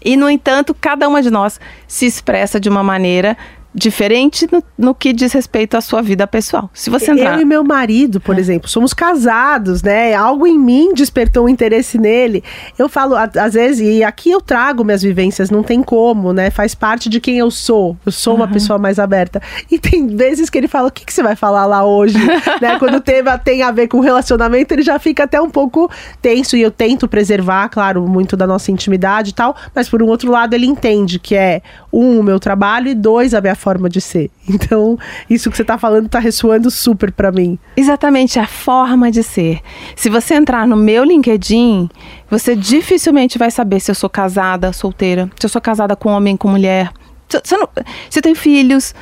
e, 0.03 0.15
no 0.15 0.29
entanto, 0.29 0.75
cada 0.79 1.07
uma 1.07 1.23
de 1.23 1.31
nós 1.31 1.59
se 1.87 2.05
expressa 2.05 2.59
de 2.59 2.69
uma 2.69 2.83
maneira 2.83 3.35
diferente 3.75 4.47
no, 4.49 4.63
no, 4.77 4.95
que 4.95 5.11
diz 5.11 5.33
respeito 5.33 5.75
à 5.75 5.81
sua 5.81 6.01
vida 6.01 6.25
pessoal. 6.25 6.69
Se 6.73 6.89
você 6.89 7.11
entrar... 7.11 7.35
Eu 7.35 7.41
e 7.41 7.45
meu 7.45 7.63
marido, 7.63 8.21
por 8.21 8.37
é. 8.37 8.39
exemplo, 8.39 8.69
somos 8.69 8.93
casados, 8.93 9.83
né? 9.83 10.13
Algo 10.13 10.47
em 10.47 10.57
mim 10.57 10.93
despertou 10.93 11.45
um 11.45 11.49
interesse 11.49 11.97
nele. 11.97 12.41
Eu 12.79 12.87
falo, 12.87 13.15
às 13.15 13.53
vezes, 13.53 13.81
e 13.81 14.03
aqui 14.03 14.31
eu 14.31 14.39
trago 14.39 14.83
minhas 14.85 15.01
vivências, 15.01 15.49
não 15.49 15.61
tem 15.61 15.83
como, 15.83 16.31
né? 16.31 16.49
Faz 16.49 16.73
parte 16.73 17.09
de 17.09 17.19
quem 17.19 17.37
eu 17.37 17.51
sou. 17.51 17.97
Eu 18.05 18.11
sou 18.11 18.35
uma 18.35 18.47
pessoa 18.47 18.79
mais 18.79 18.97
aberta. 18.97 19.41
E 19.69 19.77
tem 19.77 20.07
vezes 20.07 20.49
que 20.49 20.57
ele 20.57 20.67
fala: 20.67 20.87
o 20.87 20.91
que, 20.91 21.05
que 21.05 21.13
você 21.13 21.21
vai 21.21 21.35
falar 21.35 21.65
lá 21.65 21.83
hoje? 21.83 22.17
né? 22.61 22.79
Quando 22.79 22.95
o 22.95 23.01
tema 23.01 23.37
tem 23.37 23.61
a 23.61 23.71
ver 23.71 23.87
com 23.87 23.99
relacionamento, 23.99 24.73
ele 24.73 24.83
já 24.83 24.97
fica 24.97 25.25
até 25.25 25.41
um 25.41 25.49
pouco 25.49 25.91
tenso. 26.21 26.55
E 26.55 26.61
eu 26.61 26.71
tento 26.71 27.07
preservar, 27.07 27.67
claro, 27.69 28.07
muito 28.07 28.37
da 28.37 28.47
nossa 28.47 28.71
intimidade 28.71 29.31
e 29.31 29.33
tal. 29.33 29.55
Mas 29.73 29.89
por 29.89 30.01
um 30.01 30.07
outro 30.07 30.31
lado, 30.31 30.53
ele 30.53 30.65
entende 30.65 31.19
que 31.19 31.35
é 31.35 31.61
um, 31.95 32.19
o 32.19 32.23
meu 32.23 32.39
trabalho, 32.39 32.89
e 32.89 32.93
dois, 32.93 33.33
a 33.33 33.39
minha 33.39 33.55
forma 33.55 33.89
de 33.89 34.01
ser. 34.01 34.29
Então, 34.65 34.97
isso 35.29 35.49
que 35.51 35.57
você 35.57 35.63
está 35.63 35.77
falando 35.77 36.05
está 36.05 36.17
ressoando 36.17 36.71
super 36.71 37.11
para 37.11 37.31
mim. 37.31 37.59
Exatamente, 37.75 38.39
a 38.39 38.47
forma 38.47 39.11
de 39.11 39.21
ser. 39.21 39.59
Se 39.95 40.09
você 40.09 40.33
entrar 40.33 40.65
no 40.65 40.75
meu 40.75 41.03
LinkedIn, 41.03 41.89
você 42.29 42.55
dificilmente 42.55 43.37
vai 43.37 43.51
saber 43.51 43.79
se 43.79 43.91
eu 43.91 43.95
sou 43.95 44.09
casada, 44.09 44.71
solteira, 44.73 45.29
se 45.39 45.45
eu 45.45 45.49
sou 45.49 45.61
casada 45.61 45.95
com 45.95 46.09
homem, 46.09 46.37
com 46.37 46.47
mulher, 46.47 46.91
se, 47.27 47.41
se, 47.43 47.57
não, 47.57 47.67
se 48.09 48.19
eu 48.19 48.23
tenho 48.23 48.35
filhos. 48.35 48.93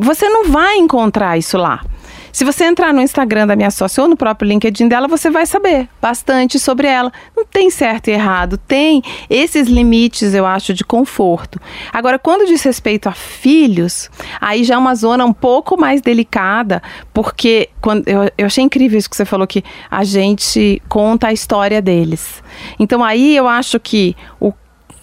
Você 0.00 0.28
não 0.28 0.50
vai 0.50 0.76
encontrar 0.76 1.36
isso 1.36 1.58
lá. 1.58 1.82
Se 2.32 2.46
você 2.46 2.64
entrar 2.64 2.94
no 2.94 3.02
Instagram 3.02 3.46
da 3.46 3.54
minha 3.54 3.70
sócia 3.70 4.02
ou 4.02 4.08
no 4.08 4.16
próprio 4.16 4.48
LinkedIn 4.48 4.88
dela, 4.88 5.06
você 5.06 5.30
vai 5.30 5.44
saber 5.44 5.86
bastante 6.00 6.58
sobre 6.58 6.86
ela. 6.86 7.12
Não 7.36 7.44
tem 7.44 7.68
certo 7.68 8.08
e 8.08 8.12
errado, 8.12 8.56
tem 8.56 9.02
esses 9.28 9.68
limites, 9.68 10.32
eu 10.32 10.46
acho, 10.46 10.72
de 10.72 10.82
conforto. 10.82 11.60
Agora, 11.92 12.18
quando 12.18 12.46
diz 12.46 12.62
respeito 12.62 13.06
a 13.06 13.12
filhos, 13.12 14.10
aí 14.40 14.64
já 14.64 14.76
é 14.76 14.78
uma 14.78 14.94
zona 14.94 15.26
um 15.26 15.32
pouco 15.32 15.78
mais 15.78 16.00
delicada, 16.00 16.82
porque 17.12 17.68
quando, 17.82 18.08
eu, 18.08 18.30
eu 18.38 18.46
achei 18.46 18.64
incrível 18.64 18.98
isso 18.98 19.10
que 19.10 19.16
você 19.16 19.26
falou, 19.26 19.46
que 19.46 19.62
a 19.90 20.02
gente 20.02 20.80
conta 20.88 21.26
a 21.26 21.32
história 21.34 21.82
deles. 21.82 22.42
Então, 22.78 23.04
aí 23.04 23.36
eu 23.36 23.46
acho 23.46 23.78
que 23.78 24.16
o 24.40 24.52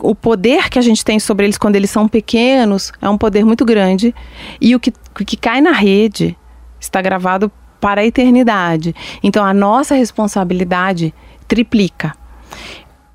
o 0.01 0.15
poder 0.15 0.69
que 0.69 0.80
a 0.80 0.82
gente 0.82 1.03
tem 1.03 1.19
sobre 1.19 1.45
eles 1.45 1.57
quando 1.57 1.75
eles 1.75 1.89
são 1.89 2.07
pequenos 2.07 2.89
é 3.01 3.09
um 3.09 3.17
poder 3.17 3.43
muito 3.43 3.65
grande. 3.65 4.15
E 4.61 4.73
o 4.73 4.80
que, 4.80 4.93
o 5.19 5.25
que 5.25 5.36
cai 5.36 5.59
na 5.59 5.73
rede 5.73 6.38
está 6.80 7.01
gravado 7.01 7.51
para 7.80 8.01
a 8.01 8.05
eternidade. 8.05 8.95
Então 9.23 9.43
a 9.43 9.53
nossa 9.53 9.95
responsabilidade 9.95 11.13
triplica. 11.47 12.13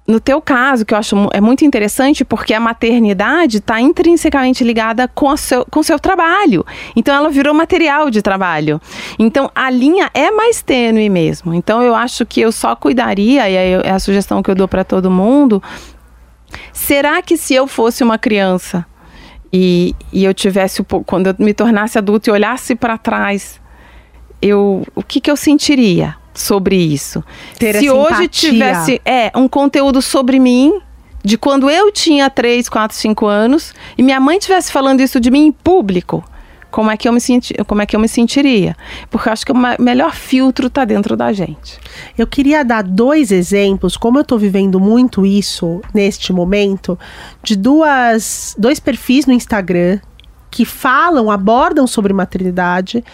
No 0.07 0.21
teu 0.21 0.39
caso, 0.43 0.85
que 0.85 0.93
eu 0.93 0.99
acho 0.99 1.17
é 1.33 1.41
muito 1.41 1.65
interessante, 1.65 2.27
porque 2.27 2.53
a 2.53 2.61
maternidade 2.61 3.57
está 3.57 3.81
intrinsecamente 3.81 4.63
ligada 4.63 5.09
com 5.09 5.29
o 5.29 5.37
seu, 5.37 5.65
com 5.71 5.83
seu 5.83 5.99
trabalho. 5.99 6.65
Então, 6.95 7.15
ela 7.15 7.31
virou 7.31 7.55
material 7.55 8.11
de 8.11 8.21
trabalho. 8.21 8.79
Então, 9.19 9.51
a 9.55 9.71
linha 9.71 10.11
é 10.13 10.31
mais 10.31 10.61
tênue 10.61 11.09
mesmo. 11.09 11.55
Então, 11.55 11.83
eu 11.83 11.95
acho 11.95 12.27
que 12.27 12.43
eu 12.43 12.53
só 12.53 12.77
cuidaria, 12.77 13.49
e 13.49 13.55
é 13.57 13.91
a 13.91 13.99
sugestão 13.99 14.43
que 14.43 14.51
eu 14.51 14.55
dou 14.55 14.69
para 14.69 14.85
todo 14.85 15.11
mundo. 15.11 15.63
Será 16.71 17.23
que 17.23 17.39
se 17.39 17.55
eu 17.55 17.67
fosse 17.67 18.05
uma 18.05 18.19
criança 18.19 18.85
e, 19.57 19.95
e 20.13 20.25
eu 20.25 20.35
tivesse, 20.35 20.85
quando 21.07 21.29
eu 21.29 21.37
me 21.39 21.55
tornasse 21.55 21.97
adulto 21.97 22.29
e 22.29 22.33
olhasse 22.33 22.75
para 22.75 22.99
trás, 22.99 23.61
eu, 24.43 24.85
o 24.97 25.03
que, 25.03 25.21
que 25.21 25.31
eu 25.31 25.37
sentiria? 25.37 26.17
sobre 26.37 26.75
isso. 26.75 27.23
Ter 27.61 27.77
Se 27.77 27.89
hoje 27.89 28.25
empatia. 28.25 28.29
tivesse 28.29 29.01
é, 29.05 29.31
um 29.37 29.47
conteúdo 29.47 30.03
sobre 30.03 30.41
mim, 30.41 30.81
de 31.23 31.39
quando 31.39 31.71
eu 31.71 31.93
tinha 31.93 32.29
3, 32.29 32.69
4, 32.69 32.97
5 32.97 33.25
anos, 33.25 33.73
e 33.97 34.03
minha 34.03 34.19
mãe 34.19 34.39
estivesse 34.39 34.73
falando 34.73 35.01
isso 35.01 35.21
de 35.21 35.31
mim 35.31 35.47
em 35.47 35.53
público, 35.53 36.25
como 36.75 36.91
é 36.91 36.97
que 36.97 37.07
eu 37.07 37.13
me, 37.13 37.21
senti, 37.21 37.55
como 37.69 37.83
é 37.83 37.87
que 37.87 37.95
eu 37.95 38.01
me 38.01 38.09
sentiria? 38.09 38.77
Porque 39.09 39.29
eu 39.29 39.33
acho 39.33 39.47
que 39.47 39.53
o 39.53 39.57
melhor 39.79 40.13
filtro 40.13 40.67
está 40.67 40.85
dentro 40.85 41.17
da 41.17 41.33
gente. 41.33 41.79
Eu 42.19 42.27
queria 42.27 42.65
dar 42.65 42.83
dois 42.83 43.31
exemplos, 43.31 43.97
como 43.97 44.19
eu 44.19 44.23
estou 44.23 44.37
vivendo 44.37 44.81
muito 44.81 45.25
isso 45.25 45.81
neste 45.95 46.33
momento, 46.33 46.99
de 47.45 47.55
duas, 47.55 48.57
dois 48.59 48.81
perfis 48.81 49.25
no 49.25 49.33
Instagram 49.33 50.01
que 50.51 50.65
falam, 50.65 51.31
abordam 51.31 51.87
sobre 51.87 52.13
maternidade, 52.13 53.05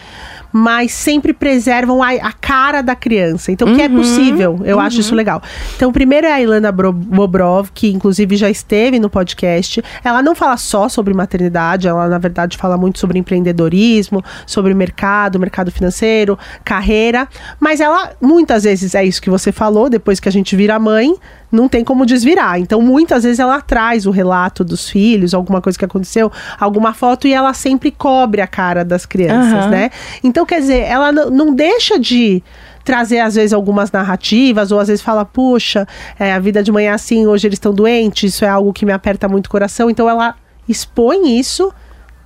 mas 0.51 0.91
sempre 0.91 1.33
preservam 1.33 2.01
a, 2.01 2.09
a 2.11 2.33
cara 2.33 2.81
da 2.81 2.95
criança. 2.95 3.51
Então, 3.51 3.67
uhum, 3.67 3.75
que 3.75 3.81
é 3.81 3.89
possível. 3.89 4.59
Eu 4.63 4.77
uhum. 4.77 4.83
acho 4.83 4.99
isso 4.99 5.15
legal. 5.15 5.41
Então, 5.75 5.89
o 5.89 5.93
primeiro 5.93 6.27
é 6.27 6.33
a 6.33 6.41
Ilana 6.41 6.71
Bobrov, 6.71 7.69
que 7.73 7.91
inclusive 7.91 8.35
já 8.35 8.49
esteve 8.49 8.99
no 8.99 9.09
podcast. 9.09 9.83
Ela 10.03 10.21
não 10.21 10.35
fala 10.35 10.57
só 10.57 10.89
sobre 10.89 11.13
maternidade, 11.13 11.87
ela, 11.87 12.07
na 12.07 12.17
verdade, 12.17 12.57
fala 12.57 12.77
muito 12.77 12.99
sobre 12.99 13.19
empreendedorismo, 13.19 14.23
sobre 14.45 14.73
mercado, 14.73 15.39
mercado 15.39 15.71
financeiro, 15.71 16.37
carreira. 16.63 17.27
Mas 17.59 17.79
ela, 17.79 18.11
muitas 18.21 18.63
vezes, 18.63 18.95
é 18.95 19.03
isso 19.03 19.21
que 19.21 19.29
você 19.29 19.51
falou, 19.51 19.89
depois 19.89 20.19
que 20.19 20.29
a 20.29 20.31
gente 20.31 20.55
vira 20.55 20.77
mãe, 20.79 21.15
não 21.51 21.67
tem 21.67 21.83
como 21.83 22.05
desvirar. 22.05 22.59
Então, 22.59 22.81
muitas 22.81 23.23
vezes 23.23 23.39
ela 23.39 23.59
traz 23.61 24.05
o 24.05 24.11
relato 24.11 24.63
dos 24.63 24.89
filhos, 24.89 25.33
alguma 25.33 25.61
coisa 25.61 25.77
que 25.77 25.83
aconteceu, 25.83 26.31
alguma 26.59 26.93
foto, 26.93 27.27
e 27.27 27.33
ela 27.33 27.53
sempre 27.53 27.91
cobre 27.91 28.41
a 28.41 28.47
cara 28.47 28.85
das 28.85 29.05
crianças, 29.05 29.65
uhum. 29.65 29.69
né? 29.69 29.89
Então, 30.23 30.40
quer 30.45 30.61
dizer, 30.61 30.81
ela 30.81 31.11
não 31.11 31.53
deixa 31.53 31.99
de 31.99 32.43
trazer 32.83 33.19
às 33.19 33.35
vezes 33.35 33.53
algumas 33.53 33.91
narrativas 33.91 34.71
ou 34.71 34.79
às 34.79 34.87
vezes 34.87 35.03
fala 35.03 35.23
puxa 35.23 35.87
é, 36.19 36.33
a 36.33 36.39
vida 36.39 36.63
de 36.63 36.71
manhã 36.71 36.89
é 36.89 36.93
assim 36.93 37.27
hoje 37.27 37.47
eles 37.47 37.57
estão 37.57 37.71
doentes 37.71 38.33
isso 38.33 38.43
é 38.43 38.49
algo 38.49 38.73
que 38.73 38.87
me 38.87 38.91
aperta 38.91 39.27
muito 39.27 39.47
o 39.47 39.49
coração. 39.49 39.89
Então 39.89 40.09
ela 40.09 40.35
expõe 40.67 41.37
isso 41.39 41.73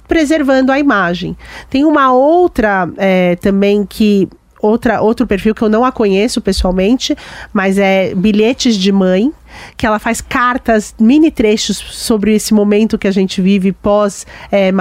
preservando 0.07 0.71
a 0.71 0.79
imagem. 0.79 1.35
Tem 1.69 1.83
uma 1.83 2.13
outra 2.13 2.87
é, 2.97 3.35
também 3.37 3.85
que 3.85 4.29
outra, 4.61 5.01
outro 5.01 5.27
perfil 5.27 5.53
que 5.53 5.61
eu 5.61 5.69
não 5.69 5.83
a 5.83 5.91
conheço 5.91 6.41
pessoalmente, 6.41 7.15
mas 7.53 7.77
é 7.77 8.13
Bilhetes 8.15 8.75
de 8.75 8.91
Mãe, 8.91 9.31
que 9.77 9.85
ela 9.85 9.99
faz 9.99 10.21
cartas, 10.21 10.95
mini 10.99 11.31
trechos 11.31 11.77
sobre 11.77 12.33
esse 12.35 12.53
momento 12.53 12.97
que 12.97 13.07
a 13.07 13.11
gente 13.11 13.41
vive 13.41 13.71
pós 13.71 14.25
é, 14.51 14.71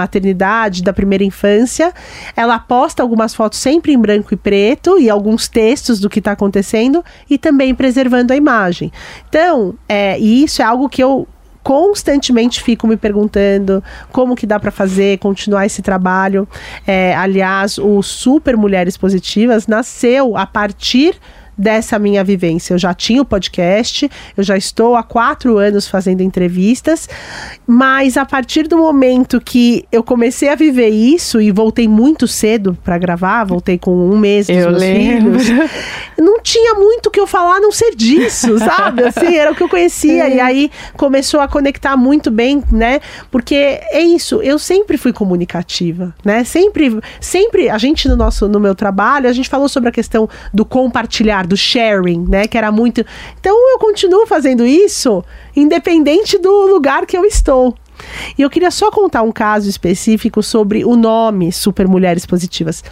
da 0.83 0.93
primeira 0.93 1.23
infância. 1.23 1.93
Ela 2.35 2.59
posta 2.59 3.01
algumas 3.01 3.33
fotos 3.33 3.59
sempre 3.59 3.93
em 3.93 3.99
branco 3.99 4.33
e 4.33 4.37
preto 4.37 4.99
e 4.99 5.09
alguns 5.09 5.47
textos 5.47 5.99
do 5.99 6.09
que 6.09 6.19
está 6.19 6.31
acontecendo 6.31 7.03
e 7.29 7.37
também 7.37 7.73
preservando 7.73 8.33
a 8.33 8.35
imagem. 8.35 8.91
Então, 9.29 9.75
é, 9.87 10.19
e 10.19 10.43
isso 10.43 10.61
é 10.61 10.65
algo 10.65 10.89
que 10.89 11.03
eu 11.03 11.27
constantemente 11.65 12.61
fico 12.61 12.85
me 12.85 12.95
perguntando 12.95 13.83
como 14.11 14.35
que 14.35 14.45
dá 14.45 14.59
para 14.59 14.69
fazer, 14.69 15.17
continuar 15.17 15.65
esse 15.65 15.81
trabalho. 15.81 16.47
É, 16.85 17.15
aliás, 17.15 17.79
o 17.79 18.03
Super 18.03 18.55
Mulheres 18.55 18.95
Positivas 18.95 19.65
nasceu 19.65 20.37
a 20.37 20.45
partir 20.45 21.15
dessa 21.57 21.97
minha 21.97 22.23
vivência. 22.23 22.73
Eu 22.73 22.77
já 22.77 22.93
tinha 22.93 23.21
o 23.21 23.25
podcast, 23.25 24.09
eu 24.35 24.43
já 24.43 24.57
estou 24.57 24.95
há 24.95 25.03
quatro 25.03 25.57
anos 25.57 25.87
fazendo 25.87 26.21
entrevistas, 26.21 27.07
mas 27.65 28.17
a 28.17 28.25
partir 28.25 28.67
do 28.67 28.77
momento 28.77 29.39
que 29.39 29.85
eu 29.91 30.03
comecei 30.03 30.49
a 30.49 30.55
viver 30.55 30.89
isso 30.89 31.39
e 31.41 31.51
voltei 31.51 31.87
muito 31.87 32.27
cedo 32.27 32.77
para 32.83 32.97
gravar, 32.97 33.43
voltei 33.45 33.77
com 33.77 33.91
um 34.09 34.17
mês 34.17 34.47
dos 34.47 34.55
eu 34.55 34.69
meus 34.69 34.79
lembro. 34.79 35.39
filhos, 35.39 35.69
não 36.17 36.39
tinha 36.41 36.75
muito 36.75 37.07
o 37.07 37.11
que 37.11 37.19
eu 37.19 37.27
falar 37.27 37.57
a 37.57 37.59
não 37.59 37.71
ser 37.71 37.95
disso, 37.95 38.57
sabe? 38.59 39.03
Assim, 39.03 39.35
era 39.35 39.51
o 39.51 39.55
que 39.55 39.63
eu 39.63 39.69
conhecia. 39.69 40.27
E 40.29 40.39
aí 40.39 40.71
começou 40.95 41.39
a 41.39 41.47
conectar 41.47 41.95
muito 41.95 42.29
bem, 42.29 42.63
né? 42.71 42.99
Porque 43.31 43.55
é 43.55 44.01
isso, 44.01 44.41
eu 44.41 44.59
sempre 44.59 44.97
fui 44.97 45.13
comunicativa, 45.13 46.13
né? 46.23 46.43
Sempre, 46.43 46.99
sempre, 47.19 47.69
a 47.69 47.77
gente 47.77 48.07
no 48.07 48.15
nosso, 48.15 48.47
no 48.47 48.59
meu 48.59 48.75
trabalho, 48.75 49.29
a 49.29 49.33
gente 49.33 49.49
falou 49.49 49.69
sobre 49.69 49.89
a 49.89 49.91
questão 49.91 50.29
do 50.53 50.65
compartilhar 50.65 51.44
do 51.45 51.57
sharing, 51.57 52.25
né? 52.27 52.47
Que 52.47 52.57
era 52.57 52.71
muito. 52.71 53.05
Então 53.39 53.55
eu 53.71 53.79
continuo 53.79 54.25
fazendo 54.25 54.65
isso, 54.65 55.23
independente 55.55 56.37
do 56.37 56.67
lugar 56.67 57.05
que 57.05 57.17
eu 57.17 57.25
estou. 57.25 57.75
E 58.37 58.41
eu 58.41 58.49
queria 58.49 58.71
só 58.71 58.91
contar 58.91 59.21
um 59.21 59.31
caso 59.31 59.69
específico 59.69 60.43
sobre 60.43 60.83
o 60.83 60.95
nome 60.95 61.51
Super 61.51 61.87
Mulheres 61.87 62.25
Positivas 62.25 62.83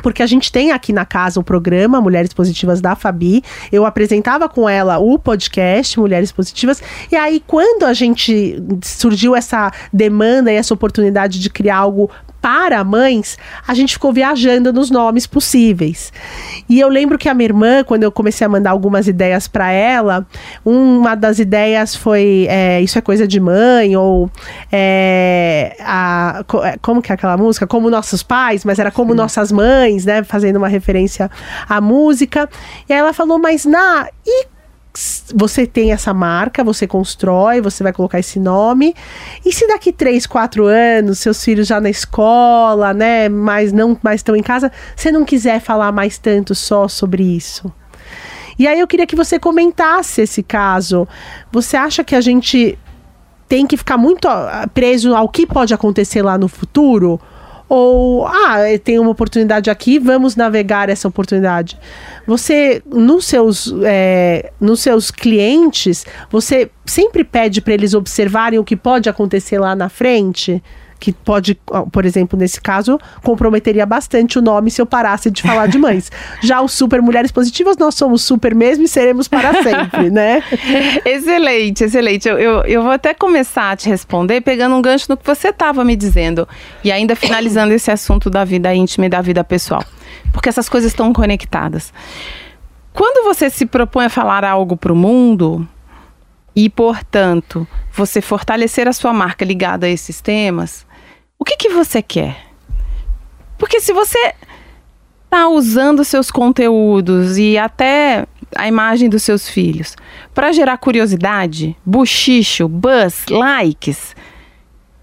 porque 0.00 0.22
a 0.22 0.26
gente 0.26 0.50
tem 0.50 0.72
aqui 0.72 0.92
na 0.92 1.04
casa 1.04 1.38
o 1.38 1.44
programa 1.44 2.00
Mulheres 2.00 2.32
Positivas 2.32 2.80
da 2.80 2.96
Fabi. 2.96 3.42
Eu 3.70 3.84
apresentava 3.84 4.48
com 4.48 4.68
ela 4.68 4.98
o 4.98 5.18
podcast 5.18 5.98
Mulheres 5.98 6.32
Positivas. 6.32 6.82
E 7.10 7.16
aí, 7.16 7.42
quando 7.46 7.84
a 7.84 7.92
gente 7.92 8.56
surgiu 8.82 9.36
essa 9.36 9.70
demanda 9.92 10.50
e 10.50 10.56
essa 10.56 10.72
oportunidade 10.72 11.38
de 11.38 11.50
criar 11.50 11.76
algo 11.76 12.10
para 12.42 12.82
mães, 12.82 13.38
a 13.66 13.72
gente 13.72 13.92
ficou 13.92 14.12
viajando 14.12 14.72
nos 14.72 14.90
nomes 14.90 15.28
possíveis. 15.28 16.12
E 16.68 16.80
eu 16.80 16.88
lembro 16.88 17.16
que 17.16 17.28
a 17.28 17.34
minha 17.34 17.46
irmã, 17.46 17.84
quando 17.84 18.02
eu 18.02 18.10
comecei 18.10 18.44
a 18.44 18.50
mandar 18.50 18.72
algumas 18.72 19.06
ideias 19.06 19.46
para 19.46 19.70
ela, 19.70 20.26
uma 20.64 21.14
das 21.14 21.38
ideias 21.38 21.94
foi 21.94 22.46
é, 22.50 22.80
Isso 22.80 22.98
é 22.98 23.00
coisa 23.00 23.28
de 23.28 23.38
mãe, 23.38 23.96
ou 23.96 24.28
é, 24.72 25.76
a, 25.80 26.44
é, 26.64 26.76
como 26.82 27.00
que 27.00 27.12
é 27.12 27.14
aquela 27.14 27.36
música? 27.36 27.64
Como 27.64 27.88
nossos 27.88 28.24
pais, 28.24 28.64
mas 28.64 28.80
era 28.80 28.90
como 28.90 29.14
nossas 29.14 29.52
mães, 29.52 30.04
né? 30.04 30.24
Fazendo 30.24 30.56
uma 30.56 30.68
referência 30.68 31.30
à 31.68 31.80
música. 31.80 32.48
E 32.88 32.92
aí 32.92 32.98
ela 32.98 33.12
falou, 33.12 33.38
mas 33.38 33.64
na. 33.64 34.08
E 34.26 34.51
você 35.34 35.66
tem 35.66 35.92
essa 35.92 36.12
marca, 36.12 36.62
você 36.62 36.86
constrói, 36.86 37.60
você 37.60 37.82
vai 37.82 37.92
colocar 37.92 38.18
esse 38.18 38.38
nome. 38.38 38.94
E 39.44 39.52
se 39.52 39.66
daqui 39.66 39.92
três, 39.92 40.26
quatro 40.26 40.66
anos, 40.66 41.18
seus 41.18 41.42
filhos 41.42 41.66
já 41.66 41.80
na 41.80 41.88
escola, 41.88 42.92
né, 42.92 43.28
mas 43.28 43.72
não 43.72 43.98
mais 44.02 44.20
estão 44.20 44.36
em 44.36 44.42
casa, 44.42 44.70
você 44.94 45.10
não 45.10 45.24
quiser 45.24 45.60
falar 45.60 45.92
mais 45.92 46.18
tanto 46.18 46.54
só 46.54 46.88
sobre 46.88 47.22
isso? 47.22 47.72
E 48.58 48.66
aí 48.66 48.78
eu 48.78 48.86
queria 48.86 49.06
que 49.06 49.16
você 49.16 49.38
comentasse 49.38 50.20
esse 50.20 50.42
caso. 50.42 51.08
Você 51.50 51.76
acha 51.76 52.04
que 52.04 52.14
a 52.14 52.20
gente 52.20 52.78
tem 53.48 53.66
que 53.66 53.76
ficar 53.76 53.96
muito 53.96 54.28
preso 54.74 55.14
ao 55.14 55.28
que 55.28 55.46
pode 55.46 55.72
acontecer 55.72 56.22
lá 56.22 56.36
no 56.36 56.48
futuro? 56.48 57.18
Ou, 57.74 58.26
ah, 58.26 58.58
tem 58.84 58.98
uma 58.98 59.08
oportunidade 59.08 59.70
aqui, 59.70 59.98
vamos 59.98 60.36
navegar 60.36 60.90
essa 60.90 61.08
oportunidade. 61.08 61.78
Você, 62.26 62.82
nos 62.84 63.24
seus, 63.24 63.72
é, 63.82 64.52
nos 64.60 64.80
seus 64.80 65.10
clientes, 65.10 66.04
você 66.30 66.70
sempre 66.84 67.24
pede 67.24 67.62
para 67.62 67.72
eles 67.72 67.94
observarem 67.94 68.58
o 68.58 68.64
que 68.64 68.76
pode 68.76 69.08
acontecer 69.08 69.58
lá 69.58 69.74
na 69.74 69.88
frente? 69.88 70.62
Que 71.02 71.12
pode, 71.12 71.58
por 71.90 72.04
exemplo, 72.04 72.38
nesse 72.38 72.60
caso, 72.60 72.96
comprometeria 73.24 73.84
bastante 73.84 74.38
o 74.38 74.42
nome 74.42 74.70
se 74.70 74.80
eu 74.80 74.86
parasse 74.86 75.32
de 75.32 75.42
falar 75.42 75.66
de 75.66 75.76
mães. 75.76 76.12
Já 76.40 76.62
os 76.62 76.70
super 76.70 77.02
mulheres 77.02 77.32
positivas, 77.32 77.76
nós 77.76 77.96
somos 77.96 78.22
super 78.22 78.54
mesmo 78.54 78.84
e 78.84 78.88
seremos 78.88 79.26
para 79.26 79.64
sempre, 79.64 80.10
né? 80.10 80.40
excelente, 81.04 81.82
excelente. 81.82 82.28
Eu, 82.28 82.38
eu, 82.38 82.60
eu, 82.66 82.82
vou 82.84 82.92
até 82.92 83.12
começar 83.12 83.72
a 83.72 83.76
te 83.76 83.88
responder 83.88 84.42
pegando 84.42 84.76
um 84.76 84.80
gancho 84.80 85.06
no 85.08 85.16
que 85.16 85.26
você 85.26 85.48
estava 85.48 85.84
me 85.84 85.96
dizendo 85.96 86.46
e 86.84 86.92
ainda 86.92 87.16
finalizando 87.16 87.74
esse 87.74 87.90
assunto 87.90 88.30
da 88.30 88.44
vida 88.44 88.72
íntima 88.72 89.06
e 89.06 89.08
da 89.08 89.20
vida 89.20 89.42
pessoal, 89.42 89.84
porque 90.32 90.48
essas 90.48 90.68
coisas 90.68 90.92
estão 90.92 91.12
conectadas. 91.12 91.92
Quando 92.92 93.24
você 93.24 93.50
se 93.50 93.66
propõe 93.66 94.04
a 94.04 94.08
falar 94.08 94.44
algo 94.44 94.76
para 94.76 94.92
o 94.92 94.96
mundo, 94.96 95.66
e, 96.54 96.68
portanto, 96.68 97.66
você 97.92 98.20
fortalecer 98.20 98.86
a 98.86 98.92
sua 98.92 99.12
marca 99.12 99.44
ligada 99.44 99.86
a 99.86 99.90
esses 99.90 100.20
temas, 100.20 100.86
o 101.42 101.44
que, 101.44 101.56
que 101.56 101.70
você 101.70 102.00
quer? 102.00 102.36
Porque 103.58 103.80
se 103.80 103.92
você 103.92 104.32
está 105.24 105.48
usando 105.48 106.04
seus 106.04 106.30
conteúdos 106.30 107.36
e 107.36 107.58
até 107.58 108.26
a 108.54 108.68
imagem 108.68 109.08
dos 109.08 109.24
seus 109.24 109.48
filhos 109.48 109.96
para 110.32 110.52
gerar 110.52 110.78
curiosidade, 110.78 111.76
buchicho, 111.84 112.68
buzz, 112.68 113.24
likes, 113.28 114.14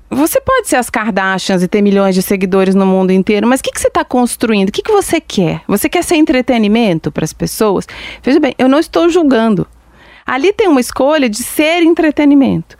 você 0.09 0.39
pode 0.39 0.69
ser 0.69 0.77
as 0.77 0.89
Kardashians 0.89 1.61
e 1.61 1.67
ter 1.67 1.81
milhões 1.81 2.15
de 2.15 2.21
seguidores 2.21 2.73
no 2.73 2.85
mundo 2.85 3.11
inteiro, 3.11 3.45
mas 3.45 3.59
o 3.59 3.63
que, 3.63 3.71
que 3.71 3.81
você 3.81 3.89
está 3.89 4.05
construindo? 4.05 4.69
O 4.69 4.71
que, 4.71 4.81
que 4.81 4.93
você 4.93 5.19
quer? 5.19 5.61
Você 5.67 5.89
quer 5.89 6.05
ser 6.05 6.15
entretenimento 6.15 7.11
para 7.11 7.25
as 7.25 7.33
pessoas? 7.33 7.85
Veja 8.23 8.39
bem, 8.39 8.55
eu 8.57 8.69
não 8.69 8.79
estou 8.79 9.09
julgando. 9.09 9.67
Ali 10.25 10.53
tem 10.53 10.69
uma 10.69 10.79
escolha 10.79 11.29
de 11.29 11.43
ser 11.43 11.83
entretenimento. 11.83 12.77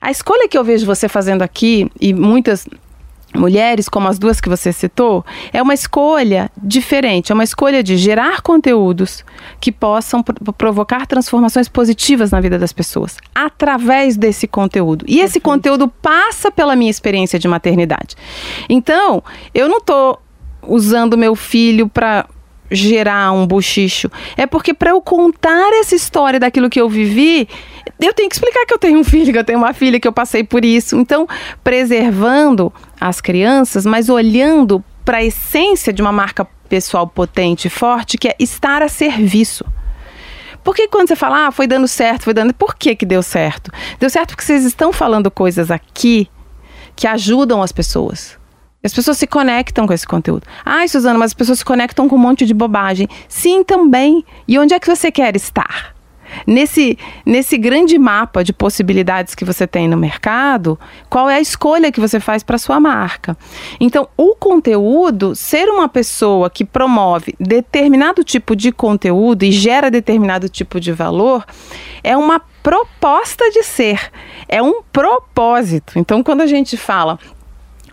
A 0.00 0.12
escolha 0.12 0.48
que 0.48 0.56
eu 0.56 0.62
vejo 0.62 0.86
você 0.86 1.08
fazendo 1.08 1.42
aqui, 1.42 1.90
e 2.00 2.14
muitas 2.14 2.66
mulheres, 3.34 3.88
como 3.88 4.08
as 4.08 4.18
duas 4.18 4.40
que 4.40 4.48
você 4.48 4.72
citou, 4.72 5.24
é 5.52 5.62
uma 5.62 5.74
escolha 5.74 6.50
diferente, 6.60 7.30
é 7.30 7.34
uma 7.34 7.44
escolha 7.44 7.82
de 7.82 7.96
gerar 7.96 8.42
conteúdos 8.42 9.24
que 9.60 9.70
possam 9.70 10.22
provocar 10.22 11.06
transformações 11.06 11.68
positivas 11.68 12.30
na 12.30 12.40
vida 12.40 12.58
das 12.58 12.72
pessoas 12.72 13.18
através 13.34 14.16
desse 14.16 14.46
conteúdo. 14.46 15.04
E 15.08 15.20
esse 15.20 15.40
conteúdo 15.40 15.88
passa 15.88 16.50
pela 16.50 16.74
minha 16.74 16.90
experiência 16.90 17.38
de 17.38 17.46
maternidade. 17.46 18.16
Então, 18.68 19.22
eu 19.54 19.68
não 19.68 19.78
estou 19.78 20.20
usando 20.62 21.16
meu 21.16 21.34
filho 21.34 21.88
para 21.88 22.26
gerar 22.70 23.32
um 23.32 23.46
bochicho. 23.46 24.10
É 24.36 24.46
porque 24.46 24.72
para 24.72 24.90
eu 24.90 25.00
contar 25.00 25.72
essa 25.80 25.94
história 25.94 26.38
daquilo 26.38 26.70
que 26.70 26.80
eu 26.80 26.88
vivi, 26.88 27.48
eu 28.00 28.14
tenho 28.14 28.28
que 28.28 28.34
explicar 28.34 28.64
que 28.66 28.72
eu 28.72 28.78
tenho 28.78 28.98
um 28.98 29.04
filho, 29.04 29.32
que 29.32 29.38
eu 29.38 29.44
tenho 29.44 29.58
uma 29.58 29.72
filha, 29.72 29.98
que 29.98 30.08
eu 30.08 30.12
passei 30.12 30.44
por 30.44 30.64
isso. 30.64 30.96
Então, 30.96 31.26
preservando 31.62 32.72
as 33.00 33.20
crianças, 33.20 33.84
mas 33.84 34.08
olhando 34.08 34.82
para 35.04 35.18
a 35.18 35.24
essência 35.24 35.92
de 35.92 36.00
uma 36.00 36.12
marca 36.12 36.46
pessoal 36.68 37.06
potente 37.06 37.66
e 37.66 37.70
forte, 37.70 38.16
que 38.16 38.28
é 38.28 38.36
estar 38.38 38.82
a 38.82 38.88
serviço. 38.88 39.64
Porque 40.62 40.86
quando 40.88 41.08
você 41.08 41.16
fala, 41.16 41.46
ah, 41.46 41.52
foi 41.52 41.66
dando 41.66 41.88
certo, 41.88 42.24
foi 42.24 42.34
dando. 42.34 42.54
Por 42.54 42.74
que, 42.74 42.94
que 42.94 43.06
deu 43.06 43.22
certo? 43.22 43.72
Deu 43.98 44.10
certo 44.10 44.30
porque 44.30 44.44
vocês 44.44 44.64
estão 44.64 44.92
falando 44.92 45.30
coisas 45.30 45.70
aqui 45.70 46.28
que 46.94 47.06
ajudam 47.06 47.62
as 47.62 47.72
pessoas. 47.72 48.39
As 48.82 48.94
pessoas 48.94 49.18
se 49.18 49.26
conectam 49.26 49.86
com 49.86 49.92
esse 49.92 50.06
conteúdo. 50.06 50.46
Ai, 50.64 50.88
Suzana, 50.88 51.18
mas 51.18 51.30
as 51.30 51.34
pessoas 51.34 51.58
se 51.58 51.64
conectam 51.64 52.08
com 52.08 52.16
um 52.16 52.18
monte 52.18 52.46
de 52.46 52.54
bobagem. 52.54 53.06
Sim, 53.28 53.62
também. 53.62 54.24
E 54.48 54.58
onde 54.58 54.72
é 54.72 54.80
que 54.80 54.86
você 54.86 55.12
quer 55.12 55.36
estar? 55.36 55.94
Nesse, 56.46 56.96
nesse 57.26 57.58
grande 57.58 57.98
mapa 57.98 58.42
de 58.42 58.52
possibilidades 58.52 59.34
que 59.34 59.44
você 59.44 59.66
tem 59.66 59.88
no 59.88 59.96
mercado, 59.96 60.78
qual 61.10 61.28
é 61.28 61.36
a 61.36 61.40
escolha 61.40 61.92
que 61.92 62.00
você 62.00 62.20
faz 62.20 62.42
para 62.42 62.56
sua 62.56 62.78
marca? 62.78 63.36
Então, 63.78 64.08
o 64.16 64.34
conteúdo, 64.34 65.34
ser 65.34 65.68
uma 65.68 65.88
pessoa 65.88 66.48
que 66.48 66.64
promove 66.64 67.34
determinado 67.38 68.24
tipo 68.24 68.54
de 68.54 68.72
conteúdo 68.72 69.42
e 69.42 69.52
gera 69.52 69.90
determinado 69.90 70.48
tipo 70.48 70.80
de 70.80 70.92
valor, 70.92 71.44
é 72.02 72.16
uma 72.16 72.40
proposta 72.62 73.50
de 73.50 73.62
ser, 73.62 74.10
é 74.48 74.62
um 74.62 74.82
propósito. 74.92 75.98
Então, 75.98 76.22
quando 76.22 76.42
a 76.42 76.46
gente 76.46 76.76
fala 76.76 77.18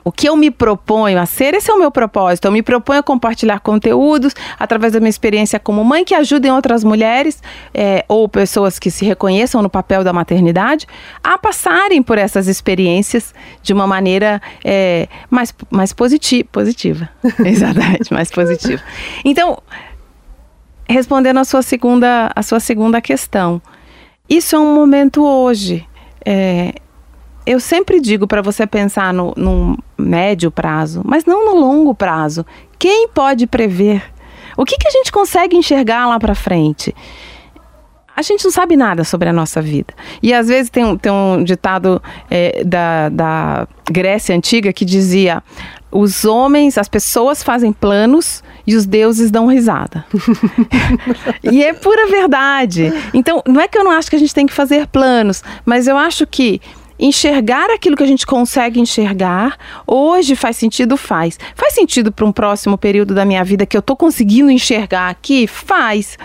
o 0.08 0.12
que 0.12 0.30
eu 0.30 0.38
me 0.38 0.49
proponho 0.49 1.20
a 1.20 1.26
ser, 1.26 1.53
esse 1.53 1.70
é 1.70 1.74
o 1.74 1.78
meu 1.78 1.91
propósito. 1.91 2.45
Eu 2.45 2.51
me 2.53 2.62
proponho 2.62 3.01
a 3.01 3.03
compartilhar 3.03 3.60
conteúdos 3.60 4.34
através 4.58 4.93
da 4.93 5.01
minha 5.01 5.10
experiência 5.10 5.60
como 5.60 5.84
mãe 5.84 6.05
que 6.05 6.16
ajudem 6.16 6.49
outras 6.49 6.82
mulheres 6.82 7.43
é, 7.74 8.05
ou 8.08 8.30
pessoas 8.30 8.80
que 8.80 8.89
se 8.89 9.03
reconheçam 9.03 9.62
no 9.62 9.70
papel 9.70 10.05
da 10.05 10.14
maternidade 10.14 10.88
a 11.22 11.38
passarem 11.38 12.01
por 12.01 12.18
essas 12.18 12.47
experiências 12.47 13.34
de 13.62 13.74
uma 13.74 13.86
maneira 13.86 14.41
é, 14.64 15.10
mais, 15.30 15.53
mais 15.70 15.91
positi 15.91 16.41
positiva. 16.41 17.10
Exatamente, 17.43 18.14
mais 18.14 18.32
positiva. 18.32 18.82
Então, 19.26 19.62
respondendo 20.88 21.39
a 21.39 21.43
sua 21.43 21.62
segunda, 21.62 22.32
a 22.34 22.43
sua 22.43 22.62
segunda 22.62 23.01
questão, 23.01 23.62
isso 24.30 24.55
é 24.55 24.60
um 24.60 24.74
momento 24.74 25.22
hoje. 25.22 25.86
É, 26.26 26.76
eu 27.45 27.60
sempre 27.60 27.99
digo 27.99 28.26
para 28.26 28.41
você 28.41 28.66
pensar 28.66 29.14
no, 29.14 29.34
no 29.36 29.78
médio 29.98 30.52
prazo, 30.52 31.02
mas 31.04 31.26
não 31.26 31.45
no 31.45 31.60
longo 31.60 31.93
prazo. 31.93 32.45
Quem 32.78 33.08
pode 33.08 33.48
prever? 33.48 34.04
O 34.56 34.66
que, 34.66 34.78
que 34.78 34.88
a 34.88 34.91
gente 34.91 35.12
consegue 35.12 35.56
enxergar 35.56 36.08
lá 36.08 36.20
para 36.20 36.36
frente? 36.36 36.93
a 38.18 38.24
gente 38.24 38.43
não 38.43 38.52
sabe 38.52 38.76
nada 38.76 39.04
sobre 39.04 39.30
a 39.30 39.34
nossa 39.34 39.62
vida. 39.62 39.93
E 40.24 40.34
às 40.34 40.48
vezes 40.48 40.72
tem 40.72 40.84
um, 40.84 40.98
tem 40.98 41.12
um 41.12 41.43
ditado 41.43 42.02
é, 42.32 42.64
da, 42.64 43.10
da 43.10 43.68
Grécia 43.91 44.36
Antiga 44.36 44.74
que 44.74 44.84
dizia: 44.84 45.43
os 45.91 46.26
homens, 46.26 46.80
as 46.80 46.89
pessoas 46.89 47.43
fazem 47.43 47.72
planos 47.72 48.43
e 48.66 48.76
os 48.76 48.88
deuses 48.88 49.30
dão 49.30 49.45
risada. 49.45 50.04
e 51.43 51.64
é 51.64 51.74
pura 51.74 52.08
verdade. 52.08 52.91
Então, 53.14 53.43
não 53.48 53.62
é 53.62 53.68
que 53.68 53.78
eu 53.78 53.84
não 53.84 53.91
acho 53.91 54.10
que 54.10 54.16
a 54.16 54.20
gente 54.20 54.34
tem 54.34 54.48
que 54.48 54.54
fazer 54.54 54.88
planos, 54.88 55.43
mas 55.64 55.88
eu 55.88 55.95
acho 55.95 56.26
que 56.26 56.60
enxergar 57.00 57.70
aquilo 57.70 57.95
que 57.95 58.04
a 58.04 58.08
gente 58.08 58.26
consegue 58.26 58.80
enxergar. 58.80 59.58
Hoje 59.86 60.36
faz 60.36 60.58
sentido? 60.58 60.98
Faz. 60.98 61.39
Faz 61.56 61.74
sentido 61.74 62.12
para 62.12 62.26
um 62.26 62.32
próximo 62.32 62.78
período 62.78 63.14
da 63.14 63.26
minha 63.26 63.43
vida 63.43 63.66
que 63.66 63.78
eu 63.78 63.80
estou 63.80 63.95
conseguindo 63.95 64.50
enxergar 64.52 65.10
aqui? 65.10 65.48
Faz. 65.48 66.18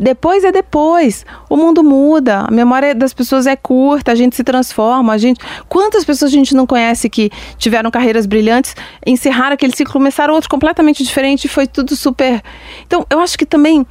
Depois 0.00 0.44
é 0.44 0.50
depois. 0.50 1.26
O 1.48 1.58
mundo 1.58 1.84
muda, 1.84 2.46
a 2.48 2.50
memória 2.50 2.94
das 2.94 3.12
pessoas 3.12 3.46
é 3.46 3.54
curta, 3.54 4.10
a 4.10 4.14
gente 4.14 4.34
se 4.34 4.42
transforma, 4.42 5.12
a 5.12 5.18
gente. 5.18 5.38
Quantas 5.68 6.06
pessoas 6.06 6.32
a 6.32 6.34
gente 6.34 6.54
não 6.54 6.66
conhece 6.66 7.10
que 7.10 7.30
tiveram 7.58 7.90
carreiras 7.90 8.24
brilhantes, 8.24 8.74
encerraram 9.06 9.52
aquele 9.52 9.76
ciclo, 9.76 9.92
começaram 9.92 10.32
outro 10.32 10.48
completamente 10.48 11.04
diferente 11.04 11.48
foi 11.48 11.66
tudo 11.66 11.94
super. 11.94 12.42
Então, 12.86 13.06
eu 13.10 13.20
acho 13.20 13.36
que 13.36 13.44
também 13.44 13.86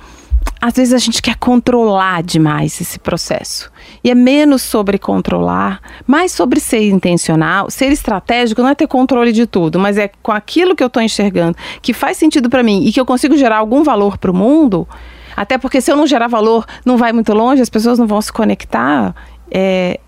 às 0.61 0.73
vezes 0.73 0.93
a 0.93 0.97
gente 0.97 1.21
quer 1.21 1.35
controlar 1.37 2.21
demais 2.21 2.81
esse 2.81 2.99
processo. 2.99 3.71
E 4.03 4.11
é 4.11 4.15
menos 4.15 4.61
sobre 4.61 4.97
controlar, 4.97 5.81
mais 6.05 6.31
sobre 6.31 6.59
ser 6.59 6.89
intencional. 6.89 7.69
Ser 7.69 7.91
estratégico 7.91 8.61
não 8.61 8.69
é 8.69 8.75
ter 8.75 8.87
controle 8.87 9.31
de 9.31 9.47
tudo, 9.47 9.79
mas 9.79 9.97
é 9.97 10.09
com 10.21 10.31
aquilo 10.31 10.75
que 10.75 10.83
eu 10.83 10.87
estou 10.87 11.01
enxergando, 11.01 11.57
que 11.81 11.93
faz 11.93 12.17
sentido 12.17 12.49
para 12.49 12.61
mim 12.61 12.83
e 12.85 12.91
que 12.91 12.99
eu 12.99 13.05
consigo 13.05 13.37
gerar 13.37 13.57
algum 13.57 13.83
valor 13.83 14.17
para 14.17 14.31
o 14.31 14.33
mundo. 14.33 14.87
Até 15.35 15.57
porque 15.57 15.79
se 15.79 15.89
eu 15.89 15.95
não 15.95 16.05
gerar 16.05 16.27
valor, 16.27 16.65
não 16.85 16.97
vai 16.97 17.13
muito 17.13 17.33
longe, 17.33 17.61
as 17.61 17.69
pessoas 17.69 17.97
não 17.97 18.05
vão 18.05 18.21
se 18.21 18.31
conectar. 18.31 19.15
É, 19.49 19.99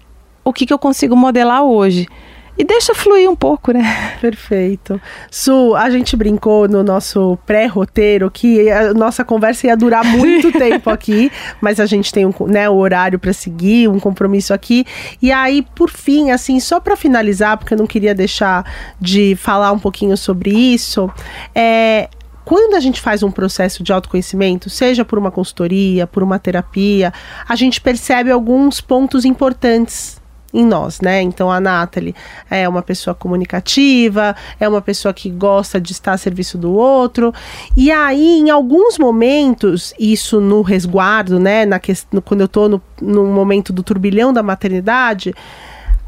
o 0.44 0.52
que, 0.52 0.66
que 0.66 0.74
eu 0.74 0.80
consigo 0.80 1.16
modelar 1.16 1.64
hoje? 1.64 2.08
E 2.58 2.64
deixa 2.64 2.94
fluir 2.94 3.30
um 3.30 3.36
pouco, 3.36 3.72
né? 3.72 4.18
Perfeito. 4.20 5.02
Su, 5.30 5.76
a 5.76 5.90
gente 5.90 6.16
brincou 6.16 6.68
no 6.68 6.84
nosso 6.84 7.38
pré-roteiro 7.46 8.30
que 8.30 8.70
a 8.70 8.94
nossa 8.94 9.24
conversa 9.24 9.68
ia 9.68 9.78
durar 9.78 10.04
muito 10.06 10.52
tempo 10.58 10.90
aqui, 10.90 11.32
mas 11.60 11.80
a 11.80 11.86
gente 11.86 12.12
tem 12.12 12.26
um, 12.26 12.34
né, 12.48 12.70
o 12.70 12.76
horário 12.76 13.18
para 13.18 13.34
seguir, 13.34 13.88
um 13.88 14.00
compromisso 14.00 14.54
aqui. 14.54 14.86
E 15.22 15.32
aí, 15.32 15.66
por 15.76 15.90
fim, 15.90 16.32
assim, 16.32 16.60
só 16.60 16.80
para 16.80 16.96
finalizar, 16.96 17.58
porque 17.58 17.74
eu 17.74 17.78
não 17.78 17.88
queria 17.88 18.14
deixar 18.14 18.64
de 19.00 19.36
falar 19.36 19.72
um 19.72 19.80
pouquinho 19.80 20.16
sobre 20.16 20.52
isso, 20.52 21.10
é, 21.56 22.10
quando 22.46 22.76
a 22.76 22.80
gente 22.80 23.00
faz 23.00 23.24
um 23.24 23.32
processo 23.32 23.82
de 23.82 23.94
autoconhecimento, 23.94 24.70
seja 24.70 25.06
por 25.06 25.18
uma 25.18 25.32
consultoria, 25.32 26.06
por 26.06 26.22
uma 26.22 26.38
terapia, 26.38 27.14
a 27.48 27.56
gente 27.56 27.80
percebe 27.80 28.30
alguns 28.32 28.82
pontos 28.82 29.26
importantes 29.26 30.21
em 30.54 30.66
nós, 30.66 31.00
né? 31.02 31.22
Então 31.22 31.52
a 31.52 31.60
Nathalie 31.60 32.16
é 32.50 32.68
uma 32.68 32.82
pessoa 32.82 33.14
comunicativa, 33.14 34.36
é 34.60 34.68
uma 34.68 34.82
pessoa 34.82 35.14
que 35.14 35.30
gosta 35.30 35.80
de 35.80 35.92
estar 35.92 36.14
a 36.14 36.18
serviço 36.18 36.58
do 36.58 36.74
outro. 36.74 37.34
E 37.76 37.92
aí, 37.92 38.40
em 38.40 38.50
alguns 38.50 38.98
momentos, 38.98 39.94
isso 40.00 40.42
no 40.42 40.62
resguardo, 40.62 41.40
né? 41.40 41.66
Na 41.66 41.80
questão, 41.80 42.22
quando 42.22 42.42
eu 42.42 42.48
tô 42.48 42.68
no, 42.68 42.82
no 43.02 43.26
momento 43.26 43.72
do 43.72 43.84
turbilhão 43.84 44.34
da 44.34 44.44
maternidade, 44.44 45.34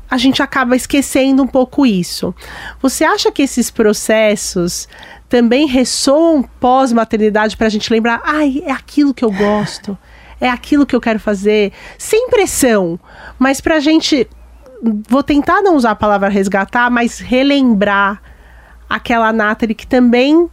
a 0.10 0.18
gente 0.18 0.44
acaba 0.44 0.76
esquecendo 0.76 1.42
um 1.42 1.48
pouco 1.48 1.86
isso. 1.86 2.36
Você 2.82 3.04
acha 3.04 3.32
que 3.32 3.42
esses 3.42 3.72
processos 3.72 4.88
também 5.28 5.66
ressoam 5.66 6.44
pós-maternidade 6.60 7.58
para 7.58 7.66
a 7.66 7.70
gente 7.70 7.92
lembrar, 7.92 8.22
ai, 8.24 8.62
é 8.66 8.72
aquilo 8.72 9.14
que 9.14 9.26
eu 9.26 9.32
gosto 9.32 9.98
é 10.44 10.50
aquilo 10.50 10.86
que 10.86 10.94
eu 10.94 11.00
quero 11.00 11.20
fazer, 11.20 11.72
sem 11.98 12.30
pressão, 12.30 13.00
mas 13.40 13.62
pra 13.62 13.80
gente. 13.80 14.28
Vou 15.08 15.24
tentar 15.24 15.62
não 15.62 15.78
usar 15.78 15.92
a 15.92 15.96
palavra 15.96 16.28
resgatar, 16.28 16.92
mas 16.92 17.18
relembrar 17.18 18.22
aquela 18.90 19.32
Nathalie 19.32 19.74
que 19.74 19.88
também 19.88 20.50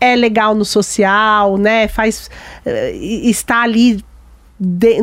é 0.00 0.16
legal 0.16 0.54
no 0.54 0.64
social, 0.64 1.58
né? 1.58 1.86
Faz. 1.86 2.30
Uh, 2.64 2.96
está 2.96 3.60
ali 3.60 4.02
de, 4.62 4.98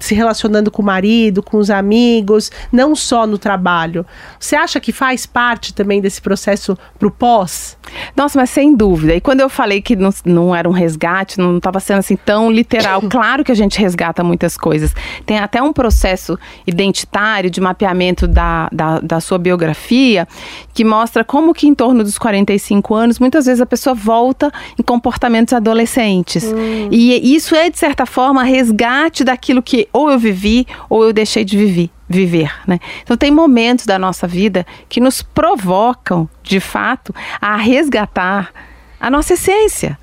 se 0.00 0.14
relacionando 0.14 0.70
com 0.70 0.82
o 0.82 0.84
marido, 0.84 1.42
com 1.42 1.56
os 1.56 1.68
amigos, 1.68 2.52
não 2.70 2.94
só 2.94 3.26
no 3.26 3.36
trabalho. 3.36 4.06
Você 4.38 4.54
acha 4.54 4.78
que 4.78 4.92
faz 4.92 5.26
parte 5.26 5.74
também 5.74 6.00
desse 6.00 6.22
processo 6.22 6.78
pro 6.96 7.10
pós? 7.10 7.76
Nossa, 8.16 8.38
mas 8.38 8.50
sem 8.50 8.76
dúvida. 8.76 9.16
E 9.16 9.20
quando 9.20 9.40
eu 9.40 9.48
falei 9.48 9.82
que 9.82 9.96
não, 9.96 10.10
não 10.24 10.54
era 10.54 10.68
um 10.68 10.72
resgate, 10.72 11.40
não 11.40 11.56
estava 11.56 11.80
sendo 11.80 11.98
assim 11.98 12.14
tão 12.14 12.52
literal. 12.52 13.02
claro 13.10 13.42
que 13.42 13.50
a 13.50 13.54
gente 13.54 13.80
resgata 13.80 14.22
muitas 14.22 14.56
coisas. 14.56 14.94
Tem 15.26 15.38
até 15.38 15.60
um 15.60 15.72
processo 15.72 16.38
identitário 16.64 17.50
de 17.50 17.60
mapeamento 17.60 18.28
da, 18.28 18.68
da, 18.70 19.00
da 19.00 19.20
sua 19.20 19.38
biografia 19.38 20.28
que 20.72 20.84
mostra 20.84 21.24
como 21.24 21.52
que 21.52 21.66
em 21.66 21.74
torno 21.74 22.04
dos 22.04 22.16
45 22.16 22.94
anos, 22.94 23.18
muitas 23.18 23.46
vezes 23.46 23.60
a 23.60 23.66
pessoa 23.66 23.92
volta 23.92 24.52
em 24.78 24.82
comportamentos 24.84 25.52
adolescentes. 25.52 26.44
Hum. 26.44 26.88
E 26.92 27.34
isso 27.34 27.56
é, 27.56 27.68
de 27.68 27.78
certa 27.78 28.06
forma, 28.06 28.44
resgate 28.44 28.99
resgate 29.00 29.24
daquilo 29.24 29.62
que 29.62 29.88
ou 29.92 30.10
eu 30.10 30.18
vivi 30.18 30.66
ou 30.88 31.04
eu 31.04 31.12
deixei 31.12 31.44
de 31.44 31.56
viver. 31.56 31.90
Viver, 32.08 32.52
né? 32.66 32.80
Então 33.02 33.16
tem 33.16 33.30
momentos 33.30 33.86
da 33.86 33.96
nossa 33.96 34.26
vida 34.26 34.66
que 34.88 35.00
nos 35.00 35.22
provocam, 35.22 36.28
de 36.42 36.58
fato, 36.58 37.14
a 37.40 37.56
resgatar 37.56 38.52
a 38.98 39.08
nossa 39.08 39.34
essência. 39.34 39.96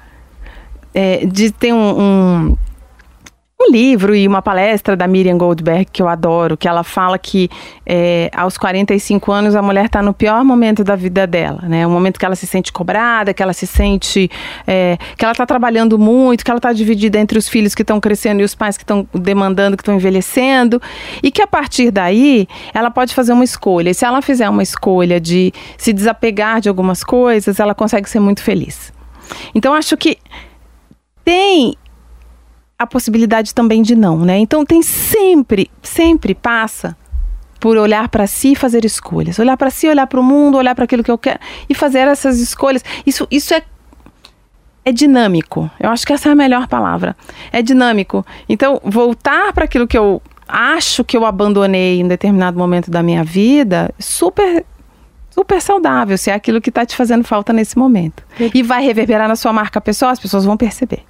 É, 0.93 1.25
de 1.25 1.51
ter 1.51 1.73
um, 1.73 1.99
um 2.01 2.57
um 3.59 3.71
livro 3.71 4.15
e 4.15 4.27
uma 4.27 4.39
palestra 4.39 4.95
da 4.95 5.07
Miriam 5.07 5.35
Goldberg 5.35 5.87
que 5.91 5.99
eu 5.99 6.07
adoro, 6.07 6.55
que 6.55 6.67
ela 6.67 6.83
fala 6.83 7.17
que 7.17 7.49
é, 7.85 8.29
aos 8.31 8.55
45 8.55 9.31
anos 9.31 9.55
a 9.55 9.63
mulher 9.63 9.85
está 9.85 9.99
no 10.01 10.13
pior 10.13 10.43
momento 10.45 10.83
da 10.83 10.95
vida 10.95 11.25
dela, 11.25 11.63
né? 11.63 11.85
O 11.87 11.89
momento 11.89 12.19
que 12.19 12.25
ela 12.25 12.35
se 12.35 12.45
sente 12.45 12.71
cobrada, 12.71 13.33
que 13.33 13.41
ela 13.41 13.53
se 13.53 13.65
sente 13.65 14.29
é, 14.67 14.97
que 15.17 15.25
ela 15.25 15.31
está 15.31 15.43
trabalhando 15.43 15.97
muito, 15.97 16.45
que 16.45 16.51
ela 16.51 16.59
está 16.59 16.71
dividida 16.71 17.17
entre 17.17 17.39
os 17.39 17.49
filhos 17.49 17.73
que 17.73 17.81
estão 17.81 17.99
crescendo 17.99 18.41
e 18.41 18.43
os 18.43 18.53
pais 18.53 18.77
que 18.77 18.83
estão 18.83 19.07
demandando, 19.11 19.75
que 19.75 19.81
estão 19.81 19.95
envelhecendo, 19.95 20.79
e 21.23 21.31
que 21.31 21.41
a 21.41 21.47
partir 21.47 21.89
daí 21.89 22.47
ela 22.75 22.91
pode 22.91 23.15
fazer 23.15 23.33
uma 23.33 23.43
escolha. 23.43 23.89
E 23.89 23.93
se 23.93 24.05
ela 24.05 24.21
fizer 24.21 24.47
uma 24.47 24.61
escolha 24.61 25.19
de 25.19 25.51
se 25.79 25.91
desapegar 25.93 26.61
de 26.61 26.69
algumas 26.69 27.03
coisas, 27.03 27.59
ela 27.59 27.73
consegue 27.73 28.07
ser 28.07 28.19
muito 28.19 28.43
feliz. 28.43 28.93
Então 29.55 29.73
acho 29.73 29.97
que 29.97 30.19
tem 31.25 31.75
a 32.79 32.85
possibilidade 32.85 33.53
também 33.53 33.81
de 33.81 33.95
não, 33.95 34.19
né? 34.19 34.37
Então 34.37 34.63
tem 34.63 34.81
sempre, 34.81 35.69
sempre 35.81 36.35
passa 36.35 36.95
por 37.59 37.75
olhar 37.75 38.07
para 38.09 38.27
si 38.27 38.51
e 38.51 38.55
fazer 38.55 38.85
escolhas. 38.85 39.39
Olhar 39.39 39.57
para 39.57 39.69
si, 39.69 39.87
olhar 39.87 40.05
para 40.05 40.19
o 40.19 40.23
mundo, 40.23 40.57
olhar 40.57 40.75
para 40.75 40.83
aquilo 40.83 41.03
que 41.03 41.09
eu 41.09 41.17
quero 41.17 41.39
e 41.67 41.73
fazer 41.73 42.07
essas 42.07 42.39
escolhas. 42.39 42.83
Isso, 43.05 43.27
isso 43.31 43.53
é 43.53 43.63
é 44.85 44.91
dinâmico. 44.91 45.69
Eu 45.81 45.89
acho 45.89 46.07
que 46.07 46.13
essa 46.13 46.29
é 46.29 46.31
a 46.31 46.35
melhor 46.35 46.65
palavra. 46.65 47.13
É 47.51 47.61
dinâmico. 47.61 48.25
Então, 48.47 48.79
voltar 48.85 49.51
para 49.51 49.65
aquilo 49.65 49.85
que 49.85 49.97
eu 49.97 50.21
acho 50.47 51.03
que 51.03 51.17
eu 51.17 51.25
abandonei 51.25 51.99
em 51.99 52.07
determinado 52.07 52.57
momento 52.57 52.89
da 52.89 53.03
minha 53.03 53.21
vida, 53.21 53.93
super 53.99 54.65
super 55.29 55.61
saudável, 55.61 56.17
se 56.17 56.31
é 56.31 56.33
aquilo 56.33 56.61
que 56.61 56.69
está 56.69 56.85
te 56.85 56.95
fazendo 56.95 57.25
falta 57.25 57.51
nesse 57.51 57.77
momento. 57.77 58.23
E 58.39 58.63
vai 58.63 58.81
reverberar 58.81 59.27
na 59.27 59.35
sua 59.35 59.51
marca 59.51 59.81
pessoal, 59.81 60.11
as 60.11 60.19
pessoas 60.19 60.45
vão 60.45 60.55
perceber. 60.55 61.03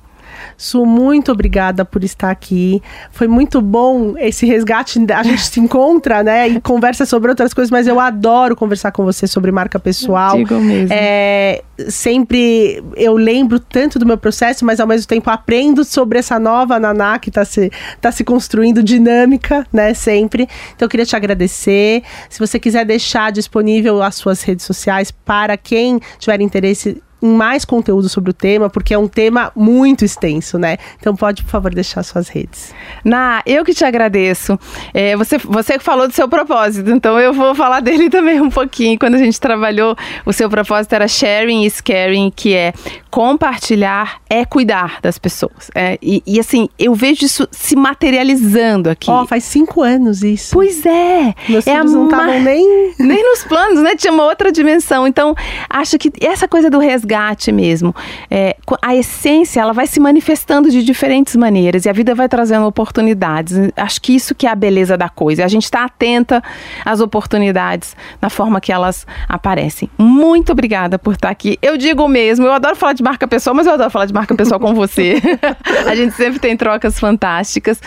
Su, 0.57 0.85
muito 0.85 1.31
obrigada 1.31 1.85
por 1.85 2.03
estar 2.03 2.29
aqui. 2.29 2.81
Foi 3.11 3.27
muito 3.27 3.61
bom 3.61 4.15
esse 4.17 4.45
resgate. 4.45 4.99
A 5.13 5.23
gente 5.23 5.41
se 5.41 5.59
encontra, 5.59 6.23
né? 6.23 6.47
E 6.47 6.61
conversa 6.61 7.05
sobre 7.05 7.29
outras 7.29 7.53
coisas, 7.53 7.71
mas 7.71 7.88
eu 7.88 7.99
adoro 7.99 8.55
conversar 8.55 8.91
com 8.91 9.03
você 9.03 9.27
sobre 9.27 9.51
marca 9.51 9.79
pessoal. 9.79 10.38
Digo 10.38 10.55
mesmo. 10.55 10.89
É, 10.91 11.61
sempre 11.89 12.83
eu 12.95 13.15
lembro 13.15 13.59
tanto 13.59 13.99
do 13.99 14.05
meu 14.05 14.17
processo, 14.17 14.65
mas 14.65 14.79
ao 14.79 14.88
mesmo 14.88 15.07
tempo 15.07 15.29
aprendo 15.29 15.83
sobre 15.83 16.19
essa 16.19 16.39
nova 16.39 16.79
Naná 16.79 17.19
que 17.19 17.29
está 17.29 17.45
se, 17.45 17.71
tá 18.01 18.11
se 18.11 18.23
construindo 18.23 18.81
dinâmica, 18.83 19.65
né? 19.71 19.93
Sempre. 19.93 20.47
Então 20.75 20.85
eu 20.85 20.89
queria 20.89 21.05
te 21.05 21.15
agradecer. 21.15 22.03
Se 22.29 22.39
você 22.39 22.59
quiser 22.59 22.85
deixar 22.85 23.31
disponível 23.31 24.01
as 24.01 24.15
suas 24.15 24.41
redes 24.41 24.65
sociais 24.65 25.11
para 25.11 25.57
quem 25.57 25.99
tiver 26.19 26.41
interesse 26.41 27.01
mais 27.22 27.65
conteúdo 27.65 28.07
sobre 28.07 28.32
o 28.32 28.34
tema, 28.34 28.70
porque 28.70 28.93
é 28.93 28.97
um 28.97 29.07
tema 29.07 29.51
muito 29.55 30.05
extenso, 30.05 30.57
né? 30.57 30.78
Então 30.99 31.15
pode, 31.15 31.43
por 31.43 31.49
favor, 31.49 31.74
deixar 31.74 32.03
suas 32.03 32.28
redes. 32.28 32.74
Na, 33.03 33.41
eu 33.45 33.65
que 33.65 33.74
te 33.74 33.84
agradeço. 33.84 34.57
É, 34.93 35.15
você, 35.15 35.38
você 35.38 35.80
falou 35.80 36.07
do 36.07 36.13
seu 36.13 36.28
propósito, 36.28 36.89
então 36.91 37.20
eu 37.20 37.34
vou 37.34 37.55
falar 37.55 37.80
dele 37.82 38.09
também 38.09 38.39
um 38.39 38.49
pouquinho. 38.49 38.97
Quando 38.99 39.15
a 39.15 39.20
gente 39.20 39.39
trabalhou, 39.39 39.95
o 40.26 40.34
seu 40.34 40.49
propósito 40.49 40.93
era 40.93 41.07
sharing 41.07 41.63
is 41.63 41.82
caring, 41.82 42.32
que 42.36 42.53
é 42.53 42.74
compartilhar 43.09 44.22
é 44.30 44.45
cuidar 44.45 44.99
das 45.01 45.18
pessoas. 45.18 45.72
É, 45.74 45.97
e, 46.01 46.22
e, 46.26 46.39
assim, 46.39 46.70
eu 46.78 46.93
vejo 46.93 47.26
isso 47.26 47.47
se 47.51 47.76
materializando 47.76 48.89
aqui. 48.89 49.09
Ó, 49.09 49.24
oh, 49.24 49.28
faz 49.28 49.43
cinco 49.43 49.82
anos 49.82 50.22
isso. 50.22 50.53
Pois 50.53 50.86
é. 50.86 51.34
Meus 51.49 51.65
é 51.65 51.84
não 51.84 52.05
estavam 52.05 52.39
nem... 52.41 52.93
nem 52.99 53.24
nos 53.24 53.43
planos, 53.43 53.82
né? 53.82 53.95
Tinha 53.95 54.13
uma 54.13 54.26
outra 54.26 54.51
dimensão. 54.51 55.07
Então, 55.07 55.36
acho 55.70 55.97
que 55.97 56.11
essa 56.22 56.47
coisa 56.47 56.70
do 56.70 56.78
resgate 56.78 57.07
resgate 57.08 57.51
mesmo. 57.51 57.95
É, 58.30 58.55
a 58.82 58.95
essência 58.95 59.62
ela 59.62 59.74
vai 59.74 59.88
se 59.88 59.99
manifestando 59.99 60.70
de 60.70 60.84
diferentes 60.84 61.36
maneiras 61.36 61.86
e 61.86 61.89
a 61.89 61.93
vida 61.93 62.14
vai 62.14 62.28
trazendo 62.28 62.66
oportunidades. 62.66 63.58
Acho 63.76 64.01
que 64.01 64.14
isso 64.14 64.36
que 64.36 64.45
é 64.45 64.49
a 64.49 64.55
beleza 64.55 64.97
da 64.97 65.10
coisa. 65.10 65.45
A 65.45 65.47
gente 65.47 65.64
está 65.64 65.86
atenta 65.86 66.43
às 66.84 66.99
oportunidades 66.99 67.95
na 68.22 68.30
forma 68.30 68.60
que 68.60 68.72
elas 68.72 69.08
aparecem. 69.28 69.89
Muito 69.97 70.51
obrigada 70.51 70.99
por 70.99 71.14
estar 71.14 71.30
aqui. 71.30 71.58
Eu 71.62 71.78
digo 71.78 72.08
mesmo, 72.08 72.45
eu 72.45 72.51
adoro 72.51 72.76
falar 72.76 72.93
de 72.93 73.03
marca 73.03 73.28
pessoal, 73.28 73.55
mas 73.55 73.66
eu 73.66 73.74
adoro 73.74 73.89
falar 73.89 74.05
de 74.05 74.14
marca 74.14 74.36
pessoal 74.36 74.60
com 74.60 74.74
você. 74.74 75.22
a 75.88 75.95
gente 75.95 76.14
sempre 76.14 76.39
tem 76.39 76.58
trocas 76.58 76.99
fantásticas. 76.99 77.82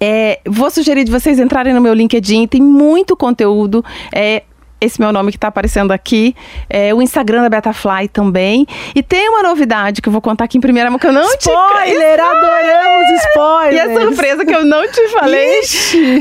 É, 0.00 0.40
vou 0.46 0.70
sugerir 0.70 1.04
de 1.04 1.10
vocês 1.10 1.40
entrarem 1.40 1.74
no 1.74 1.80
meu 1.80 1.92
LinkedIn, 1.92 2.46
tem 2.46 2.62
muito 2.62 3.16
conteúdo. 3.16 3.84
É, 4.12 4.44
esse 4.80 5.00
meu 5.00 5.12
nome 5.12 5.30
que 5.32 5.36
está 5.36 5.48
aparecendo 5.48 5.92
aqui, 5.92 6.34
é 6.70 6.94
o 6.94 7.02
Instagram 7.02 7.42
da 7.42 7.48
Betafly 7.48 8.08
também. 8.08 8.66
E 8.94 9.02
tem 9.02 9.28
uma 9.28 9.42
novidade 9.42 10.00
que 10.00 10.08
eu 10.08 10.12
vou 10.12 10.20
contar 10.20 10.44
aqui 10.44 10.56
em 10.56 10.60
primeira 10.60 10.88
mão 10.90 10.98
que 10.98 11.06
eu 11.06 11.12
não 11.12 11.24
spoiler, 11.34 11.38
te 11.38 11.90
Spoiler! 11.90 12.20
Adoramos 12.20 13.22
spoiler! 13.28 13.74
E 13.74 13.80
a 13.80 14.00
surpresa 14.00 14.44
que 14.44 14.54
eu 14.54 14.64
não 14.64 14.86
te 14.90 15.08
falei. 15.08 15.60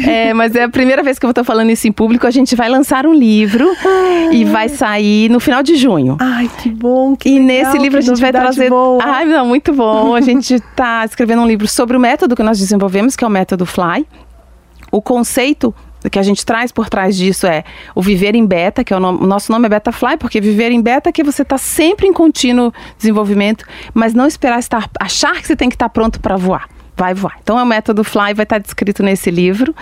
É, 0.08 0.34
mas 0.34 0.56
é 0.56 0.64
a 0.64 0.70
primeira 0.70 1.04
vez 1.04 1.20
que 1.20 1.26
eu 1.26 1.30
estou 1.30 1.44
falando 1.44 1.70
isso 1.70 1.88
em 1.88 1.92
público. 1.92 2.26
A 2.26 2.32
gente 2.32 2.56
vai 2.56 2.70
lançar 2.70 3.06
um 3.06 3.14
livro 3.14 3.72
Ai. 3.86 4.30
e 4.34 4.46
vai 4.46 4.70
sair 4.70 5.30
no 5.30 5.40
final 5.40 5.62
de 5.62 5.76
junho. 5.76 6.18
Ai, 6.20 6.50
que 6.62 6.70
bom! 6.70 7.16
Que 7.16 7.30
e 7.30 7.40
legal, 7.40 7.48
nesse 7.48 7.78
livro 7.78 8.00
a 8.00 8.02
gente 8.02 8.20
vai 8.20 8.32
trazer. 8.32 8.70
Boa. 8.70 9.04
Ai, 9.04 9.26
não, 9.26 9.46
muito 9.46 9.74
bom. 9.74 10.16
A 10.16 10.22
gente 10.22 10.56
está 10.56 11.04
escrevendo 11.06 11.42
um 11.42 11.48
livro 11.48 11.68
sobre 11.68 11.96
o 11.96 12.00
método 12.00 12.36
que 12.36 12.44
nós 12.44 12.58
desenvolvemos, 12.58 13.16
que 13.16 13.24
é 13.24 13.28
o 13.28 13.32
método 13.32 13.66
Fly. 13.66 14.06
O 14.92 15.02
conceito 15.02 15.76
que 16.10 16.20
a 16.20 16.24
gente 16.24 16.46
traz 16.46 16.72
por 16.72 16.90
trás 16.90 17.16
disso 17.16 17.48
é 17.48 17.64
o 17.96 18.02
viver 18.02 18.36
em 18.36 18.46
beta, 18.46 18.84
que 18.84 18.94
é 18.94 18.98
o, 18.98 19.00
nome, 19.00 19.20
o 19.24 19.28
nosso 19.28 19.52
nome 19.52 19.66
é 19.66 19.70
Betafly, 19.70 20.18
porque 20.18 20.40
viver 20.42 20.72
em 20.72 20.82
beta 20.82 21.10
é 21.10 21.12
que 21.12 21.24
você 21.24 21.42
está 21.42 21.58
sempre 21.58 22.08
em 22.08 22.14
contínuo 22.14 22.74
desenvolvimento, 22.98 23.66
mas 23.94 24.14
não 24.14 24.28
esperar 24.28 24.60
estar, 24.60 24.90
achar 25.00 25.40
que 25.40 25.48
você 25.48 25.56
tem 25.56 25.70
que 25.70 25.76
estar 25.76 25.90
pronto 25.90 26.20
para 26.20 26.36
voar 26.38 26.77
vai 26.98 27.14
voar. 27.14 27.38
Então, 27.42 27.58
é 27.60 27.64
o 27.64 27.66
método 27.66 28.04
Fly 28.04 28.34
vai 28.34 28.44
estar 28.44 28.58
descrito 28.58 29.04
nesse 29.04 29.30
livro. 29.30 29.74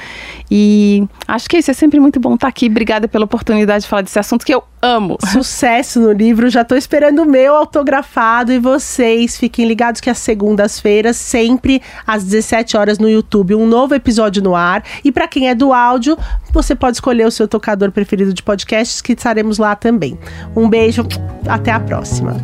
E 0.51 1.07
acho 1.28 1.47
que 1.47 1.57
isso 1.57 1.72
é 1.72 1.74
sempre 1.74 1.99
muito 1.99 2.20
bom 2.20 2.36
estar 2.36 2.49
aqui. 2.49 2.68
Obrigada 2.68 3.07
pela 3.07 3.24
oportunidade 3.24 3.84
de 3.84 3.89
falar 3.89 4.01
desse 4.01 4.20
assunto 4.20 4.45
que 4.45 4.53
eu 4.53 4.63
amo. 4.82 5.18
Sucesso 5.32 5.99
no 6.01 6.11
livro. 6.11 6.49
Já 6.49 6.61
estou 6.61 6.78
esperando 6.78 7.24
o 7.24 7.26
meu 7.26 7.55
autografado. 7.55 8.51
E 8.51 8.59
vocês 8.59 9.38
fiquem 9.38 9.66
ligados 9.66 10.01
que 10.01 10.09
às 10.09 10.18
segundas-feiras, 10.18 11.16
sempre 11.16 11.82
às 12.05 12.24
17 12.26 12.76
horas 12.76 12.99
no 12.99 13.09
YouTube, 13.09 13.55
um 13.55 13.66
novo 13.66 13.95
episódio 13.95 14.43
no 14.43 14.53
ar. 14.55 14.84
E 15.03 15.11
para 15.11 15.28
quem 15.28 15.47
é 15.47 15.55
do 15.55 15.72
áudio, 15.72 16.18
você 16.51 16.76
pode 16.76 16.97
escolher 16.97 17.26
o 17.26 17.32
seu 17.32 17.47
tocador 17.47 17.91
preferido 17.91 18.34
de 18.34 18.43
podcasts, 18.43 19.01
que 19.01 19.13
estaremos 19.13 19.57
lá 19.57 19.76
também. 19.76 20.20
Um 20.55 20.68
beijo, 20.68 21.07
até 21.47 21.72
a 21.72 21.80
próxima. 21.80 22.36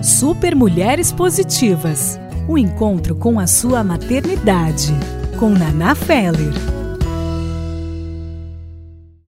Super 0.00 0.54
Mulheres 0.54 1.12
Positivas 1.12 2.18
o 2.48 2.56
encontro 2.56 3.14
com 3.14 3.38
a 3.38 3.46
sua 3.46 3.84
maternidade, 3.84 4.94
com 5.38 5.50
Naná 5.50 5.94
Feller. 5.94 6.77